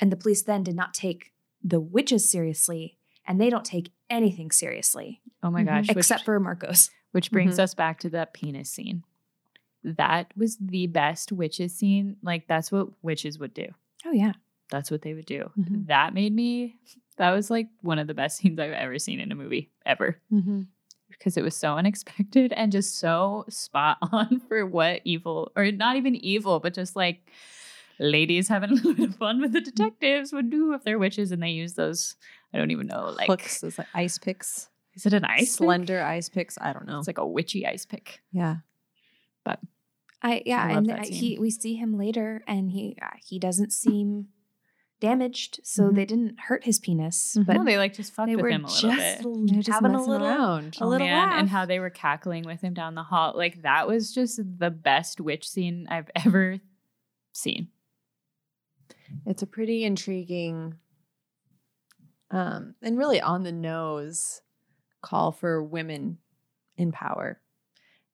and 0.00 0.10
the 0.10 0.16
police 0.16 0.42
then 0.42 0.62
did 0.64 0.74
not 0.74 0.94
take 0.94 1.32
the 1.62 1.78
witches 1.78 2.28
seriously, 2.28 2.98
and 3.26 3.40
they 3.40 3.50
don't 3.50 3.64
take 3.64 3.92
anything 4.10 4.50
seriously 4.50 5.20
oh 5.44 5.50
my 5.50 5.62
Mhm. 5.62 5.66
gosh, 5.66 5.88
which, 5.88 5.96
except 5.98 6.24
for 6.24 6.40
Markos. 6.40 6.90
which 7.12 7.30
brings 7.30 7.56
Mhm. 7.56 7.60
us 7.60 7.74
back 7.74 8.00
to 8.00 8.10
that 8.10 8.32
penis 8.34 8.70
scene. 8.70 9.04
That 9.84 10.32
was 10.36 10.56
the 10.58 10.86
best 10.86 11.32
witches 11.32 11.74
scene. 11.74 12.16
Like 12.22 12.46
that's 12.46 12.70
what 12.72 12.88
witches 13.02 13.38
would 13.38 13.54
do. 13.54 13.66
Oh 14.04 14.12
yeah. 14.12 14.32
That's 14.70 14.90
what 14.90 15.02
they 15.02 15.12
would 15.14 15.26
do. 15.26 15.50
Mhm. 15.58 15.86
That 15.88 16.14
made 16.14 16.34
me. 16.34 16.76
That 17.18 17.30
was 17.32 17.50
like 17.50 17.68
one 17.82 17.98
of 17.98 18.06
the 18.06 18.14
best 18.14 18.36
scenes 18.38 18.58
I've 18.58 18.72
ever 18.72 18.98
seen 18.98 19.20
in 19.20 19.30
a 19.32 19.34
movie 19.34 19.70
ever 19.84 20.18
Mm-hmm. 20.32 20.62
because 21.10 21.36
it 21.36 21.42
was 21.42 21.54
so 21.56 21.74
unexpected 21.76 22.52
and 22.54 22.72
just 22.72 22.98
so 22.98 23.44
spot 23.48 23.98
on 24.12 24.40
for 24.48 24.64
what 24.64 25.02
evil 25.04 25.52
or 25.56 25.70
not 25.72 25.96
even 25.96 26.14
evil, 26.16 26.58
but 26.60 26.72
just 26.74 26.96
like 26.96 27.28
ladies 27.98 28.48
having 28.48 28.70
a 28.70 28.74
little 28.74 28.94
bit 28.94 29.10
of 29.10 29.16
fun 29.16 29.40
with 29.40 29.52
the 29.52 29.60
detectives 29.60 30.32
would 30.32 30.48
do 30.50 30.72
if 30.72 30.82
they're 30.84 30.98
witches 30.98 31.30
and 31.32 31.42
they 31.42 31.50
use 31.50 31.74
those. 31.74 32.16
I 32.54 32.58
don't 32.58 32.70
even 32.70 32.86
know. 32.86 33.10
Like, 33.16 33.28
Hooks, 33.28 33.60
those 33.60 33.78
like 33.78 33.88
ice 33.94 34.16
picks, 34.18 34.68
is 34.94 35.06
it 35.06 35.12
an 35.12 35.24
ice 35.24 35.40
pick? 35.40 35.48
slender 35.48 36.02
ice 36.02 36.28
picks. 36.28 36.56
I 36.60 36.72
don't 36.72 36.86
know. 36.86 36.98
It's 36.98 37.06
like 37.06 37.18
a 37.18 37.26
witchy 37.26 37.66
ice 37.66 37.84
pick. 37.84 38.20
yeah. 38.32 38.56
I 40.22 40.42
yeah, 40.46 40.62
I 40.64 40.70
and 40.72 40.86
that 40.86 41.06
he 41.08 41.38
we 41.38 41.50
see 41.50 41.74
him 41.74 41.98
later, 41.98 42.42
and 42.46 42.70
he 42.70 42.96
uh, 43.02 43.08
he 43.24 43.38
doesn't 43.38 43.72
seem 43.72 44.28
damaged, 45.00 45.58
so 45.64 45.84
Mhm. 45.90 45.94
they 45.96 46.04
didn't 46.04 46.38
hurt 46.42 46.62
his 46.64 46.78
penis, 46.78 47.36
Mhm. 47.36 47.46
but 47.46 47.56
no, 47.56 47.64
they 47.64 47.76
like 47.76 47.92
just 47.92 48.12
fucked 48.14 48.30
with 48.30 48.38
him 48.46 48.64
a 48.64 48.68
little 48.68 48.90
just 48.90 49.18
bit. 49.18 49.26
l- 49.26 49.44
just 49.46 49.68
having 49.68 49.94
a 49.96 50.00
little 50.02 50.24
around. 50.28 50.78
a 50.80 50.86
little 50.86 51.06
man, 51.08 51.40
and 51.40 51.48
how 51.48 51.66
they 51.66 51.80
were 51.80 51.90
cackling 51.90 52.44
with 52.44 52.60
him 52.60 52.72
down 52.72 52.94
the 52.94 53.02
hall. 53.02 53.32
Like 53.36 53.62
that 53.62 53.88
was 53.88 54.12
just 54.14 54.40
the 54.58 54.70
best 54.70 55.20
witch 55.20 55.48
scene 55.48 55.88
I've 55.90 56.08
ever 56.24 56.60
seen. 57.32 57.68
It's 59.26 59.42
a 59.42 59.46
pretty 59.46 59.82
intriguing 59.84 60.76
um, 62.30 62.76
and 62.80 62.96
really 62.96 63.20
on 63.20 63.42
the 63.42 63.52
nose 63.52 64.40
call 65.02 65.32
for 65.32 65.62
women 65.62 66.18
in 66.76 66.92
power. 66.92 67.40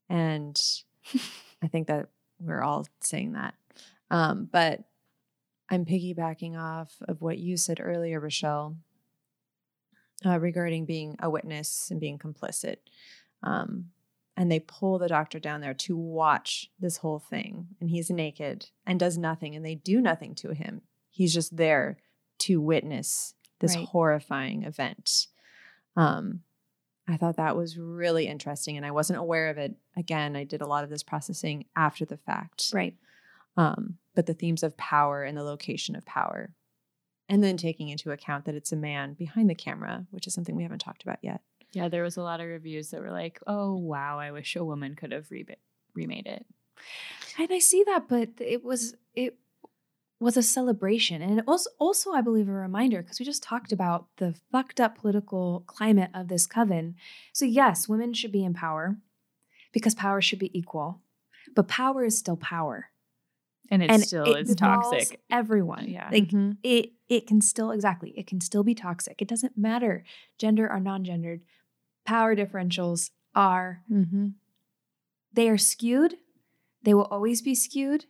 And 0.09 0.59
I 1.63 1.69
think 1.69 1.89
that 1.89 2.09
we're 2.41 2.63
all 2.63 2.87
saying 3.01 3.33
that. 3.33 3.55
Um, 4.11 4.49
but 4.51 4.85
I'm 5.71 5.85
piggybacking 5.85 6.57
off 6.59 6.95
of 7.07 7.21
what 7.21 7.39
you 7.39 7.57
said 7.57 7.79
earlier, 7.81 8.21
Rochelle, 8.21 8.77
uh, 10.25 10.39
regarding 10.39 10.85
being 10.87 11.17
a 11.21 11.29
witness 11.31 11.91
and 11.91 12.01
being 12.01 12.19
complicit. 12.19 12.77
Um, 13.43 13.91
and 14.37 14.51
they 14.51 14.61
pull 14.61 14.99
the 14.99 15.09
doctor 15.09 15.41
down 15.41 15.61
there 15.61 15.75
to 15.75 15.97
watch 15.97 16.71
this 16.79 16.99
whole 16.99 17.19
thing, 17.19 17.69
and 17.81 17.91
he's 17.91 18.09
naked 18.09 18.67
and 18.87 19.01
does 19.01 19.19
nothing, 19.19 19.57
and 19.57 19.65
they 19.65 19.75
do 19.75 20.01
nothing 20.01 20.35
to 20.37 20.55
him. 20.55 20.83
He's 21.11 21.35
just 21.35 21.57
there 21.57 21.99
to 22.41 22.61
witness 22.61 23.35
this 23.59 23.75
Right. 23.75 23.87
horrifying 23.87 24.63
event. 24.63 25.27
Um, 25.97 26.45
I 27.09 27.17
thought 27.17 27.37
that 27.37 27.57
was 27.57 27.79
really 27.79 28.27
interesting, 28.27 28.77
and 28.77 28.85
I 28.85 28.91
wasn't 28.91 29.19
aware 29.19 29.49
of 29.49 29.59
it. 29.59 29.75
Again, 29.97 30.37
I 30.37 30.45
did 30.45 30.61
a 30.61 30.67
lot 30.67 30.85
of 30.85 30.91
this 30.91 31.03
processing 31.03 31.65
after 31.75 32.05
the 32.05 32.19
fact 32.19 32.71
right. 32.73 32.95
um, 33.57 33.97
but 34.15 34.27
the 34.27 34.35
themes 34.35 34.63
of 34.63 34.77
power 34.77 35.23
and 35.23 35.37
the 35.37 35.43
location 35.43 35.97
of 35.97 36.05
power. 36.05 36.55
And 37.31 37.43
then 37.45 37.57
taking 37.57 37.91
into 37.91 38.11
account 38.11 38.47
that 38.47 38.55
it's 38.55 38.73
a 38.73 38.77
man 38.77 39.13
behind 39.13 39.51
the 39.51 39.55
camera, 39.55 40.07
which 40.11 40.27
is 40.27 40.33
something 40.33 40.57
we 40.57 40.63
haven't 40.63 40.79
talked 40.79 41.03
about 41.03 41.19
yet. 41.23 41.43
Yeah, 41.73 41.89
there 41.89 42.03
was 42.03 42.17
a 42.17 42.23
lot 42.23 42.41
of 42.41 42.47
reviews 42.47 42.91
that 42.91 43.03
were 43.03 43.11
like, 43.11 43.39
"Oh 43.47 43.75
wow, 43.75 44.19
I 44.19 44.31
wish 44.31 44.57
a 44.57 44.65
woman 44.65 44.95
could 44.95 45.13
have 45.13 45.31
re- 45.31 45.45
remade 45.95 46.27
it." 46.27 46.47
And 47.39 47.49
I 47.51 47.59
see 47.59 47.85
that, 47.85 48.09
but 48.09 48.31
it 48.39 48.65
was 48.65 48.95
it 49.15 49.37
was 50.21 50.37
a 50.37 50.43
celebration, 50.43 51.23
and 51.23 51.39
it 51.39 51.47
was 51.47 51.69
also, 51.79 52.13
I 52.13 52.21
believe, 52.23 52.49
a 52.49 52.53
reminder 52.53 53.03
because 53.03 53.21
we 53.21 53.25
just 53.25 53.43
talked 53.43 53.71
about 53.73 54.07
the 54.17 54.35
fucked 54.51 54.81
up 54.81 54.99
political 54.99 55.63
climate 55.67 56.11
of 56.13 56.29
this 56.29 56.47
coven. 56.47 56.97
So 57.33 57.45
yes, 57.45 57.89
women 57.89 58.13
should 58.15 58.33
be 58.33 58.45
in 58.45 58.53
power 58.55 58.99
because 59.73 59.95
power 59.95 60.21
should 60.21 60.39
be 60.41 60.57
equal, 60.59 61.03
but 61.55 61.69
power 61.69 62.05
is 62.05 62.19
still 62.19 62.37
power, 62.37 62.91
And 63.71 63.83
it 63.83 63.91
and 63.91 64.03
still 64.03 64.25
it 64.25 64.49
is 64.49 64.55
toxic. 64.57 65.21
Everyone, 65.31 65.89
Yeah. 65.89 66.09
like 66.11 66.29
Mhm. 66.29 66.57
it 66.63 66.93
it 67.09 67.27
can 67.27 67.41
still 67.41 67.71
exactly 67.71 68.11
it 68.19 68.27
can 68.27 68.41
still 68.41 68.65
be 68.65 68.75
toxic. 68.75 69.23
It 69.23 69.29
doesn't 69.29 69.57
matter 69.57 70.05
gender 70.39 70.69
or 70.71 70.81
non-gendered. 70.81 71.43
Power 72.05 72.35
differentials 72.35 73.11
are 73.35 73.85
Mm-hmm. 73.91 74.29
they 75.33 75.49
are 75.49 75.59
skewed. 75.59 76.17
They 76.83 76.95
will 76.95 77.05
always 77.05 77.41
be 77.43 77.55
skewed 77.55 78.07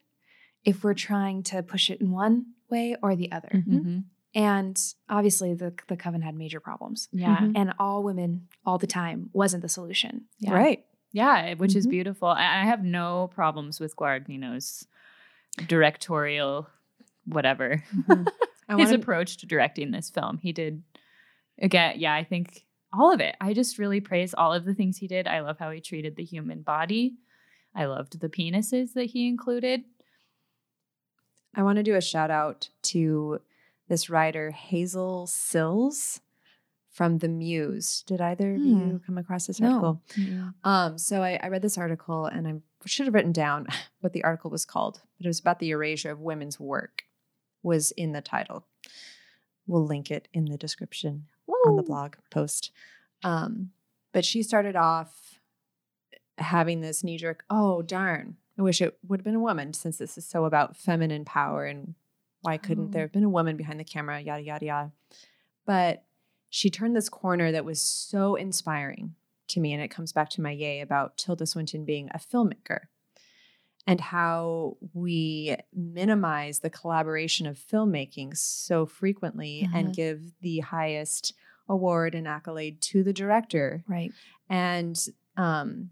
if 0.64 0.82
we're 0.84 0.94
trying 0.94 1.42
to 1.44 1.62
push 1.62 1.90
it 1.90 2.00
in 2.00 2.10
one 2.10 2.46
way 2.70 2.96
or 3.02 3.16
the 3.16 3.30
other. 3.32 3.48
Mhm. 3.54 3.64
Mhm. 3.84 4.04
And 4.34 4.78
obviously, 5.08 5.54
the 5.54 5.72
the 5.88 5.96
coven 5.96 6.20
had 6.22 6.34
major 6.34 6.60
problems, 6.60 7.08
Yeah, 7.12 7.38
Mhm. 7.38 7.52
and 7.56 7.72
all 7.78 8.02
women 8.02 8.48
all 8.66 8.78
the 8.78 8.86
time 8.86 9.30
wasn't 9.32 9.62
the 9.62 9.68
solution. 9.68 10.26
yeah, 10.38 10.52
Right. 10.52 10.84
Yeah, 11.12 11.54
which 11.54 11.74
is 11.74 11.86
Mhm. 11.86 11.90
beautiful. 11.90 12.28
I, 12.28 12.62
I 12.62 12.64
have 12.64 12.84
no 12.84 13.28
problems 13.34 13.80
with 13.80 13.96
Guadagnino's 13.96 14.86
directorial, 15.66 16.68
whatever 17.24 17.82
I 18.68 18.76
his 18.76 18.86
wanna- 18.90 18.94
approach 18.94 19.38
to 19.38 19.46
directing 19.46 19.90
this 19.90 20.10
film. 20.10 20.38
He 20.38 20.52
did 20.52 20.82
again, 21.60 21.94
yeah, 21.98 22.14
I 22.14 22.24
think 22.24 22.64
all 22.92 23.12
of 23.12 23.20
it. 23.20 23.36
I 23.40 23.52
just 23.54 23.78
really 23.78 24.00
praise 24.00 24.34
all 24.34 24.52
of 24.52 24.64
the 24.64 24.74
things 24.74 24.98
he 24.98 25.08
did. 25.08 25.26
I 25.26 25.40
love 25.40 25.58
how 25.58 25.70
he 25.70 25.80
treated 25.80 26.16
the 26.16 26.24
human 26.24 26.62
body. 26.62 27.16
I 27.74 27.86
loved 27.86 28.20
the 28.20 28.28
penises 28.28 28.92
that 28.94 29.06
he 29.06 29.26
included. 29.28 29.84
I 31.58 31.62
want 31.62 31.76
to 31.76 31.82
do 31.82 31.96
a 31.96 32.00
shout 32.00 32.30
out 32.30 32.68
to 32.84 33.40
this 33.88 34.08
writer, 34.08 34.52
Hazel 34.52 35.26
Cills 35.26 36.20
from 36.90 37.18
The 37.18 37.28
Muse. 37.28 38.04
Did 38.06 38.20
either 38.20 38.54
of 38.54 38.60
Hmm. 38.60 38.68
you 38.90 39.00
come 39.04 39.18
across 39.18 39.46
this 39.48 39.60
No. 39.60 39.68
article? 39.72 40.02
Um, 40.62 40.98
so 40.98 41.22
I, 41.22 41.38
I 41.42 41.48
read 41.48 41.62
this 41.62 41.76
article 41.76 42.26
and 42.26 42.46
I 42.46 42.54
should 42.86 43.06
have 43.06 43.14
written 43.14 43.32
down 43.32 43.66
what 44.00 44.12
the 44.12 44.22
article 44.22 44.50
was 44.52 44.64
called, 44.64 45.00
but 45.16 45.26
it 45.26 45.28
was 45.28 45.40
about 45.40 45.58
the 45.58 45.70
erasure 45.70 46.12
of 46.12 46.20
women's 46.20 46.60
work 46.60 47.02
was 47.62 47.90
in 47.92 48.12
the 48.12 48.20
title. 48.20 48.64
We'll 49.66 49.84
link 49.84 50.10
it 50.12 50.28
in 50.32 50.44
the 50.46 50.56
description 50.56 51.26
on 51.66 51.74
the 51.76 51.82
blog 51.82 52.14
post. 52.30 52.70
Um, 53.24 53.72
but 54.12 54.24
she 54.24 54.44
started 54.44 54.76
off 54.76 55.40
having 56.38 56.80
this 56.82 57.02
knee 57.02 57.18
jerk, 57.18 57.44
oh, 57.50 57.82
darn, 57.82 58.36
I 58.58 58.62
wish 58.62 58.80
it 58.80 58.98
would 59.06 59.20
have 59.20 59.24
been 59.24 59.34
a 59.34 59.40
woman 59.40 59.72
since 59.72 59.98
this 59.98 60.18
is 60.18 60.26
so 60.26 60.44
about 60.44 60.76
feminine 60.76 61.24
power 61.24 61.64
and 61.64 61.94
why 62.42 62.56
couldn't 62.56 62.88
Oh. 62.88 62.90
there 62.90 63.02
have 63.02 63.12
been 63.12 63.24
a 63.24 63.28
woman 63.28 63.56
behind 63.56 63.78
the 63.80 63.84
camera, 63.84 64.20
yada, 64.20 64.42
yada, 64.42 64.64
yada. 64.64 64.92
But 65.66 66.04
she 66.50 66.70
turned 66.70 66.96
this 66.96 67.08
corner 67.08 67.52
that 67.52 67.64
was 67.64 67.80
so 67.82 68.34
inspiring 68.34 69.14
to 69.48 69.60
me. 69.60 69.72
And 69.72 69.82
it 69.82 69.88
comes 69.90 70.12
back 70.12 70.28
to 70.30 70.40
my 70.40 70.50
yay 70.50 70.80
about 70.80 71.16
Tilda 71.16 71.46
Swinton 71.46 71.84
being 71.84 72.08
a 72.12 72.18
filmmaker 72.18 72.86
and 73.86 74.00
how 74.00 74.76
we 74.92 75.56
minimize 75.74 76.58
the 76.60 76.70
collaboration 76.70 77.46
of 77.46 77.58
filmmaking 77.58 78.36
so 78.36 78.86
frequently 78.86 79.68
and 79.74 79.94
give 79.94 80.32
the 80.40 80.60
highest 80.60 81.32
award 81.68 82.14
and 82.14 82.26
accolade 82.28 82.80
to 82.82 83.02
the 83.02 83.12
director. 83.12 83.82
Right. 83.88 84.12
And 84.48 84.98
um, 85.36 85.90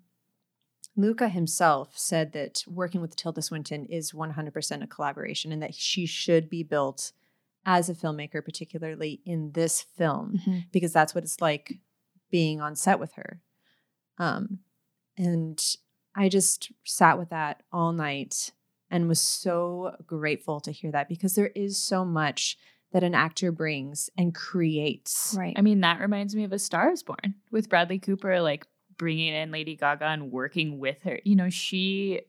Luca 0.97 1.29
himself 1.29 1.97
said 1.99 2.33
that 2.33 2.65
working 2.67 3.01
with 3.01 3.17
Tilda 3.17 3.43
Swinton 3.43 3.85
is 3.87 4.13
100% 4.13 4.83
a 4.83 4.87
collaboration 4.87 5.53
and 5.53 5.63
that 5.63 5.75
she 5.75 6.07
should 6.07 6.49
be 6.49 6.63
built 6.63 7.13
as 7.65 7.89
a 7.89 7.95
filmmaker, 7.95 8.43
particularly 8.45 9.21
in 9.27 9.53
this 9.53 9.83
film, 9.83 10.41
Mhm. 10.47 10.65
because 10.73 10.93
that's 10.93 11.15
what 11.15 11.25
it's 11.25 11.41
like 11.41 11.75
being 12.31 12.61
on 12.61 12.77
set 12.77 12.99
with 12.99 13.13
her. 13.15 13.41
Um, 14.19 14.61
and 15.19 15.63
I 16.15 16.29
just 16.29 16.73
sat 16.85 17.19
with 17.19 17.29
that 17.31 17.63
all 17.73 17.93
night 17.93 18.53
and 18.91 19.09
was 19.09 19.21
so 19.21 19.97
grateful 20.07 20.61
to 20.61 20.71
hear 20.73 20.93
that 20.93 21.09
because 21.09 21.35
there 21.35 21.49
is 21.49 21.77
so 21.77 22.05
much 22.05 22.57
that 22.93 23.03
an 23.03 23.15
actor 23.15 23.51
brings 23.53 24.09
and 24.17 24.35
creates. 24.35 25.35
Right. 25.37 25.55
I 25.59 25.61
mean, 25.61 25.81
that 25.81 26.01
reminds 26.01 26.35
me 26.37 26.45
of 26.45 26.53
A 26.53 26.59
Star 26.59 26.91
is 26.93 27.03
Born 27.03 27.35
with 27.51 27.69
Bradley 27.69 27.99
Cooper, 27.99 28.41
like 28.41 28.67
bringing 28.99 29.35
in 29.35 29.51
Lady 29.51 29.77
Gaga 29.77 30.07
and 30.07 30.31
working 30.31 30.79
with 30.79 31.03
her. 31.03 31.21
You 31.25 31.37
know, 31.37 31.51
she 31.51 32.23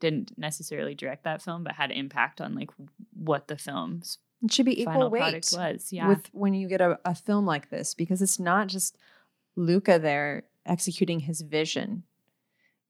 didn't 0.00 0.36
necessarily 0.38 0.94
direct 0.94 1.24
that 1.24 1.42
film, 1.42 1.62
but 1.64 1.74
had 1.74 1.90
impact 1.90 2.40
on 2.40 2.54
like 2.54 2.70
what 3.14 3.48
the 3.48 3.56
film's 3.56 4.18
It 4.42 4.52
should 4.52 4.66
be 4.66 4.80
equal 4.80 5.10
weight 5.10 5.48
was. 5.52 5.92
Yeah. 5.92 6.08
with 6.08 6.28
when 6.32 6.54
you 6.54 6.68
get 6.68 6.80
a, 6.80 6.98
a 7.04 7.14
film 7.14 7.46
like 7.46 7.70
this 7.70 7.94
because 7.94 8.22
it's 8.22 8.40
not 8.40 8.68
just 8.68 8.96
Luca 9.56 9.98
there 9.98 10.44
executing 10.66 11.20
his 11.20 11.42
vision. 11.42 12.04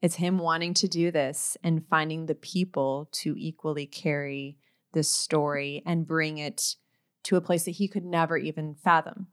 It's 0.01 0.17
him 0.17 0.39
wanting 0.39 0.73
to 0.75 0.89
do 0.89 1.11
this 1.11 1.57
and 1.63 1.87
finding 1.87 2.27
the 2.27 2.35
people 2.35 3.09
to 3.13 3.35
equally 3.37 3.87
carry 3.87 4.57
this 4.93 5.09
story 5.09 5.83
and 5.85 6.07
bring 6.07 6.39
it 6.39 6.77
to 7.25 7.37
a 7.37 7.41
place 7.41 7.65
that 7.65 7.73
he 7.73 7.87
could 7.87 8.05
never 8.05 8.37
even 8.37 8.75
fathom. 8.75 9.27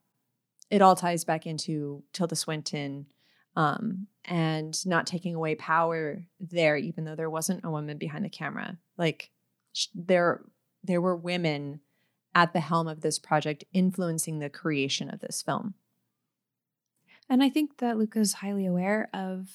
It 0.70 0.82
all 0.82 0.96
ties 0.96 1.24
back 1.24 1.46
into 1.46 2.04
Tilda 2.12 2.36
Swinton 2.36 3.06
um, 3.58 4.06
and 4.24 4.86
not 4.86 5.08
taking 5.08 5.34
away 5.34 5.56
power 5.56 6.24
there, 6.40 6.78
even 6.78 7.06
though 7.06 7.16
there 7.16 7.30
wasn't 7.30 7.66
a 7.66 7.72
woman 7.72 7.98
behind 7.98 8.24
the 8.24 8.30
camera. 8.30 8.78
Like 9.00 9.32
sh- 9.74 9.88
there, 9.96 10.44
there 10.84 11.02
were 11.02 11.16
women 11.16 11.82
at 12.36 12.54
the 12.54 12.60
helm 12.60 12.88
of 12.88 13.02
this 13.02 13.18
project 13.18 13.64
influencing 13.74 14.38
the 14.38 14.50
creation 14.50 15.10
of 15.10 15.22
this 15.22 15.42
film. 15.42 15.74
And 17.28 17.42
I 17.42 17.50
think 17.50 17.80
that 17.80 17.98
Luca's 17.98 18.34
highly 18.34 18.68
aware 18.68 19.10
of 19.12 19.50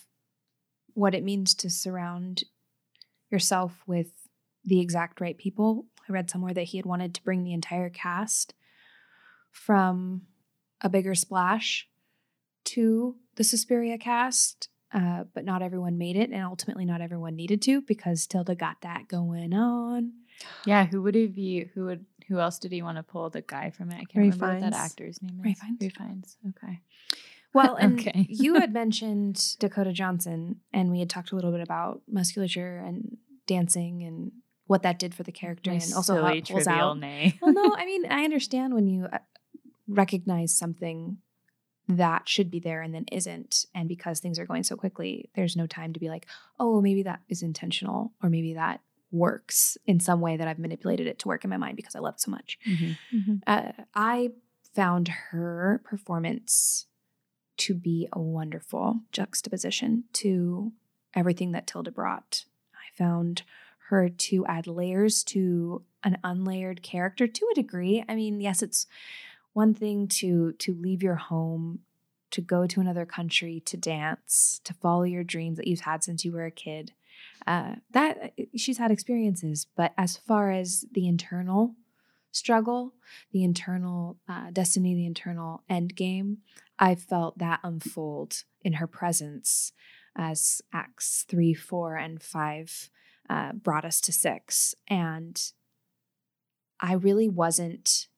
what 0.94 1.14
it 1.14 1.22
means 1.22 1.54
to 1.54 1.70
surround 1.70 2.42
yourself 3.30 3.84
with 3.86 4.10
the 4.64 4.80
exact 4.80 5.20
right 5.20 5.38
people. 5.38 5.86
I 6.08 6.12
read 6.12 6.28
somewhere 6.28 6.54
that 6.54 6.64
he 6.64 6.76
had 6.76 6.86
wanted 6.86 7.14
to 7.14 7.22
bring 7.22 7.44
the 7.44 7.52
entire 7.52 7.88
cast 7.88 8.52
from 9.52 10.22
a 10.80 10.88
bigger 10.88 11.14
splash 11.14 11.88
to 12.64 13.14
the 13.36 13.44
Suspiria 13.44 13.98
cast, 13.98 14.68
uh, 14.92 15.24
but 15.34 15.44
not 15.44 15.62
everyone 15.62 15.98
made 15.98 16.16
it, 16.16 16.30
and 16.30 16.42
ultimately 16.44 16.84
not 16.84 17.00
everyone 17.00 17.34
needed 17.36 17.62
to 17.62 17.80
because 17.82 18.26
Tilda 18.26 18.54
got 18.54 18.80
that 18.82 19.08
going 19.08 19.54
on. 19.54 20.12
yeah, 20.66 20.84
who 20.86 21.02
would 21.02 21.14
have 21.14 21.38
you 21.38 21.68
who 21.74 21.84
would 21.86 22.04
who 22.28 22.38
else 22.38 22.58
did 22.58 22.72
he 22.72 22.82
want 22.82 22.96
to 22.98 23.02
pull 23.02 23.28
the 23.30 23.42
guy 23.42 23.70
from 23.70 23.90
it? 23.90 23.94
I 23.94 23.98
can't 24.04 24.16
Ray 24.16 24.22
remember 24.30 24.46
what 24.48 24.60
that 24.60 24.74
actor's 24.74 25.20
name 25.22 25.38
is. 25.40 25.44
Ralph 25.44 25.58
Fiennes. 25.58 25.78
Ralph 25.82 25.92
Fiennes. 26.08 26.36
Okay. 26.48 26.80
Well, 27.54 27.74
and 27.74 28.00
Okay. 28.00 28.24
you 28.30 28.54
had 28.54 28.72
mentioned 28.72 29.56
Dakota 29.58 29.92
Johnson, 29.92 30.60
and 30.72 30.90
we 30.90 31.00
had 31.00 31.10
talked 31.10 31.32
a 31.32 31.34
little 31.34 31.52
bit 31.52 31.60
about 31.60 32.00
musculature 32.08 32.78
and 32.78 33.18
dancing 33.46 34.02
and 34.04 34.32
what 34.66 34.82
that 34.84 34.98
did 34.98 35.14
for 35.14 35.22
the 35.22 35.32
character, 35.32 35.70
My 35.70 35.76
and 35.76 35.92
also 35.92 36.14
how 36.22 36.28
it 36.32 36.48
pulls 36.48 36.64
trivial 36.64 36.88
out. 36.92 36.98
nay. 37.00 37.38
well, 37.42 37.52
no, 37.52 37.74
I 37.76 37.84
mean 37.90 38.06
I 38.10 38.24
understand 38.24 38.72
when 38.72 38.86
you 38.88 39.04
uh, 39.12 39.18
recognize 39.86 40.56
something 40.56 41.18
that 41.88 42.28
should 42.28 42.50
be 42.50 42.60
there 42.60 42.80
and 42.82 42.94
then 42.94 43.06
isn't, 43.10 43.66
and 43.74 43.88
because 43.88 44.20
things 44.20 44.38
are 44.38 44.46
going 44.46 44.62
so 44.62 44.76
quickly, 44.76 45.30
there's 45.34 45.56
no 45.56 45.66
time 45.66 45.92
to 45.92 46.00
be 46.00 46.08
like, 46.08 46.26
oh, 46.60 46.80
maybe 46.80 47.02
that 47.02 47.20
is 47.28 47.42
intentional, 47.42 48.12
or 48.22 48.30
maybe 48.30 48.54
that 48.54 48.80
works 49.10 49.76
in 49.86 50.00
some 50.00 50.20
way 50.20 50.36
that 50.36 50.48
I've 50.48 50.58
manipulated 50.58 51.06
it 51.06 51.18
to 51.20 51.28
work 51.28 51.44
in 51.44 51.50
my 51.50 51.58
mind 51.58 51.76
because 51.76 51.94
I 51.94 51.98
love 51.98 52.14
it 52.14 52.20
so 52.20 52.30
much 52.30 52.58
Mm-hmm. 52.66 53.34
uh, 53.46 53.72
I 53.94 54.30
found 54.74 55.08
her 55.08 55.82
performance 55.84 56.86
to 57.58 57.74
be 57.74 58.08
a 58.12 58.18
wonderful 58.18 59.00
juxtaposition 59.12 60.04
to 60.14 60.72
everything 61.14 61.52
that 61.52 61.66
Tilda 61.66 61.90
brought. 61.90 62.46
I 62.74 62.96
found 62.96 63.42
her 63.90 64.08
to 64.08 64.46
add 64.46 64.66
layers 64.66 65.22
to 65.24 65.82
an 66.02 66.16
unlayered 66.24 66.82
character 66.82 67.26
to 67.26 67.48
a 67.52 67.54
degree. 67.54 68.02
I 68.08 68.14
mean, 68.14 68.40
yes, 68.40 68.62
it's 68.62 68.86
one 69.52 69.74
thing 69.74 70.08
to 70.08 70.52
to 70.52 70.74
leave 70.74 71.02
your 71.02 71.16
home, 71.16 71.80
to 72.30 72.40
go 72.40 72.66
to 72.66 72.80
another 72.80 73.06
country, 73.06 73.60
to 73.66 73.76
dance, 73.76 74.60
to 74.64 74.74
follow 74.74 75.04
your 75.04 75.24
dreams 75.24 75.58
that 75.58 75.66
you've 75.66 75.80
had 75.80 76.02
since 76.04 76.24
you 76.24 76.32
were 76.32 76.46
a 76.46 76.50
kid. 76.50 76.92
Uh, 77.46 77.76
that 77.90 78.32
she's 78.56 78.78
had 78.78 78.90
experiences, 78.90 79.66
but 79.76 79.92
as 79.98 80.16
far 80.16 80.50
as 80.50 80.84
the 80.92 81.06
internal 81.06 81.74
struggle, 82.32 82.94
the 83.32 83.44
internal 83.44 84.16
uh, 84.28 84.50
destiny, 84.52 84.94
the 84.94 85.06
internal 85.06 85.62
end 85.68 85.94
game, 85.94 86.38
I 86.78 86.94
felt 86.94 87.38
that 87.38 87.60
unfold 87.62 88.44
in 88.62 88.74
her 88.74 88.86
presence 88.86 89.72
as 90.16 90.62
Acts 90.72 91.24
3, 91.28 91.54
4, 91.54 91.96
and 91.96 92.22
5 92.22 92.90
uh, 93.30 93.52
brought 93.52 93.84
us 93.84 94.00
to 94.02 94.12
6. 94.12 94.74
And 94.88 95.40
I 96.80 96.94
really 96.94 97.28
wasn't 97.28 98.08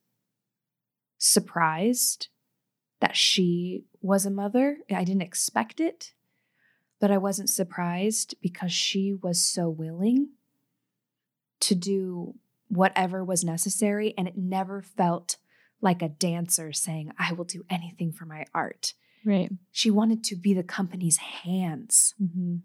surprised 1.24 2.28
that 3.00 3.16
she 3.16 3.84
was 4.00 4.24
a 4.24 4.30
mother. 4.30 4.78
I 4.90 5.04
didn't 5.04 5.22
expect 5.22 5.80
it, 5.80 6.12
but 7.00 7.10
I 7.10 7.18
wasn't 7.18 7.50
surprised 7.50 8.34
because 8.40 8.72
she 8.72 9.12
was 9.12 9.42
so 9.42 9.68
willing 9.68 10.30
to 11.60 11.74
do 11.74 12.34
whatever 12.68 13.24
was 13.24 13.44
necessary. 13.44 14.14
And 14.16 14.28
it 14.28 14.36
never 14.36 14.82
felt 14.82 15.36
like 15.80 16.02
a 16.02 16.08
dancer 16.08 16.72
saying, 16.72 17.12
I 17.18 17.32
will 17.32 17.44
do 17.44 17.64
anything 17.68 18.12
for 18.12 18.24
my 18.24 18.46
art. 18.54 18.94
Right. 19.24 19.50
She 19.70 19.90
wanted 19.90 20.24
to 20.24 20.36
be 20.36 20.54
the 20.54 20.62
company's 20.62 21.16
hands. 21.18 22.14
Mm-hmm. 22.22 22.56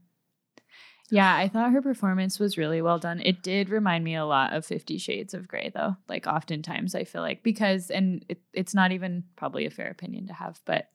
Yeah, 1.12 1.36
I 1.36 1.48
thought 1.48 1.72
her 1.72 1.82
performance 1.82 2.40
was 2.40 2.58
really 2.58 2.82
well 2.82 3.00
done. 3.00 3.22
It 3.24 3.42
did 3.42 3.70
remind 3.70 4.04
me 4.04 4.16
a 4.16 4.26
lot 4.26 4.54
of 4.54 4.66
Fifty 4.66 4.98
Shades 4.98 5.34
of 5.34 5.48
Grey, 5.48 5.72
though. 5.74 5.96
Like, 6.08 6.28
oftentimes 6.28 6.96
I 6.96 7.04
feel 7.04 7.22
like, 7.22 7.44
because, 7.44 7.90
and 7.90 8.24
it, 8.30 8.40
it's 8.54 8.76
not 8.76 8.92
even 8.92 9.24
probably 9.36 9.66
a 9.66 9.72
fair 9.72 9.90
opinion 9.90 10.28
to 10.28 10.34
have, 10.34 10.60
but 10.66 10.90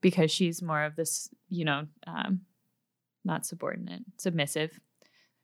because 0.00 0.30
she's 0.30 0.62
more 0.62 0.84
of 0.84 0.96
this, 0.96 1.28
you 1.48 1.64
know, 1.64 1.86
um, 2.06 2.42
not 3.24 3.46
subordinate, 3.46 4.02
submissive. 4.16 4.78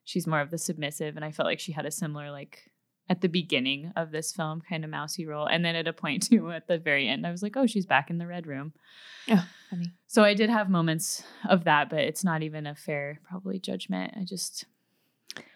She's 0.05 0.27
more 0.27 0.41
of 0.41 0.51
the 0.51 0.59
submissive. 0.59 1.17
And 1.17 1.25
I 1.25 1.33
felt 1.33 1.47
like 1.47 1.61
she 1.61 1.73
had 1.73 1.87
a 1.87 1.91
similar, 1.91 2.31
like, 2.31 2.71
at 3.09 3.21
the 3.21 3.29
beginning 3.29 3.93
of 3.97 4.11
this 4.11 4.33
film, 4.33 4.63
kind 4.69 4.85
of 4.85 4.91
mousy 4.91 5.27
role. 5.27 5.47
And 5.47 5.65
then 5.65 5.77
at 5.77 5.89
a 5.89 5.93
point, 5.93 6.23
too, 6.29 6.51
at 6.51 6.67
the 6.67 6.79
very 6.79 7.09
end, 7.09 7.27
I 7.27 7.31
was 7.31 7.43
like, 7.43 7.57
oh, 7.57 7.67
she's 7.67 7.87
back 7.87 8.11
in 8.11 8.19
the 8.19 8.27
red 8.27 8.47
room. 8.47 8.73
Oh, 9.31 9.47
funny. 9.75 9.93
So 10.07 10.23
I 10.23 10.35
did 10.35 10.51
have 10.51 10.69
moments 10.69 11.23
of 11.49 11.65
that, 11.65 11.91
but 11.91 12.01
it's 12.01 12.25
not 12.25 12.43
even 12.43 12.67
a 12.67 12.75
fair 12.75 13.21
probably 13.29 13.59
judgment. 13.59 14.15
I 14.17 14.25
just 14.25 14.67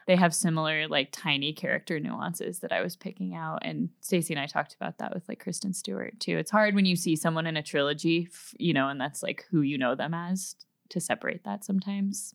they 0.07 0.17
have 0.17 0.35
similar 0.35 0.89
like 0.89 1.11
tiny 1.13 1.53
character 1.53 2.01
nuances 2.01 2.61
that 2.61 2.73
I 2.73 2.81
was 2.81 2.97
picking 2.97 3.35
out 3.35 3.61
and 3.63 3.91
Stacey 4.01 4.35
and 4.35 4.41
I 4.41 4.47
talked 4.47 4.75
about 4.75 4.99
that 4.99 5.15
with 5.15 5.29
like 5.29 5.39
Kristen 5.39 5.73
Stewart 5.73 6.19
too. 6.19 6.39
It's 6.39 6.51
hard 6.51 6.75
when 6.75 6.87
you 6.87 6.97
see 6.97 7.15
someone 7.15 7.47
in 7.47 7.57
a 7.57 7.63
trilogy, 7.63 8.29
you 8.59 8.73
know, 8.73 8.89
and 8.89 9.01
that's 9.01 9.23
like 9.23 9.45
who 9.51 9.61
you 9.61 9.79
know 9.79 9.95
them 9.95 10.15
as 10.15 10.57
to 10.89 11.01
separate 11.01 11.45
that 11.45 11.65
sometimes. 11.65 12.35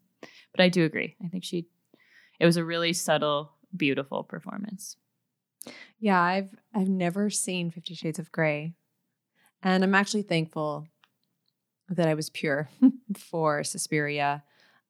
But 0.55 0.63
I 0.63 0.69
do 0.69 0.85
agree. 0.85 1.15
I 1.23 1.27
think 1.27 1.43
she 1.43 1.67
it 2.39 2.45
was 2.45 2.57
a 2.57 2.65
really 2.65 2.93
subtle 2.93 3.53
beautiful 3.75 4.23
performance. 4.23 4.97
Yeah, 5.99 6.21
I've 6.21 6.49
I've 6.73 6.89
never 6.89 7.29
seen 7.29 7.71
Fifty 7.71 7.95
Shades 7.95 8.19
of 8.19 8.31
Grey, 8.31 8.73
and 9.61 9.83
I'm 9.83 9.95
actually 9.95 10.23
thankful 10.23 10.87
that 11.89 12.07
I 12.07 12.13
was 12.13 12.29
pure 12.29 12.69
for 13.17 13.63
Suspiria, 13.63 14.43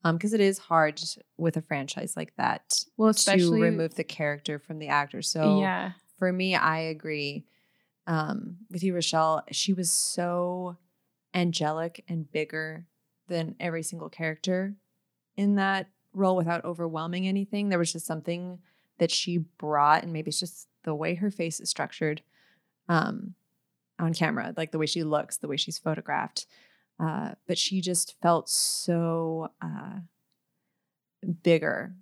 because 0.04 0.34
it 0.34 0.41
is 0.41 0.58
hard 0.58 1.02
with 1.38 1.58
a 1.58 1.62
franchise 1.62 2.16
like 2.16 2.36
that 2.36 2.84
Well, 2.98 3.14
to 3.14 3.18
especially 3.18 3.62
remove 3.62 3.96
the 3.96 4.04
character 4.04 4.60
from 4.60 4.80
the 4.80 4.88
actor. 4.88 5.22
So 5.22 5.62
yeah. 5.62 5.91
for 6.20 6.32
me, 6.32 6.56
I 6.56 6.80
agree 6.80 7.46
um, 8.06 8.58
with 8.70 8.84
you, 8.84 8.94
Rochelle. 8.94 9.44
She 9.52 9.74
was 9.74 9.91
so 9.91 10.78
angelic 11.34 12.04
and 12.08 12.30
bigger 12.32 12.86
than 13.28 13.56
every 13.60 13.84
single 13.84 14.10
character 14.10 14.76
in 15.38 15.56
that 15.56 15.88
role 16.14 16.36
without 16.36 16.66
overwhelming 16.66 17.28
anything. 17.28 17.70
There 17.70 17.80
was 17.80 17.94
just 17.94 18.06
something 18.06 18.60
that 19.00 19.12
she 19.12 19.39
brought, 19.58 20.04
and 20.04 20.14
maybe 20.14 20.30
it's 20.30 20.39
just 20.39 20.68
the 20.84 20.94
way 20.94 21.16
her 21.16 21.32
face 21.32 21.60
is 21.60 21.70
structured 21.70 22.22
um, 22.89 23.36
on 24.00 24.14
camera, 24.14 24.54
like 24.56 24.72
the 24.72 24.78
way 24.78 24.86
she 24.86 25.04
looks, 25.04 25.38
the 25.38 25.48
way 25.48 25.58
she's 25.58 25.80
photographed. 25.80 26.46
Uh, 27.00 27.32
but 27.48 27.58
she 27.58 27.82
just 27.82 28.16
felt 28.22 28.48
so 28.50 29.50
uh, 29.62 30.00
bigger 31.44 31.94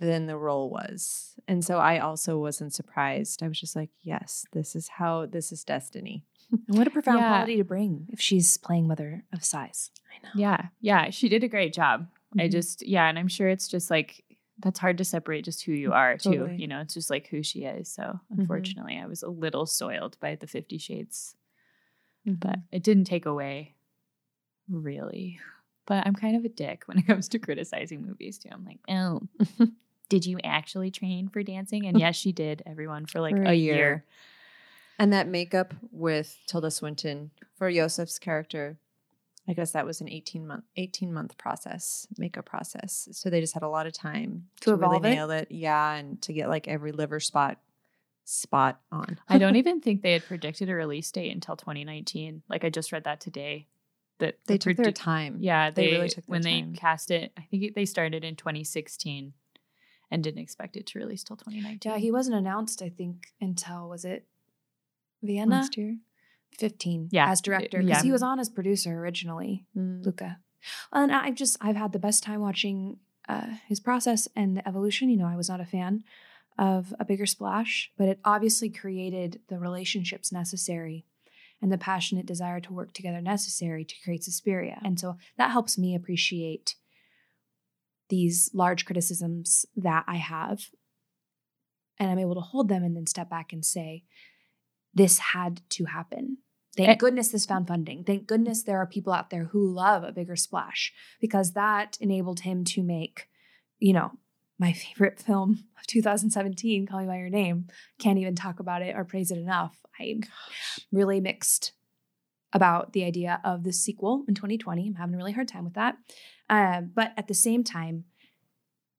than 0.00 0.26
the 0.26 0.36
role 0.36 0.70
was. 0.70 1.34
And 1.48 1.64
so 1.64 1.78
I 1.78 1.98
also 1.98 2.38
wasn't 2.38 2.72
surprised. 2.74 3.42
I 3.42 3.48
was 3.48 3.58
just 3.58 3.74
like, 3.74 3.90
yes, 4.02 4.46
this 4.52 4.76
is 4.76 4.88
how 4.88 5.26
this 5.26 5.52
is 5.52 5.64
destiny. 5.64 6.24
And 6.68 6.78
what 6.78 6.86
a 6.86 6.90
profound 6.90 7.18
Yeah. 7.20 7.28
quality 7.28 7.56
to 7.56 7.64
bring 7.64 8.06
if 8.12 8.20
she's 8.20 8.56
playing 8.56 8.86
Mother 8.86 9.24
of 9.32 9.44
Sighs. 9.44 9.90
I 10.14 10.24
know. 10.24 10.30
Yeah. 10.36 10.66
Yeah. 10.80 11.10
She 11.10 11.28
did 11.28 11.42
a 11.42 11.48
great 11.48 11.72
job. 11.74 12.06
I 12.38 12.46
Mhm. 12.48 12.52
just, 12.52 12.86
yeah. 12.86 13.08
And 13.08 13.18
I'm 13.18 13.28
sure 13.28 13.48
it's 13.48 13.66
just 13.68 13.90
like, 13.90 14.22
that's 14.60 14.78
hard 14.78 14.98
to 14.98 15.04
separate 15.04 15.44
just 15.44 15.64
who 15.64 15.72
you 15.72 15.92
are, 15.92 16.16
too. 16.16 16.48
You 16.56 16.68
know, 16.68 16.80
it's 16.80 16.94
just 16.94 17.10
like 17.10 17.26
who 17.26 17.42
she 17.42 17.64
is. 17.64 17.88
So 17.88 18.20
unfortunately, 18.30 18.98
I 19.02 19.06
was 19.06 19.22
a 19.24 19.28
little 19.28 19.66
soiled 19.66 20.16
by 20.20 20.36
the 20.36 20.46
Fifty 20.46 20.78
Shades, 20.78 21.34
but 22.24 22.60
it 22.70 22.82
didn't 22.84 23.04
take 23.04 23.26
away 23.26 23.74
really. 24.68 25.40
But 25.86 26.06
I'm 26.06 26.14
kind 26.14 26.36
of 26.36 26.44
a 26.44 26.48
dick 26.48 26.84
when 26.86 26.98
it 26.98 27.06
comes 27.06 27.28
to 27.30 27.38
criticizing 27.38 28.02
movies, 28.06 28.38
too. 28.38 28.48
I'm 28.50 28.64
like, 28.64 28.78
oh, 28.88 29.20
did 30.08 30.24
you 30.24 30.38
actually 30.42 30.90
train 30.90 31.28
for 31.28 31.42
dancing? 31.42 31.86
And 31.86 31.98
yes, 31.98 32.16
she 32.16 32.32
did, 32.32 32.62
everyone, 32.64 33.06
for 33.06 33.20
like 33.20 33.34
For 33.36 33.42
a, 33.42 33.52
year. 33.54 34.04
And 34.98 35.12
that 35.12 35.28
makeup 35.28 35.74
with 35.90 36.38
Tilda 36.46 36.70
Swinton 36.70 37.32
for 37.58 37.68
Yosef's 37.68 38.18
character, 38.18 38.78
I 39.46 39.52
guess 39.52 39.72
that 39.72 39.84
was 39.84 40.00
an 40.00 40.08
18 40.08 40.46
month 40.46 40.64
18 40.76 41.12
month 41.12 41.36
process, 41.36 42.06
makeup 42.16 42.46
process. 42.46 43.08
So 43.12 43.28
they 43.28 43.40
just 43.40 43.52
had 43.54 43.62
a 43.62 43.68
lot 43.68 43.86
of 43.86 43.92
time 43.92 44.46
To 44.62 44.72
evolve 44.72 45.04
it? 45.04 45.08
really 45.08 45.16
nail 45.16 45.30
it. 45.32 45.48
Yeah, 45.50 45.94
and 45.94 46.22
to 46.22 46.32
get 46.32 46.48
like 46.48 46.66
every 46.68 46.92
liver 46.92 47.20
spot 47.20 47.58
spot 48.24 48.80
on. 48.90 49.18
I 49.28 49.36
don't 49.38 49.56
even 49.62 49.80
think 49.82 50.00
they 50.00 50.12
had 50.12 50.24
predicted 50.24 50.70
a 50.70 50.74
release 50.74 51.10
date 51.10 51.32
until 51.32 51.56
2019. 51.56 52.42
Like 52.48 52.64
I 52.64 52.70
just 52.70 52.90
read 52.92 53.04
that 53.04 53.20
today. 53.20 53.66
That 54.26 54.38
They 54.46 54.54
the 54.54 54.58
took 54.58 54.76
their 54.76 54.92
time. 54.92 55.36
Yeah, 55.40 55.70
They 55.70 55.86
they, 55.86 55.92
really 55.92 56.08
took 56.08 56.24
their 56.26 56.32
when 56.32 56.42
time. 56.42 56.72
they 56.72 56.78
cast 56.78 57.10
it. 57.10 57.32
I 57.36 57.42
think 57.42 57.74
they 57.74 57.84
started 57.84 58.24
in 58.24 58.36
2016 58.36 59.32
and 60.10 60.22
didn't 60.24 60.40
expect 60.42 60.76
it 60.76 60.86
to 60.88 60.98
release 60.98 61.24
till 61.24 61.36
2019. 61.36 61.92
Yeah, 61.92 61.98
he 61.98 62.10
wasn't 62.10 62.36
announced, 62.36 62.82
I 62.82 62.88
think, 62.88 63.28
until 63.40 63.88
was 63.88 64.04
it 64.04 64.26
Vienna? 65.22 65.56
last 65.56 65.76
year. 65.76 65.96
15 66.58 67.08
Yeah, 67.10 67.28
as 67.30 67.40
director 67.40 67.78
because 67.78 67.98
yeah. 67.98 68.02
he 68.02 68.12
was 68.12 68.22
on 68.22 68.38
as 68.38 68.48
producer 68.48 68.96
originally 69.00 69.66
Mm. 69.76 70.04
luca 70.06 70.38
and 70.92 71.10
i've 71.10 71.34
just 71.34 71.56
i've 71.60 71.74
had 71.74 71.90
the 71.92 71.98
best 71.98 72.22
time 72.22 72.40
watching 72.40 72.98
uh, 73.28 73.48
his 73.66 73.80
process 73.80 74.28
and 74.36 74.56
the 74.56 74.68
evolution 74.68 75.08
you 75.10 75.16
know 75.16 75.26
i 75.26 75.34
was 75.34 75.48
not 75.48 75.60
a 75.60 75.64
fan 75.64 76.04
of 76.56 76.94
a 77.00 77.04
bigger 77.04 77.26
splash 77.26 77.90
but 77.98 78.06
it 78.08 78.20
obviously 78.24 78.70
created 78.70 79.40
the 79.48 79.58
relationships 79.58 80.30
necessary 80.30 81.04
and 81.62 81.72
the 81.72 81.78
passionate 81.78 82.26
desire 82.26 82.60
to 82.60 82.72
work 82.72 82.92
together 82.92 83.20
necessary 83.20 83.84
to 83.84 83.94
create 84.04 84.24
Suspiria. 84.24 84.78
And 84.84 84.98
so 84.98 85.16
that 85.38 85.50
helps 85.50 85.78
me 85.78 85.94
appreciate 85.94 86.74
these 88.08 88.50
large 88.52 88.84
criticisms 88.84 89.64
that 89.76 90.04
I 90.06 90.16
have. 90.16 90.66
And 91.98 92.10
I'm 92.10 92.18
able 92.18 92.34
to 92.34 92.40
hold 92.40 92.68
them 92.68 92.82
and 92.82 92.96
then 92.96 93.06
step 93.06 93.30
back 93.30 93.52
and 93.52 93.64
say, 93.64 94.04
this 94.92 95.18
had 95.18 95.60
to 95.70 95.86
happen. 95.86 96.38
Thank 96.76 96.88
Eh. 96.88 96.94
goodness 96.96 97.28
this 97.28 97.46
found 97.46 97.68
funding. 97.68 98.04
Thank 98.04 98.26
goodness 98.26 98.62
there 98.62 98.78
are 98.78 98.86
people 98.86 99.12
out 99.12 99.30
there 99.30 99.44
who 99.44 99.72
love 99.72 100.02
a 100.02 100.12
bigger 100.12 100.36
splash 100.36 100.92
because 101.20 101.52
that 101.52 101.96
enabled 102.00 102.40
him 102.40 102.64
to 102.64 102.82
make, 102.82 103.28
you 103.78 103.92
know, 103.92 104.12
my 104.58 104.72
favorite 104.72 105.20
film 105.20 105.64
of 105.78 105.86
2017, 105.86 106.86
Call 106.86 107.00
Me 107.00 107.06
By 107.06 107.18
Your 107.18 107.30
Name. 107.30 107.66
Can't 107.98 108.18
even 108.18 108.34
talk 108.34 108.60
about 108.60 108.82
it 108.82 108.96
or 108.96 109.04
praise 109.04 109.30
it 109.30 109.38
enough. 109.38 109.76
I'm 110.00 110.22
really 110.92 111.20
mixed 111.20 111.72
about 112.52 112.92
the 112.92 113.04
idea 113.04 113.40
of 113.44 113.64
the 113.64 113.72
sequel 113.72 114.24
in 114.28 114.34
2020. 114.34 114.86
I'm 114.86 114.94
having 114.94 115.14
a 115.14 115.18
really 115.18 115.32
hard 115.32 115.48
time 115.48 115.64
with 115.64 115.74
that. 115.74 115.96
Um, 116.48 116.92
but 116.94 117.12
at 117.16 117.26
the 117.26 117.34
same 117.34 117.64
time, 117.64 118.04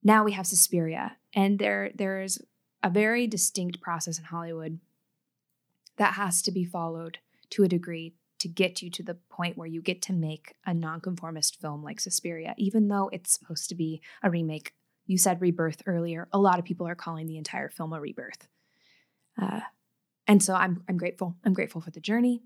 now 0.02 0.24
we 0.24 0.32
have 0.32 0.46
Suspiria, 0.46 1.16
and 1.34 1.58
there 1.58 1.90
there's 1.94 2.38
a 2.82 2.90
very 2.90 3.26
distinct 3.26 3.80
process 3.80 4.18
in 4.18 4.24
Hollywood 4.26 4.78
that 5.96 6.14
has 6.14 6.42
to 6.42 6.52
be 6.52 6.64
followed 6.64 7.18
to 7.50 7.64
a 7.64 7.68
degree 7.68 8.14
to 8.38 8.48
get 8.48 8.82
you 8.82 8.90
to 8.90 9.02
the 9.02 9.16
point 9.30 9.56
where 9.56 9.66
you 9.66 9.80
get 9.80 10.02
to 10.02 10.12
make 10.12 10.54
a 10.66 10.74
nonconformist 10.74 11.60
film 11.60 11.82
like 11.82 11.98
Suspiria, 11.98 12.54
even 12.58 12.88
though 12.88 13.08
it's 13.12 13.32
supposed 13.32 13.68
to 13.70 13.74
be 13.74 14.00
a 14.22 14.30
remake. 14.30 14.74
You 15.06 15.18
said 15.18 15.40
rebirth 15.40 15.82
earlier. 15.86 16.28
A 16.32 16.38
lot 16.38 16.58
of 16.58 16.64
people 16.64 16.86
are 16.86 16.94
calling 16.94 17.26
the 17.26 17.36
entire 17.38 17.68
film 17.68 17.92
a 17.92 18.00
rebirth. 18.00 18.48
Uh, 19.40 19.60
and 20.26 20.42
so 20.42 20.54
I'm 20.54 20.82
I'm 20.88 20.96
grateful. 20.96 21.36
I'm 21.44 21.52
grateful 21.52 21.80
for 21.80 21.90
the 21.90 22.00
journey, 22.00 22.42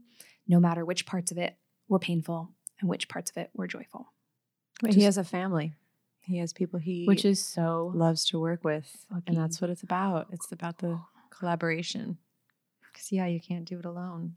no 0.47 0.61
matter 0.61 0.85
which 0.85 1.07
parts 1.07 1.33
of 1.33 1.39
it 1.39 1.57
were 1.89 1.99
painful 1.99 2.51
and 2.81 2.89
which 2.89 3.09
parts 3.09 3.31
of 3.31 3.37
it 3.39 3.51
were 3.55 3.67
joyful. 3.67 4.13
But 4.83 4.95
he 4.95 5.03
has 5.05 5.17
a 5.19 5.25
family. 5.25 5.73
He 6.23 6.39
has 6.39 6.53
people 6.53 6.79
he 6.79 7.07
which 7.07 7.25
is 7.25 7.43
so 7.43 7.91
loves 7.95 8.25
to 8.27 8.39
work 8.39 8.63
with, 8.65 9.07
Fucking- 9.09 9.23
and 9.27 9.37
that's 9.37 9.61
what 9.61 9.71
it's 9.71 9.83
about. 9.83 10.29
It's 10.33 10.51
about 10.53 10.79
the 10.79 11.01
collaboration. 11.31 12.19
Because 12.93 13.11
yeah, 13.13 13.27
you 13.27 13.41
can't 13.41 13.65
do 13.65 13.79
it 13.79 13.85
alone. 13.85 14.35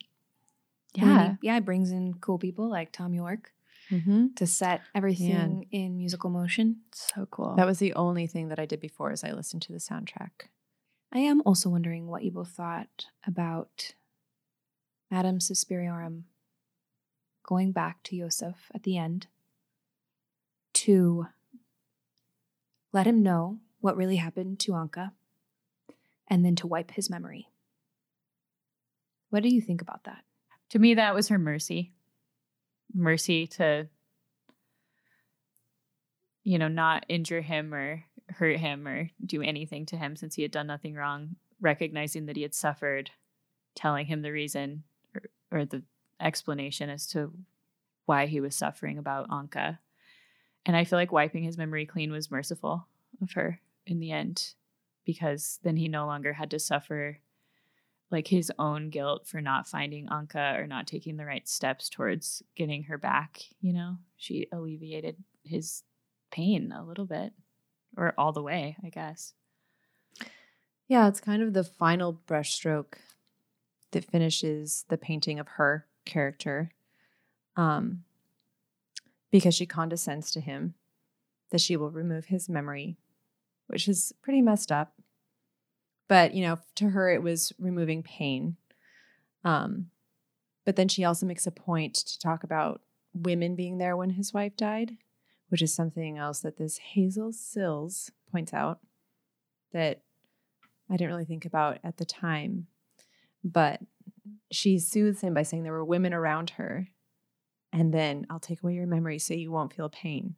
Yeah. 0.95 1.35
yeah, 1.41 1.57
it 1.57 1.65
brings 1.65 1.91
in 1.91 2.13
cool 2.21 2.37
people 2.37 2.69
like 2.69 2.91
Thom 2.91 3.13
Yorke 3.15 3.51
Mm-hmm. 3.93 4.27
to 4.37 4.47
set 4.47 4.81
everything 4.95 5.67
in 5.71 5.97
musical 5.97 6.29
motion. 6.31 6.77
So 6.93 7.27
cool. 7.29 7.55
That 7.55 7.67
was 7.67 7.77
the 7.77 7.93
only 7.93 8.25
thing 8.25 8.49
that 8.49 8.57
I 8.57 8.65
did 8.65 8.79
before 8.79 9.11
is 9.11 9.23
I 9.23 9.31
listened 9.31 9.61
to 9.63 9.71
the 9.71 9.77
soundtrack. 9.77 10.47
I 11.13 11.19
am 11.19 11.43
also 11.45 11.69
wondering 11.69 12.07
what 12.07 12.23
you 12.23 12.31
both 12.31 12.49
thought 12.49 13.05
about 13.27 13.93
Madame 15.11 15.37
Suspiriorum 15.37 16.23
going 17.43 17.71
back 17.71 18.01
to 18.03 18.15
Yosef 18.15 18.71
at 18.73 18.81
the 18.81 18.97
end 18.97 19.27
to 20.73 21.27
let 22.91 23.05
him 23.05 23.21
know 23.21 23.59
what 23.79 23.95
really 23.95 24.15
happened 24.15 24.59
to 24.61 24.71
Anke 24.71 25.11
and 26.27 26.43
then 26.43 26.55
to 26.55 26.67
wipe 26.67 26.91
his 26.91 27.11
memory. 27.11 27.47
What 29.29 29.43
do 29.43 29.49
you 29.49 29.61
think 29.61 29.81
about 29.81 30.05
that? 30.05 30.23
to 30.73 30.79
me 30.79 30.95
that 30.95 31.13
was 31.13 31.27
her 31.27 31.37
mercy 31.37 31.91
mercy 32.93 33.47
to 33.47 33.87
you 36.43 36.57
know 36.57 36.67
not 36.67 37.05
injure 37.09 37.41
him 37.41 37.73
or 37.73 38.03
hurt 38.29 38.57
him 38.57 38.87
or 38.87 39.09
do 39.25 39.41
anything 39.41 39.85
to 39.85 39.97
him 39.97 40.15
since 40.15 40.35
he 40.35 40.41
had 40.41 40.51
done 40.51 40.67
nothing 40.67 40.93
wrong 40.93 41.35
recognizing 41.61 42.25
that 42.25 42.35
he 42.35 42.41
had 42.41 42.53
suffered 42.53 43.11
telling 43.75 44.05
him 44.05 44.21
the 44.21 44.31
reason 44.31 44.83
or, 45.15 45.21
or 45.59 45.65
the 45.65 45.81
explanation 46.19 46.89
as 46.89 47.07
to 47.07 47.31
why 48.05 48.25
he 48.25 48.41
was 48.41 48.55
suffering 48.55 48.97
about 48.97 49.29
Anke. 49.29 49.77
And 50.65 50.75
i 50.75 50.83
feel 50.83 50.99
like 50.99 51.11
wiping 51.11 51.43
his 51.43 51.57
memory 51.57 51.85
clean 51.85 52.11
was 52.11 52.31
merciful 52.31 52.87
of 53.21 53.31
her 53.33 53.59
in 53.85 53.99
the 53.99 54.11
end 54.11 54.53
because 55.05 55.59
then 55.63 55.77
he 55.77 55.87
no 55.87 56.05
longer 56.05 56.33
had 56.33 56.51
to 56.51 56.59
suffer 56.59 57.19
like 58.13 58.27
his 58.27 58.51
own 58.57 58.89
guilt 58.89 59.27
for 59.27 59.41
not 59.41 59.67
finding 59.67 60.07
Anke 60.07 60.57
or 60.57 60.67
not 60.67 60.87
taking 60.87 61.17
the 61.17 61.25
right 61.25 61.47
steps 61.47 61.89
towards 61.89 62.43
getting 62.55 62.83
her 62.83 62.97
back, 62.97 63.41
you 63.59 63.73
know? 63.73 63.97
She 64.15 64.47
alleviated 64.53 65.17
his 65.43 65.83
pain 66.31 66.71
a 66.71 66.83
little 66.83 67.05
bit 67.05 67.33
or 67.97 68.13
all 68.17 68.31
the 68.31 68.41
way, 68.41 68.77
I 68.83 68.89
guess. 68.89 69.33
Yeah, 70.87 71.07
it's 71.07 71.19
kind 71.19 71.41
of 71.41 71.53
the 71.53 71.63
final 71.63 72.21
brushstroke 72.27 72.93
that 73.91 74.05
finishes 74.05 74.85
the 74.87 74.97
painting 74.97 75.39
of 75.39 75.47
her 75.49 75.87
character. 76.05 76.71
Um, 77.55 78.03
because 79.31 79.55
she 79.55 79.65
condescends 79.65 80.31
to 80.31 80.39
him 80.39 80.75
that 81.49 81.61
she 81.61 81.75
will 81.75 81.89
remove 81.89 82.25
his 82.25 82.47
memory, 82.47 82.97
which 83.67 83.87
is 83.87 84.13
pretty 84.21 84.41
messed 84.41 84.71
up. 84.71 84.93
But, 86.07 86.33
you 86.33 86.43
know, 86.45 86.59
to 86.75 86.89
her 86.89 87.09
it 87.09 87.23
was 87.23 87.53
removing 87.59 88.03
pain. 88.03 88.57
Um, 89.43 89.87
but 90.65 90.75
then 90.75 90.87
she 90.87 91.03
also 91.03 91.25
makes 91.25 91.47
a 91.47 91.51
point 91.51 91.95
to 91.95 92.19
talk 92.19 92.43
about 92.43 92.81
women 93.13 93.55
being 93.55 93.77
there 93.77 93.95
when 93.95 94.11
his 94.11 94.33
wife 94.33 94.55
died, 94.55 94.97
which 95.49 95.61
is 95.61 95.73
something 95.73 96.17
else 96.17 96.39
that 96.41 96.57
this 96.57 96.77
Hazel 96.77 97.31
Cills 97.31 98.11
points 98.31 98.53
out 98.53 98.79
that 99.71 100.01
I 100.89 100.97
didn't 100.97 101.11
really 101.11 101.25
think 101.25 101.45
about 101.45 101.79
at 101.83 101.97
the 101.97 102.05
time. 102.05 102.67
But 103.43 103.81
she 104.51 104.79
soothes 104.79 105.21
him 105.21 105.33
by 105.33 105.43
saying 105.43 105.63
there 105.63 105.73
were 105.73 105.83
women 105.83 106.13
around 106.13 106.51
her. 106.51 106.87
And 107.71 107.93
then 107.93 108.27
I'll 108.29 108.39
take 108.39 108.61
away 108.61 108.75
your 108.75 108.87
memory 108.87 109.19
so 109.19 109.33
you 109.33 109.51
won't 109.51 109.73
feel 109.73 109.89
pain. 109.89 110.35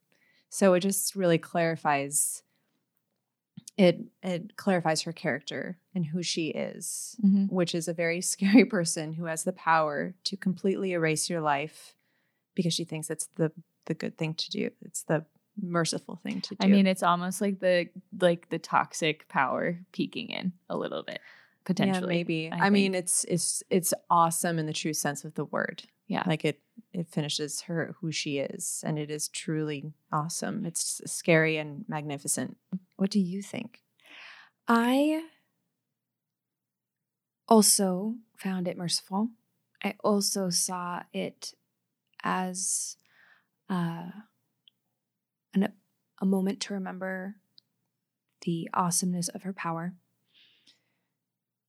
So 0.49 0.73
it 0.73 0.79
just 0.79 1.15
really 1.15 1.37
clarifies 1.37 2.43
it 3.77 3.99
it 4.23 4.55
clarifies 4.55 5.01
her 5.03 5.11
character 5.13 5.77
and 5.93 6.05
who 6.05 6.23
she 6.23 6.47
is, 6.47 7.15
Mm-hmm. 7.25 7.45
which 7.53 7.75
is 7.75 7.87
a 7.87 7.93
very 7.93 8.21
scary 8.33 8.65
person 8.65 9.13
who 9.13 9.25
has 9.25 9.43
the 9.43 9.53
power 9.53 10.15
to 10.25 10.37
completely 10.37 10.93
erase 10.93 11.29
your 11.29 11.41
life 11.41 11.95
because 12.55 12.73
she 12.73 12.83
thinks 12.85 13.09
it's 13.09 13.27
the 13.35 13.51
the 13.85 13.93
good 13.93 14.17
thing 14.17 14.33
to 14.33 14.49
do. 14.49 14.69
It's 14.83 15.03
the 15.03 15.25
merciful 15.61 16.15
thing 16.17 16.41
to 16.41 16.49
do. 16.55 16.57
I 16.59 16.67
mean, 16.67 16.87
it's 16.87 17.03
almost 17.03 17.39
like 17.41 17.59
the 17.59 17.89
like 18.19 18.49
the 18.49 18.59
toxic 18.59 19.27
power 19.27 19.79
peeking 19.91 20.29
in 20.29 20.53
a 20.69 20.77
little 20.77 21.03
bit 21.03 21.19
potentially. 21.65 22.13
Yeah, 22.15 22.17
maybe. 22.19 22.49
I 22.51 22.67
I, 22.67 22.69
mean, 22.69 22.95
it's 22.95 23.25
it's 23.25 23.63
it's 23.69 23.93
awesome 24.09 24.57
in 24.59 24.65
the 24.65 24.73
true 24.73 24.93
sense 24.93 25.23
of 25.25 25.35
the 25.35 25.45
word. 25.45 25.83
Yeah. 26.07 26.23
like 26.27 26.45
it 26.45 26.61
it 26.93 27.07
finishes 27.07 27.61
her 27.61 27.95
who 27.99 28.11
she 28.11 28.37
is, 28.37 28.83
and 28.85 28.99
it 28.99 29.09
is 29.09 29.27
truly 29.27 29.93
awesome. 30.11 30.65
It's 30.65 31.01
scary 31.05 31.57
and 31.57 31.83
magnificent. 31.87 32.57
What 32.95 33.09
do 33.09 33.19
you 33.19 33.41
think? 33.41 33.81
I 34.67 35.23
also 37.47 38.15
found 38.37 38.67
it 38.67 38.77
merciful. 38.77 39.29
I 39.83 39.95
also 40.03 40.49
saw 40.49 41.03
it 41.13 41.53
as 42.23 42.97
uh, 43.69 44.09
an, 45.53 45.73
a 46.19 46.25
moment 46.25 46.59
to 46.61 46.73
remember 46.73 47.35
the 48.41 48.69
awesomeness 48.73 49.27
of 49.29 49.43
her 49.43 49.53
power. 49.53 49.93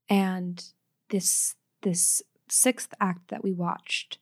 And 0.09 0.63
this 1.11 1.55
this 1.83 2.23
sixth 2.49 2.95
act 3.01 3.29
that 3.29 3.43
we 3.43 3.53
watched 3.53 4.19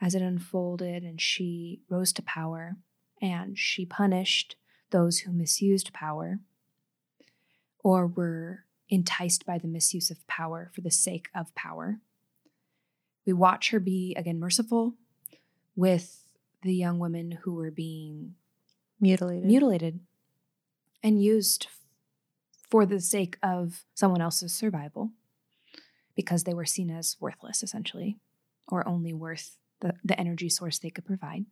as 0.00 0.14
it 0.14 0.22
unfolded 0.22 1.02
and 1.02 1.20
she 1.20 1.80
rose 1.88 2.12
to 2.12 2.22
power 2.22 2.76
and 3.20 3.58
she 3.58 3.86
punished 3.86 4.56
those 4.90 5.20
who 5.20 5.32
misused 5.32 5.92
power 5.92 6.40
or 7.82 8.06
were 8.06 8.64
enticed 8.88 9.46
by 9.46 9.58
the 9.58 9.68
misuse 9.68 10.10
of 10.10 10.26
power 10.26 10.70
for 10.74 10.80
the 10.80 10.90
sake 10.90 11.28
of 11.34 11.54
power. 11.54 12.00
We 13.26 13.32
watch 13.32 13.70
her 13.70 13.80
be 13.80 14.14
again 14.16 14.38
merciful 14.38 14.94
with 15.74 16.26
the 16.62 16.74
young 16.74 16.98
women 16.98 17.38
who 17.42 17.54
were 17.54 17.70
being 17.70 18.34
Mutilated. 19.00 19.44
mutilated 19.44 20.00
and 21.02 21.22
used 21.22 21.66
for 22.70 22.86
the 22.86 23.00
sake 23.00 23.36
of 23.42 23.84
someone 23.94 24.20
else's 24.20 24.52
survival 24.52 25.10
because 26.14 26.44
they 26.44 26.54
were 26.54 26.64
seen 26.64 26.90
as 26.90 27.16
worthless 27.20 27.62
essentially 27.62 28.16
or 28.68 28.86
only 28.86 29.12
worth 29.12 29.56
the, 29.84 29.94
the 30.02 30.18
energy 30.18 30.48
source 30.48 30.78
they 30.78 30.90
could 30.90 31.04
provide. 31.04 31.44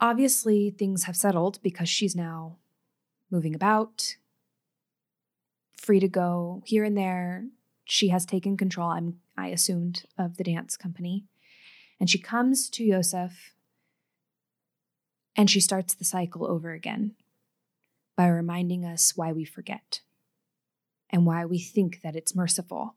Obviously, 0.00 0.70
things 0.70 1.04
have 1.04 1.16
settled 1.16 1.58
because 1.62 1.88
she's 1.88 2.14
now 2.14 2.56
moving 3.30 3.54
about, 3.54 4.16
free 5.76 5.98
to 5.98 6.08
go 6.08 6.62
here 6.64 6.84
and 6.84 6.96
there. 6.96 7.46
She 7.84 8.08
has 8.08 8.24
taken 8.24 8.56
control, 8.56 8.90
I'm, 8.90 9.16
I 9.36 9.48
assumed, 9.48 10.04
of 10.16 10.36
the 10.36 10.44
dance 10.44 10.76
company. 10.76 11.24
And 11.98 12.08
she 12.08 12.18
comes 12.18 12.70
to 12.70 12.84
Yosef 12.84 13.52
and 15.34 15.50
she 15.50 15.60
starts 15.60 15.94
the 15.94 16.04
cycle 16.04 16.46
over 16.46 16.72
again 16.72 17.16
by 18.16 18.28
reminding 18.28 18.84
us 18.84 19.16
why 19.16 19.32
we 19.32 19.44
forget 19.44 20.00
and 21.10 21.26
why 21.26 21.44
we 21.44 21.58
think 21.58 22.02
that 22.02 22.14
it's 22.14 22.36
merciful 22.36 22.94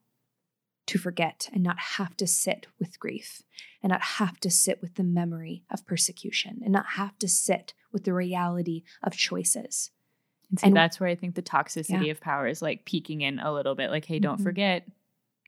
to 0.90 0.98
forget 1.00 1.50
and 1.54 1.64
not 1.64 1.80
have 1.98 2.16
to 2.18 2.28
sit 2.28 2.68
with 2.80 3.00
grief 3.00 3.42
and 3.82 3.92
not 3.92 4.02
have 4.02 4.40
to 4.42 4.50
sit 4.50 4.82
with 4.82 4.96
the 4.96 5.04
memory 5.04 5.64
of 5.72 5.86
persecution 5.86 6.60
and 6.64 6.72
not 6.74 6.86
have 6.98 7.18
to 7.20 7.28
sit 7.28 7.74
with 7.92 8.04
the 8.04 8.14
reality 8.14 8.84
of 9.04 9.14
choices. 9.14 9.92
And 10.50 10.60
see, 10.60 10.68
And- 10.68 10.76
that's 10.76 11.00
where 11.00 11.10
I 11.10 11.16
think 11.16 11.36
the 11.36 11.42
toxicity 11.42 12.06
Yeah. 12.08 12.12
of 12.12 12.22
power 12.22 12.48
is 12.48 12.62
like 12.62 12.86
peeking 12.86 13.22
in 13.22 13.40
a 13.40 13.54
little 13.54 13.76
bit. 13.76 13.90
Like, 13.92 14.06
hey, 14.06 14.20
don't 14.20 14.40
Mhm. 14.40 14.44
forget, 14.44 14.88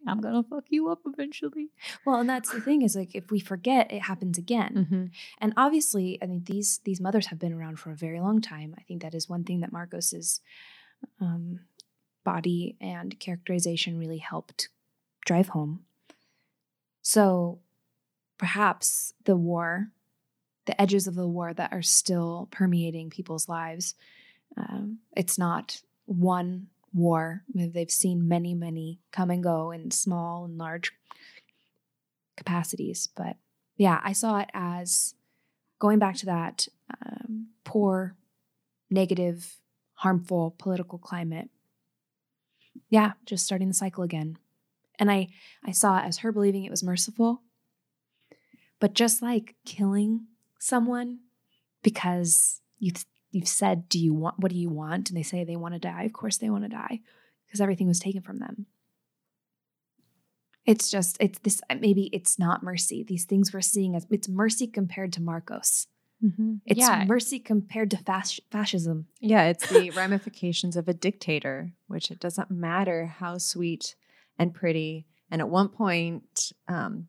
I'm 0.07 0.19
gonna 0.21 0.41
fuck 0.43 0.65
you 0.69 0.89
up 0.89 1.01
eventually. 1.05 1.69
Well, 2.05 2.19
and 2.19 2.27
that's 2.29 2.51
the 2.51 2.59
thing 2.61 2.81
is 2.81 2.95
like 2.95 3.13
if 3.15 3.29
we 3.29 3.39
forget, 3.39 3.91
it 3.91 4.01
happens 4.03 4.37
again. 4.37 4.73
Mm-hmm. 4.75 5.05
And 5.39 5.53
obviously, 5.57 6.17
I 6.21 6.25
mean 6.25 6.43
these 6.45 6.79
these 6.85 6.99
mothers 7.01 7.27
have 7.27 7.37
been 7.39 7.53
around 7.53 7.77
for 7.79 7.91
a 7.91 7.95
very 7.95 8.19
long 8.19 8.41
time. 8.41 8.73
I 8.77 8.81
think 8.81 9.01
that 9.03 9.13
is 9.13 9.29
one 9.29 9.43
thing 9.43 9.59
that 9.61 9.71
Markos's 9.71 10.41
um, 11.19 11.59
body 12.23 12.77
and 12.79 13.19
characterization 13.19 13.97
really 13.97 14.19
helped 14.19 14.69
drive 15.25 15.49
home. 15.49 15.85
So 17.01 17.59
perhaps 18.37 19.13
the 19.25 19.35
war, 19.35 19.91
the 20.65 20.79
edges 20.79 21.07
of 21.07 21.15
the 21.15 21.27
war 21.27 21.53
that 21.53 21.73
are 21.73 21.81
still 21.81 22.47
permeating 22.51 23.09
people's 23.09 23.49
lives, 23.49 23.95
um, 24.57 24.99
it's 25.15 25.37
not 25.37 25.81
one 26.05 26.67
war. 26.93 27.43
They've 27.53 27.89
seen 27.89 28.27
many, 28.27 28.53
many 28.53 28.99
come 29.11 29.29
and 29.29 29.43
go 29.43 29.71
in 29.71 29.91
small 29.91 30.45
and 30.45 30.57
large 30.57 30.91
capacities. 32.37 33.09
But 33.15 33.37
yeah, 33.77 34.01
I 34.03 34.13
saw 34.13 34.39
it 34.39 34.49
as 34.53 35.15
going 35.79 35.99
back 35.99 36.15
to 36.17 36.25
that 36.27 36.67
um, 37.05 37.47
poor, 37.63 38.15
negative, 38.89 39.55
harmful 39.95 40.55
political 40.57 40.99
climate. 40.99 41.49
Yeah, 42.89 43.13
just 43.25 43.45
starting 43.45 43.69
the 43.69 43.73
cycle 43.73 44.03
again. 44.03 44.37
And 45.01 45.11
I, 45.11 45.29
I 45.65 45.71
saw 45.71 45.97
it 45.97 46.05
as 46.05 46.19
her 46.19 46.31
believing 46.31 46.63
it 46.63 46.69
was 46.69 46.83
merciful. 46.83 47.41
But 48.79 48.93
just 48.93 49.21
like 49.21 49.55
killing 49.65 50.27
someone 50.59 51.19
because 51.83 52.61
you 52.79 52.91
you've 53.31 53.47
said, 53.47 53.89
"Do 53.89 53.99
you 53.99 54.13
want? 54.13 54.39
What 54.39 54.51
do 54.51 54.57
you 54.57 54.69
want?" 54.69 55.09
and 55.09 55.17
they 55.17 55.23
say 55.23 55.43
they 55.43 55.55
want 55.55 55.73
to 55.73 55.79
die. 55.79 56.03
Of 56.03 56.13
course, 56.13 56.37
they 56.37 56.49
want 56.51 56.63
to 56.65 56.69
die 56.69 56.99
because 57.45 57.59
everything 57.61 57.87
was 57.87 57.99
taken 57.99 58.21
from 58.21 58.37
them. 58.37 58.67
It's 60.65 60.89
just 60.91 61.17
it's 61.19 61.39
this 61.39 61.61
maybe 61.79 62.09
it's 62.13 62.37
not 62.37 62.61
mercy. 62.63 63.03
These 63.03 63.25
things 63.25 63.51
we're 63.53 63.61
seeing 63.61 63.95
as 63.95 64.05
it's 64.11 64.29
mercy 64.29 64.67
compared 64.67 65.11
to 65.13 65.19
Markos. 65.21 65.87
Mm-hmm. 66.23 66.55
It's 66.67 66.79
Yeah. 66.79 67.05
mercy 67.07 67.39
compared 67.39 67.89
to 67.91 67.97
fas- 67.97 68.39
fascism. 68.51 69.07
Yeah, 69.19 69.45
it's 69.45 69.67
the 69.67 69.89
ramifications 69.95 70.75
of 70.77 70.87
a 70.87 70.93
dictator, 70.93 71.71
which 71.87 72.11
it 72.11 72.19
doesn't 72.19 72.51
matter 72.51 73.07
how 73.07 73.39
sweet 73.39 73.95
and 74.41 74.53
pretty, 74.53 75.05
and 75.29 75.41
at 75.41 75.49
one 75.49 75.69
point, 75.69 76.51
um, 76.67 77.07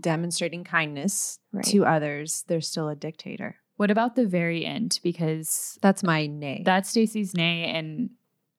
demonstrating 0.00 0.64
kindness 0.64 1.38
Right. 1.52 1.64
to 1.66 1.84
others, 1.84 2.44
they're 2.46 2.60
still 2.60 2.88
a 2.88 2.94
dictator. 2.96 3.56
What 3.76 3.90
about 3.90 4.14
the 4.14 4.26
very 4.26 4.64
end? 4.64 5.00
Because 5.02 5.78
That's 5.82 6.02
my 6.02 6.26
nay. 6.26 6.62
that's 6.64 6.90
Stacy's 6.90 7.34
nay, 7.34 7.64
and 7.64 8.10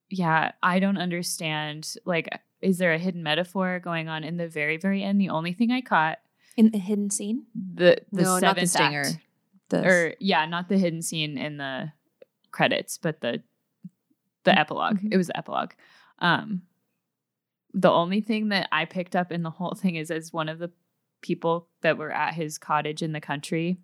yeah, 0.09 0.51
I 0.61 0.79
don't 0.79 0.97
understand. 0.97 1.93
Like, 2.05 2.27
is 2.61 2.79
there 2.79 2.93
a 2.93 2.97
hidden 2.97 3.23
metaphor 3.23 3.79
going 3.79 4.09
on 4.09 4.23
in 4.23 4.37
the 4.37 4.47
very, 4.47 4.77
very 4.77 5.03
end? 5.03 5.21
The 5.21 5.29
only 5.29 5.53
thing 5.53 5.71
I 5.71 5.81
caught 5.81 6.19
In 6.57 6.71
the 6.71 6.79
hidden 6.79 7.09
scene, 7.11 7.45
the 7.55 7.97
the 8.11 8.23
no, 8.23 8.39
not 8.39 8.55
the 8.57 8.65
seventh 8.67 8.69
stinger. 8.71 9.01
act, 9.01 9.19
The- 9.69 9.87
or 9.87 10.15
yeah, 10.19 10.45
not 10.47 10.67
the 10.69 10.77
hidden 10.77 11.01
scene 11.01 11.37
in 11.37 11.57
the 11.57 11.93
credits, 12.51 12.97
but 12.97 13.21
the 13.21 13.41
the 14.43 14.51
epilog 14.51 14.99
Mhm. 15.01 15.13
It 15.13 15.17
was 15.17 15.27
the 15.27 15.37
epilogue. 15.37 15.71
Um, 16.19 16.63
the 17.73 17.91
only 17.91 18.21
thing 18.21 18.49
that 18.49 18.67
I 18.71 18.85
picked 18.85 19.15
up 19.15 19.31
in 19.31 19.43
the 19.43 19.49
whole 19.49 19.73
thing 19.75 19.95
is 19.95 20.11
as 20.11 20.33
one 20.33 20.49
of 20.49 20.59
the 20.59 20.71
people 21.21 21.67
that 21.81 21.97
were 21.97 22.11
at 22.11 22.33
his 22.33 22.57
cottage 22.57 23.01
in 23.01 23.11
the 23.13 23.21
country, 23.21 23.77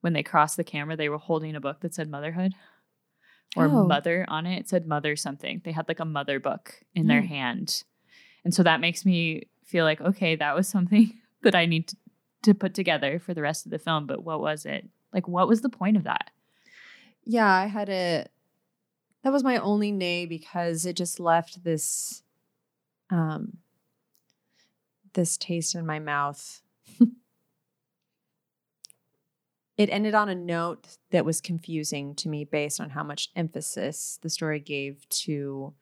when 0.00 0.12
they 0.12 0.22
crossed 0.22 0.56
the 0.56 0.64
camera, 0.64 0.96
they 0.96 1.08
were 1.08 1.18
holding 1.18 1.54
a 1.54 1.60
book 1.60 1.80
that 1.80 1.94
said 1.94 2.08
motherhood 2.10 2.54
or 3.56 3.66
Oh. 3.66 3.86
mother 3.86 4.24
on 4.28 4.46
it. 4.46 4.58
It 4.60 4.68
said 4.68 4.86
mother 4.86 5.14
something. 5.14 5.60
They 5.64 5.72
had 5.72 5.86
like 5.88 6.00
a 6.00 6.04
mother 6.04 6.40
book 6.40 6.82
in 6.94 7.06
their 7.06 7.22
Mm. 7.22 7.26
hand. 7.28 7.84
And 8.44 8.52
so 8.54 8.62
that 8.64 8.80
makes 8.80 9.04
me 9.04 9.42
feel 9.64 9.84
like, 9.84 10.00
okay, 10.00 10.34
that 10.36 10.54
was 10.56 10.66
something 10.66 11.20
that 11.42 11.54
I 11.54 11.66
need 11.66 11.88
to, 11.88 11.96
to 12.42 12.54
put 12.54 12.74
together 12.74 13.18
for 13.20 13.34
the 13.34 13.42
rest 13.42 13.66
of 13.66 13.70
the 13.70 13.78
film. 13.78 14.06
But 14.06 14.24
what 14.24 14.40
was 14.40 14.66
it? 14.66 14.88
Like, 15.12 15.28
what 15.28 15.46
was 15.46 15.60
the 15.60 15.68
point 15.68 15.96
of 15.96 16.04
that? 16.04 16.30
Yeah, 17.24 17.46
I 17.48 17.66
had 17.66 17.88
a. 17.88 18.26
That 19.22 19.32
was 19.32 19.44
my 19.44 19.58
only 19.58 19.92
nay 19.92 20.26
because 20.26 20.84
it 20.84 20.96
just 20.96 21.20
left 21.20 21.62
this, 21.62 22.24
um, 23.12 23.58
this 25.12 25.36
taste 25.36 25.74
in 25.74 25.86
my 25.86 25.98
mouth. 25.98 26.62
it 29.76 29.88
ended 29.90 30.14
on 30.14 30.28
a 30.28 30.34
note 30.34 30.96
that 31.10 31.24
was 31.24 31.40
confusing 31.40 32.14
to 32.16 32.28
me 32.28 32.44
based 32.44 32.80
on 32.80 32.90
how 32.90 33.04
much 33.04 33.30
emphasis 33.36 34.18
the 34.22 34.30
story 34.30 34.58
gave 34.58 35.08
to 35.08 35.72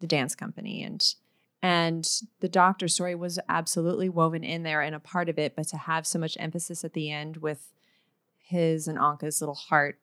the 0.00 0.06
dance 0.06 0.34
company 0.34 0.82
and 0.82 1.14
and 1.62 2.20
the 2.40 2.48
doctor 2.48 2.88
story 2.88 3.14
was 3.14 3.38
absolutely 3.48 4.08
woven 4.08 4.44
in 4.44 4.64
there 4.64 4.82
and 4.82 4.94
a 4.94 5.00
part 5.00 5.28
of 5.30 5.38
it 5.38 5.56
but 5.56 5.68
to 5.68 5.76
have 5.76 6.06
so 6.06 6.18
much 6.18 6.36
emphasis 6.38 6.84
at 6.84 6.92
the 6.92 7.10
end 7.10 7.38
with 7.38 7.72
his 8.38 8.86
and 8.86 8.98
Anke's 8.98 9.40
little 9.40 9.54
heart 9.54 9.98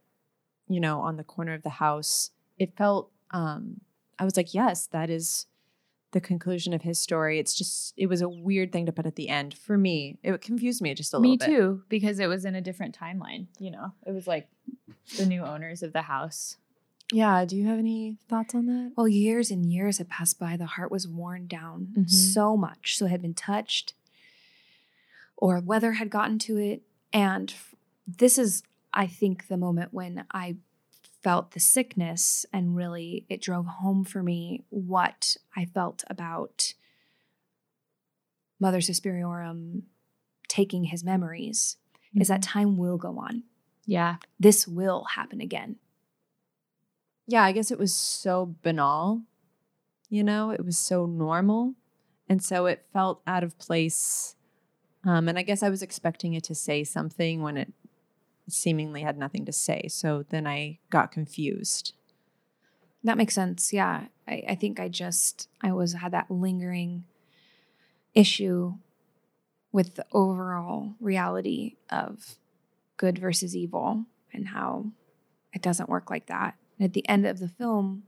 you 0.72 0.80
know, 0.80 1.01
on 1.01 1.18
the 1.18 1.24
corner 1.24 1.53
of 1.53 1.64
the 1.64 1.70
house. 1.70 2.32
It 2.57 2.76
felt, 2.78 3.12
um, 3.32 3.82
I 4.18 4.24
was 4.24 4.38
like, 4.38 4.53
yes, 4.53 4.88
that 4.88 5.09
is 5.09 5.47
the 6.12 6.22
conclusion 6.22 6.74
of 6.74 6.82
his 6.82 6.99
story. 6.99 7.39
It's 7.39 7.53
just, 7.53 7.93
it 7.97 8.07
was 8.07 8.22
a 8.22 8.28
weird 8.30 8.72
thing 8.72 8.86
to 8.86 8.91
put 8.91 9.05
at 9.05 9.16
the 9.16 9.30
end 9.30 9.53
for 9.53 9.78
me. 9.78 10.18
It 10.24 10.41
confused 10.41 10.82
me 10.82 10.93
just 10.93 11.14
a 11.14 11.20
Me 11.20 11.32
little 11.32 11.47
bit. 11.47 11.55
too, 11.55 11.84
because 11.89 12.20
it 12.20 12.28
was 12.28 12.43
in 12.45 12.53
a 12.55 12.62
different 12.62 12.97
timeline. 12.97 13.47
You 13.59 13.72
know, 13.72 13.93
it 14.05 14.12
was 14.12 14.28
like 14.28 14.47
the 15.18 15.26
new 15.26 15.41
owners 15.43 15.84
of 15.84 15.93
the 15.93 16.01
house. 16.03 16.57
Yeah. 17.14 17.43
Do 17.45 17.55
you 17.57 17.68
have 17.68 17.80
any 17.80 18.18
thoughts 18.30 18.55
on 18.55 18.66
that? 18.68 18.91
well, 18.95 19.07
years 19.07 19.51
and 19.51 19.66
years 19.66 19.97
had 19.97 20.09
passed 20.09 20.39
by. 20.39 20.55
The 20.57 20.66
heart 20.66 20.91
was 20.91 21.07
worn 21.07 21.47
down 21.47 21.88
Mhm. 21.97 22.09
so 22.09 22.55
much, 22.55 22.97
so 22.97 23.05
it 23.05 23.09
had 23.09 23.22
been 23.22 23.34
touched, 23.34 23.93
or 25.38 25.59
weather 25.59 25.93
had 25.93 26.09
gotten 26.09 26.38
to 26.39 26.57
it, 26.57 26.84
and 27.14 27.53
this 28.07 28.38
is, 28.38 28.64
I 28.93 29.07
think, 29.07 29.47
the 29.47 29.57
moment 29.57 29.93
when 29.93 30.26
I 30.32 30.57
felt 31.24 31.52
the 31.52 31.60
sickness 31.60 32.46
and 32.52 32.76
really 32.76 33.26
it 33.30 33.42
drove 33.42 33.66
home 33.66 34.04
for 34.04 34.24
me 34.24 34.64
what 34.70 35.38
I 35.56 35.66
felt 35.66 36.04
about 36.10 36.74
Mother 38.60 38.80
Suspiriorum 38.80 39.84
taking 40.48 40.86
his 40.86 41.04
memories 41.04 41.78
is 42.16 42.28
that 42.28 42.42
time 42.42 42.78
will 42.78 42.98
go 42.98 43.18
on. 43.20 43.44
Yeah. 43.86 44.18
This 44.40 44.68
will 44.68 45.06
happen 45.16 45.42
again. 45.42 45.78
Yeah, 47.28 47.44
I 47.44 47.52
guess 47.52 47.72
it 47.72 47.80
was 47.80 47.94
so 47.94 48.56
banal, 48.62 49.22
you 50.10 50.24
know, 50.24 50.52
it 50.52 50.66
was 50.66 50.78
so 50.78 51.06
normal. 51.06 51.76
And 52.28 52.44
so 52.44 52.66
it 52.66 52.86
felt 52.94 53.22
out 53.26 53.44
of 53.44 53.58
place. 53.58 54.36
Um, 55.06 55.28
and 55.28 55.38
I 55.38 55.42
guess 55.42 55.64
I 55.64 55.70
was 55.70 55.82
expecting 55.82 56.34
it 56.34 56.44
to 56.46 56.56
say 56.56 56.84
something 56.84 57.42
when 57.42 57.58
it 57.58 57.74
seemingly 58.52 59.02
had 59.02 59.18
nothing 59.18 59.45
to 59.45 59.52
say. 59.52 59.88
So 59.89 60.26
then 60.30 60.47
I 60.47 60.80
got 60.89 61.12
confused. 61.12 61.93
That 63.04 63.18
makes 63.18 63.34
sense. 63.34 63.74
Yeah. 63.74 64.06
I, 64.28 64.43
I 64.49 64.56
think 64.56 64.80
I 64.80 64.88
just 64.88 65.49
I 65.62 65.72
was 65.72 65.93
had 65.93 66.12
that 66.14 66.30
lingering 66.30 67.06
issue 68.14 68.76
with 69.72 69.95
the 69.95 70.06
overall 70.12 70.95
reality 70.99 71.78
of 71.89 72.38
good 72.97 73.18
versus 73.18 73.56
evil 73.56 74.06
and 74.34 74.49
how 74.49 74.91
it 75.54 75.62
doesn't 75.62 75.89
work 75.89 76.10
like 76.10 76.28
that. 76.28 76.56
And 76.78 76.86
at 76.86 76.93
the 76.93 77.08
end 77.08 77.26
of 77.26 77.39
the 77.39 77.47
film, 77.47 78.04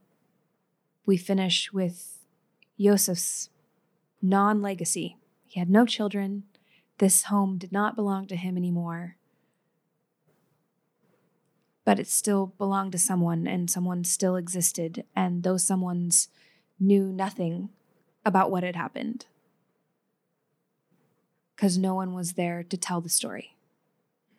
we 1.05 1.17
finish 1.17 1.71
with 1.73 2.19
Joseph's 2.79 3.49
non 4.21 4.61
legacy. 4.61 5.17
He 5.45 5.59
had 5.59 5.69
no 5.69 5.85
children. 5.85 6.43
This 6.97 7.23
home 7.23 7.57
did 7.57 7.71
not 7.71 7.95
belong 7.95 8.27
to 8.27 8.35
him 8.35 8.57
anymore. 8.57 9.17
But 11.85 11.99
it 11.99 12.07
still 12.07 12.53
belonged 12.57 12.93
to 12.93 12.97
someone, 12.97 13.45
and 13.45 13.69
someone 13.69 14.03
still 14.03 14.35
existed. 14.35 15.03
And 15.15 15.43
those 15.43 15.65
someones 15.65 16.27
knew 16.79 17.11
nothing 17.11 17.69
about 18.25 18.51
what 18.51 18.63
had 18.63 18.75
happened 18.75 19.25
because 21.55 21.77
no 21.77 21.93
one 21.93 22.13
was 22.13 22.33
there 22.33 22.63
to 22.63 22.77
tell 22.77 23.01
the 23.01 23.09
story. 23.09 23.55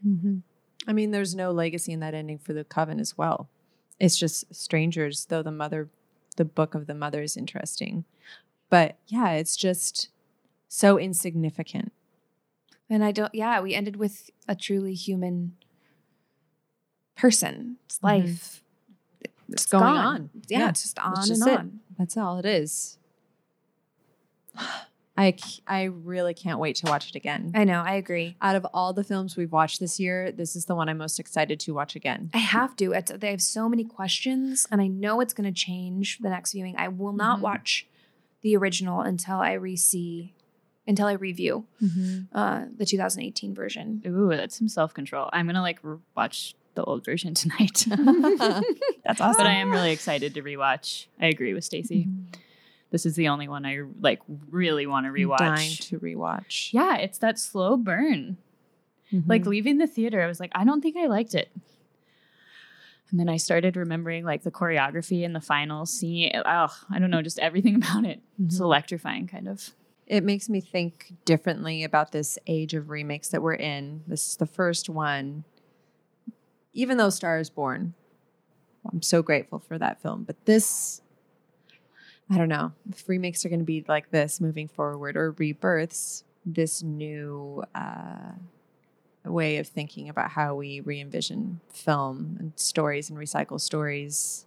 Mm-hmm. 0.07 0.39
I 0.87 0.93
mean, 0.93 1.11
there's 1.11 1.35
no 1.35 1.53
legacy 1.53 1.93
in 1.93 2.01
that 2.01 2.15
ending 2.15 2.39
for 2.39 2.53
the 2.53 2.65
coven 2.65 3.01
as 3.01 3.17
well. 3.17 3.49
It's 3.99 4.19
just 4.19 4.55
strangers, 4.55 5.27
though 5.27 5.43
the 5.43 5.51
mother, 5.51 5.89
the 6.37 6.45
book 6.45 6.75
of 6.75 6.87
the 6.87 6.95
mother 6.95 7.23
is 7.23 7.37
interesting. 7.37 8.05
But 8.69 8.99
yeah, 9.07 9.31
it's 9.33 9.57
just 9.57 10.09
so 10.69 10.99
insignificant. 10.99 11.93
And 12.91 13.03
I 13.03 13.13
don't, 13.13 13.35
yeah, 13.35 13.61
we 13.61 13.75
ended 13.75 13.97
with 13.97 14.31
a 14.47 14.55
truly 14.55 14.95
human 14.95 15.55
person. 17.17 17.77
It's 17.87 17.99
Mhm. 17.99 18.03
life. 18.05 18.63
It's 19.49 19.67
going 19.67 19.83
gone. 19.85 20.05
on. 20.07 20.31
Yeah, 20.49 20.59
Yeah, 20.61 20.69
it's 20.71 20.83
just 20.83 20.99
on 20.99 21.27
just 21.27 21.43
and 21.43 21.51
it. 21.51 21.59
on. 21.59 21.81
That's 21.99 22.17
all 22.17 22.39
it 22.39 22.47
is. 22.47 22.99
I, 25.17 25.37
I 25.69 25.85
really 25.85 26.35
can't 26.35 26.59
wait 26.59 26.75
to 26.77 26.87
watch 26.87 27.09
it 27.09 27.15
again. 27.15 27.53
I 27.55 27.63
know, 27.63 27.83
I 27.87 27.95
agree. 27.95 28.37
Out 28.43 28.57
of 28.57 28.67
all 28.75 28.93
the 28.93 29.05
films 29.05 29.37
we've 29.37 29.53
watched 29.53 29.79
this 29.79 30.01
year, 30.01 30.33
this 30.33 30.57
is 30.57 30.65
the 30.65 30.75
one 30.75 30.89
I'm 30.89 30.99
most 30.99 31.21
excited 31.21 31.61
to 31.61 31.73
watch 31.73 31.95
again. 31.95 32.31
I 32.35 32.39
have 32.39 32.75
to. 32.77 32.91
It's, 32.93 33.13
they 33.13 33.31
have 33.31 33.41
so 33.41 33.69
many 33.69 33.85
questions, 33.85 34.67
and 34.73 34.81
I 34.81 34.89
know 34.89 35.21
it's 35.21 35.33
going 35.33 35.47
to 35.47 35.57
change 35.57 36.19
the 36.19 36.31
next 36.31 36.51
viewing. 36.53 36.75
I 36.77 36.89
will 36.89 37.13
not 37.13 37.39
Mhm. 37.39 37.43
watch 37.43 37.87
the 38.41 38.57
original 38.57 39.03
until 39.03 39.37
I 39.37 39.53
re-see, 39.53 40.35
until 40.85 41.07
I 41.07 41.13
review 41.13 41.67
uh, 42.33 42.65
the 42.77 42.85
2018 42.85 43.55
version. 43.55 44.03
Ooh, 44.05 44.31
that's 44.31 44.59
some 44.59 44.69
self 44.69 44.93
control. 44.95 45.31
I'm 45.33 45.47
gonna 45.47 45.63
like 45.63 45.79
watch 46.17 46.57
the 46.75 46.85
old 46.85 47.05
version 47.05 47.35
tonight. 47.35 47.85
That's 47.89 49.21
awesome. 49.21 49.37
but 49.39 49.47
I 49.47 49.55
am 49.55 49.71
really 49.71 49.93
excited 49.93 50.35
to 50.35 50.43
rewatch. 50.43 51.07
I 51.21 51.27
agree 51.27 51.55
with 51.55 51.65
Stacy. 51.65 52.09
This 52.91 53.07
is 53.07 53.17
the 53.17 53.29
only 53.29 53.49
one 53.49 53.67
I 53.67 53.81
like 54.01 54.21
really 54.51 54.87
want 54.87 55.07
to 55.07 55.13
rewatch. 55.13 55.39
Dying 55.39 55.71
to 55.73 55.99
rewatch. 55.99 56.73
yeah, 56.73 56.97
it's 56.97 57.19
that 57.19 57.39
slow 57.39 57.77
burn. 57.77 58.37
Like 59.27 59.43
Mhm. 59.43 59.47
leaving 59.47 59.79
the 59.79 59.87
theater, 59.87 60.21
I 60.23 60.27
was 60.27 60.41
like, 60.41 60.51
I 60.55 60.65
don't 60.65 60.81
think 60.81 60.97
I 60.97 61.07
liked 61.07 61.35
it. 61.35 61.51
And 63.11 63.21
then 63.21 63.29
I 63.29 63.37
started 63.37 63.77
remembering 63.77 64.25
like 64.25 64.43
the 64.43 64.51
choreography 64.51 65.25
and 65.25 65.35
the 65.37 65.41
final 65.41 65.87
scene. 65.87 66.33
Oh, 66.35 66.69
I 66.91 66.99
don't 66.99 67.11
know, 67.11 67.23
just 67.23 67.39
everything 67.39 67.77
about 67.83 68.05
it. 68.05 68.21
It's 68.45 68.59
Mhm. 68.59 68.63
electrifying, 68.63 69.27
kind 69.27 69.49
of. 69.49 69.71
it 70.07 70.23
makes 70.23 70.51
me 70.51 70.61
think 70.61 71.15
differently 71.25 71.83
about 71.83 72.13
this 72.13 72.39
age 72.47 72.75
of 72.75 72.91
remakes 72.91 73.29
that 73.31 73.41
we're 73.41 73.55
in. 73.55 74.03
This 74.07 74.29
is 74.29 74.37
the 74.37 74.45
first 74.47 74.91
one. 74.91 75.45
Even 76.75 76.99
though 76.99 77.11
Star 77.11 77.39
is 77.39 77.51
Born, 77.51 77.95
I'm 78.91 79.03
so 79.03 79.23
grateful 79.23 79.61
for 79.61 79.79
that 79.79 80.03
film. 80.03 80.25
But 80.25 80.45
this, 80.45 81.01
I 82.29 82.37
don't 82.37 82.49
know, 82.49 82.73
if 82.91 83.09
remakes 83.09 83.45
are 83.45 83.49
going 83.49 83.61
to 83.61 83.65
be 83.65 83.85
like 83.89 84.11
this 84.11 84.41
moving 84.41 84.69
forward 84.69 85.17
or 85.17 85.33
rebirths, 85.33 86.25
this 86.45 86.83
new 86.83 87.65
uh, 87.75 88.33
way 89.25 89.57
of 89.57 89.67
thinking 89.67 90.09
about 90.09 90.31
how 90.33 90.55
we 90.55 90.81
re 90.81 91.01
envision 91.01 91.61
film 91.73 92.37
and 92.39 92.53
stories 92.57 93.09
and 93.09 93.19
recycle 93.19 93.61
stories, 93.61 94.47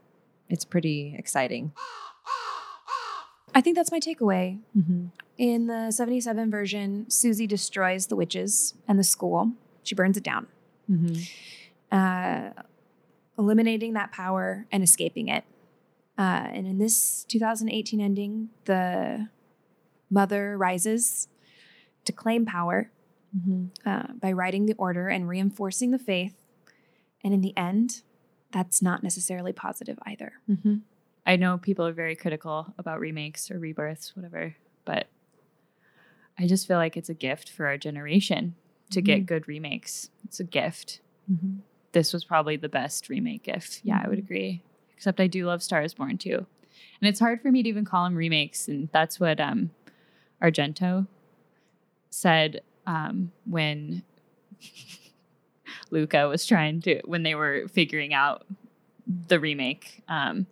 it's 0.49 0.65
pretty 0.65 1.15
exciting. 1.17 1.71
I 3.55 3.61
think 3.61 3.75
that's 3.75 3.91
my 3.91 3.99
takeaway. 3.99 4.59
Mm-hmm. 4.77 5.07
In 5.37 5.67
the 5.67 5.91
77 5.91 6.51
version, 6.51 7.09
Susie 7.09 7.47
destroys 7.47 8.07
the 8.07 8.15
witches 8.15 8.75
and 8.87 8.99
the 8.99 9.03
school. 9.03 9.53
She 9.83 9.95
burns 9.95 10.17
it 10.17 10.23
down, 10.23 10.47
Mm-hmm. 10.89 11.21
Uh, 11.91 12.49
eliminating 13.37 13.93
that 13.93 14.11
power 14.11 14.65
and 14.71 14.83
escaping 14.83 15.27
it. 15.27 15.43
Uh, 16.17 16.47
and 16.51 16.65
in 16.65 16.79
this 16.79 17.23
2018 17.25 18.01
ending, 18.01 18.49
the 18.65 19.29
mother 20.09 20.57
rises 20.57 21.27
to 22.05 22.11
claim 22.11 22.45
power 22.45 22.91
Mm-hmm. 23.35 23.65
uh, 23.85 24.13
by 24.19 24.31
writing 24.31 24.67
the 24.67 24.73
order 24.75 25.09
and 25.09 25.27
reinforcing 25.27 25.91
the 25.91 25.99
faith. 25.99 26.33
And 27.23 27.33
in 27.33 27.41
the 27.41 27.55
end, 27.57 28.01
that's 28.51 28.81
not 28.81 29.03
necessarily 29.03 29.51
positive 29.51 29.99
either. 30.05 30.33
Mm-hmm. 30.49 30.75
I 31.25 31.35
know 31.35 31.57
people 31.57 31.85
are 31.85 31.91
very 31.91 32.15
critical 32.15 32.73
about 32.77 33.01
remakes 33.01 33.51
or 33.51 33.59
rebirths, 33.59 34.15
whatever, 34.15 34.55
but 34.85 35.07
I 36.39 36.47
just 36.47 36.67
feel 36.67 36.77
like 36.77 36.95
it's 36.95 37.09
a 37.09 37.13
gift 37.13 37.49
for 37.49 37.67
our 37.67 37.77
generation 37.77 38.55
to 38.91 39.01
get 39.01 39.25
good 39.25 39.45
remakes. 39.47 40.09
It's 40.23 40.39
a 40.39 40.45
gift. 40.45 41.01
Mm-hmm. 41.29 41.57
This 41.91 42.13
was 42.13 42.23
probably 42.23 42.57
the 42.57 42.69
best 42.69 43.09
remake 43.09 43.47
if 43.47 43.79
Yeah, 43.83 44.01
I 44.03 44.07
would 44.07 44.19
agree. 44.19 44.63
Except 44.95 45.19
I 45.19 45.27
do 45.27 45.45
love 45.45 45.63
Star 45.63 45.81
is 45.81 45.93
Born 45.93 46.17
too. 46.17 46.45
And 47.01 47.07
it's 47.07 47.19
hard 47.19 47.41
for 47.41 47.51
me 47.51 47.63
to 47.63 47.69
even 47.69 47.85
call 47.85 48.03
them 48.03 48.15
remakes. 48.15 48.67
And 48.67 48.89
that's 48.91 49.19
what 49.19 49.39
um, 49.39 49.71
Argento 50.41 51.07
said 52.09 52.61
um, 52.85 53.31
when 53.45 54.03
Luca 55.91 56.27
was 56.27 56.45
trying 56.45 56.81
to, 56.81 57.01
when 57.05 57.23
they 57.23 57.35
were 57.35 57.67
figuring 57.67 58.13
out 58.13 58.45
the 59.27 59.39
remake. 59.39 60.03
Um, 60.07 60.47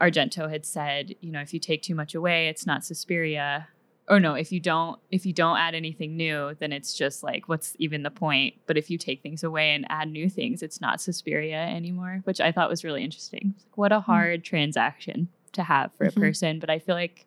Argento 0.00 0.50
had 0.50 0.66
said, 0.66 1.14
you 1.20 1.32
know, 1.32 1.40
if 1.40 1.54
you 1.54 1.60
take 1.60 1.82
too 1.82 1.94
much 1.94 2.14
away, 2.14 2.48
it's 2.48 2.66
not 2.66 2.84
Suspiria. 2.84 3.68
Or 4.08 4.20
no, 4.20 4.34
if 4.34 4.52
you 4.52 4.60
don't 4.60 5.00
if 5.10 5.26
you 5.26 5.32
don't 5.32 5.58
add 5.58 5.74
anything 5.74 6.16
new, 6.16 6.54
then 6.60 6.72
it's 6.72 6.94
just 6.94 7.22
like 7.22 7.48
what's 7.48 7.74
even 7.78 8.04
the 8.04 8.10
point? 8.10 8.54
But 8.66 8.76
if 8.76 8.88
you 8.88 8.98
take 8.98 9.22
things 9.22 9.42
away 9.42 9.74
and 9.74 9.84
add 9.88 10.10
new 10.10 10.28
things, 10.28 10.62
it's 10.62 10.80
not 10.80 11.00
Suspiria 11.00 11.58
anymore, 11.58 12.20
which 12.24 12.40
I 12.40 12.52
thought 12.52 12.70
was 12.70 12.84
really 12.84 13.02
interesting. 13.02 13.54
Like, 13.58 13.76
what 13.76 13.92
a 13.92 14.00
hmm. 14.00 14.10
hard 14.10 14.44
transaction 14.44 15.28
to 15.52 15.64
have 15.64 15.92
for 15.94 16.04
a 16.04 16.10
mm-hmm. 16.10 16.20
person, 16.20 16.58
but 16.60 16.70
I 16.70 16.78
feel 16.78 16.94
like 16.94 17.26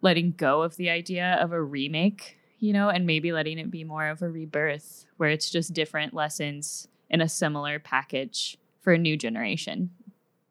letting 0.00 0.32
go 0.32 0.62
of 0.62 0.76
the 0.76 0.90
idea 0.90 1.38
of 1.40 1.52
a 1.52 1.62
remake, 1.62 2.38
you 2.60 2.72
know, 2.72 2.90
and 2.90 3.06
maybe 3.06 3.32
letting 3.32 3.58
it 3.58 3.70
be 3.70 3.82
more 3.84 4.06
of 4.06 4.22
a 4.22 4.28
rebirth 4.28 5.06
where 5.16 5.30
it's 5.30 5.50
just 5.50 5.72
different 5.72 6.14
lessons 6.14 6.88
in 7.10 7.20
a 7.20 7.28
similar 7.28 7.78
package 7.78 8.58
for 8.80 8.92
a 8.92 8.98
new 8.98 9.16
generation 9.16 9.90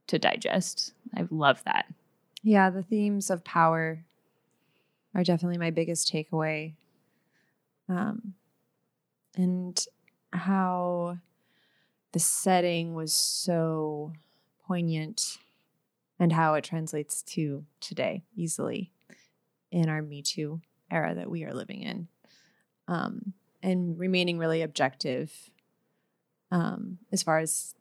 to 0.08 0.20
digest. 0.20 0.94
I 1.16 1.28
love 1.30 1.64
that. 1.66 1.86
Yeah, 2.42 2.70
the 2.70 2.84
themes 2.84 3.30
of 3.30 3.44
power 3.44 4.04
are 5.16 5.24
definitely 5.24 5.58
my 5.58 5.72
biggest 5.72 6.12
takeaway. 6.12 6.74
Um, 7.90 8.34
and 9.36 9.86
how 10.32 11.18
the 12.12 12.20
setting 12.20 12.94
was 12.94 13.14
so 13.14 14.14
poignant 14.66 15.38
and 16.20 16.32
how 16.32 16.54
it 16.54 16.64
translates 16.64 17.22
to 17.24 17.66
today 17.80 18.24
easily 18.36 18.92
in 19.72 19.90
our 19.90 20.02
Me 20.02 20.22
Too 20.22 20.62
era 20.92 21.16
that 21.16 21.30
we 21.30 21.44
are 21.44 21.54
living 21.54 21.82
in. 21.82 22.08
Um, 22.88 23.34
and 23.62 23.98
remaining 23.98 24.38
really 24.38 24.62
objective 24.62 25.50
um, 26.52 27.00
as 27.12 27.24
far 27.24 27.40
as 27.40 27.74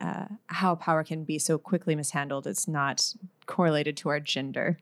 uh, 0.00 0.26
how 0.46 0.74
power 0.74 1.04
can 1.04 1.24
be 1.24 1.38
so 1.38 1.58
quickly 1.58 1.94
mishandled. 1.94 2.46
It's 2.46 2.68
not 2.68 3.14
correlated 3.46 3.96
to 3.98 4.08
our 4.08 4.20
gender. 4.20 4.78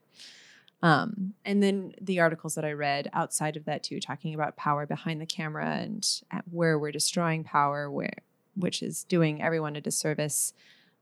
Um, 0.84 1.32
and 1.46 1.62
then 1.62 1.94
the 1.98 2.20
articles 2.20 2.54
that 2.56 2.64
I 2.66 2.72
read 2.72 3.08
outside 3.14 3.56
of 3.56 3.64
that 3.64 3.82
too, 3.82 4.00
talking 4.00 4.34
about 4.34 4.54
power 4.54 4.84
behind 4.84 5.18
the 5.18 5.26
camera 5.26 5.76
and 5.76 6.06
at 6.30 6.44
where 6.50 6.78
we're 6.78 6.92
destroying 6.92 7.42
power, 7.42 7.90
where 7.90 8.18
which 8.54 8.82
is 8.82 9.02
doing 9.04 9.42
everyone 9.42 9.76
a 9.76 9.80
disservice. 9.80 10.52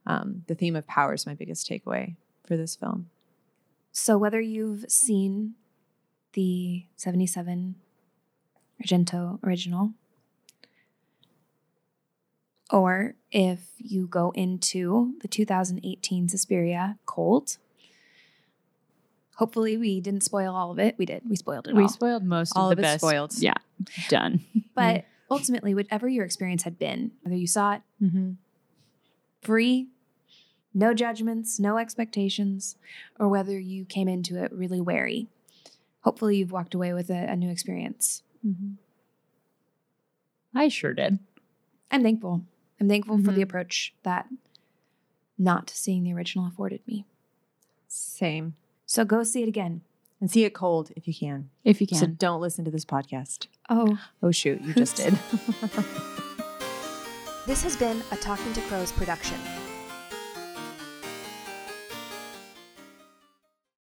Um, 0.07 0.45
the 0.47 0.55
theme 0.55 0.77
of 0.77 0.87
power 0.87 1.15
is 1.15 1.27
my 1.27 1.35
biggest 1.35 1.69
takeaway 1.69 2.15
for 2.47 2.57
this 2.57 2.77
film. 2.77 3.11
So 3.91 4.17
whether 4.17 4.41
you've 4.41 4.85
seen 4.89 5.55
the 6.35 6.87
77 6.95 7.75
Argento 8.81 9.43
original 9.43 9.95
or 12.71 13.17
if 13.33 13.67
you 13.79 14.07
go 14.07 14.31
into 14.31 15.15
the 15.23 15.29
2018 15.29 16.29
Suspiria 16.29 16.99
cold, 17.05 17.59
hopefully 19.43 19.77
we 19.77 20.01
didn't 20.01 20.23
spoil 20.23 20.55
all 20.55 20.71
of 20.71 20.79
it. 20.79 20.95
We 20.99 21.05
did. 21.05 21.23
We 21.29 21.35
spoiled 21.35 21.67
it 21.67 21.75
We 21.75 21.83
all. 21.83 21.89
spoiled 21.89 22.23
most 22.23 22.53
All 22.57 22.67
of 22.71 22.73
of 22.73 22.77
the 22.77 22.83
it's 22.85 22.93
best. 22.93 23.01
spoiled. 23.01 23.33
Yeah, 23.39 23.55
done. 24.09 24.45
but 24.77 25.05
ultimately, 25.29 25.75
whatever 25.75 26.09
your 26.09 26.25
experience 26.25 26.63
had 26.63 26.79
been, 26.79 27.11
whether 27.23 27.37
you 27.37 27.49
saw 27.49 27.75
it 27.75 27.83
Mm-hmm. 28.01 28.33
free, 29.41 29.89
no 30.73 30.95
judgments, 30.95 31.59
no 31.59 31.77
expectations, 31.77 32.77
or 33.19 33.29
whether 33.29 33.59
you 33.59 33.85
came 33.85 34.09
into 34.09 34.43
it 34.43 34.53
really 34.53 34.81
wary. 34.81 35.27
Hopefully, 36.03 36.37
you've 36.37 36.53
walked 36.53 36.75
away 36.75 36.93
with 36.93 37.11
a, 37.11 37.31
a 37.33 37.35
new 37.37 37.51
experience. 37.51 38.23
Mm-hmm. 38.47 38.73
I 40.55 40.69
sure 40.69 40.95
did. 40.95 41.19
I'm 41.91 42.03
thankful. 42.03 42.43
I'm 42.81 42.89
thankful 42.89 43.19
for 43.19 43.33
the 43.33 43.41
Mhm. 43.41 43.45
approach 43.45 43.95
that 44.05 44.29
not 45.39 45.69
seeing 45.71 46.05
the 46.05 46.13
original 46.13 46.47
afforded 46.47 46.81
me. 46.87 47.05
Same. 47.89 48.55
So 48.93 49.07
go 49.07 49.23
see 49.23 49.43
it 49.43 49.49
again. 49.49 49.81
And 50.21 50.31
see 50.31 50.45
it 50.45 50.53
cold 50.53 50.91
if 50.95 51.09
you 51.09 51.15
can. 51.15 51.49
If 51.65 51.81
you 51.81 51.87
can. 51.87 51.97
So 51.97 52.07
don't 52.09 52.43
listen 52.43 52.63
to 52.67 52.71
this 52.71 52.85
podcast. 52.85 53.47
Oh, 53.71 53.99
Oh 54.23 54.31
shoot, 54.31 54.61
you 54.61 54.75
just 54.75 54.97
did. 54.99 55.15
this 57.47 57.63
has 57.63 57.75
been 57.75 58.03
a 58.11 58.17
Talking 58.17 58.53
to 58.53 58.61
Crows 58.61 58.93
production. 58.93 59.39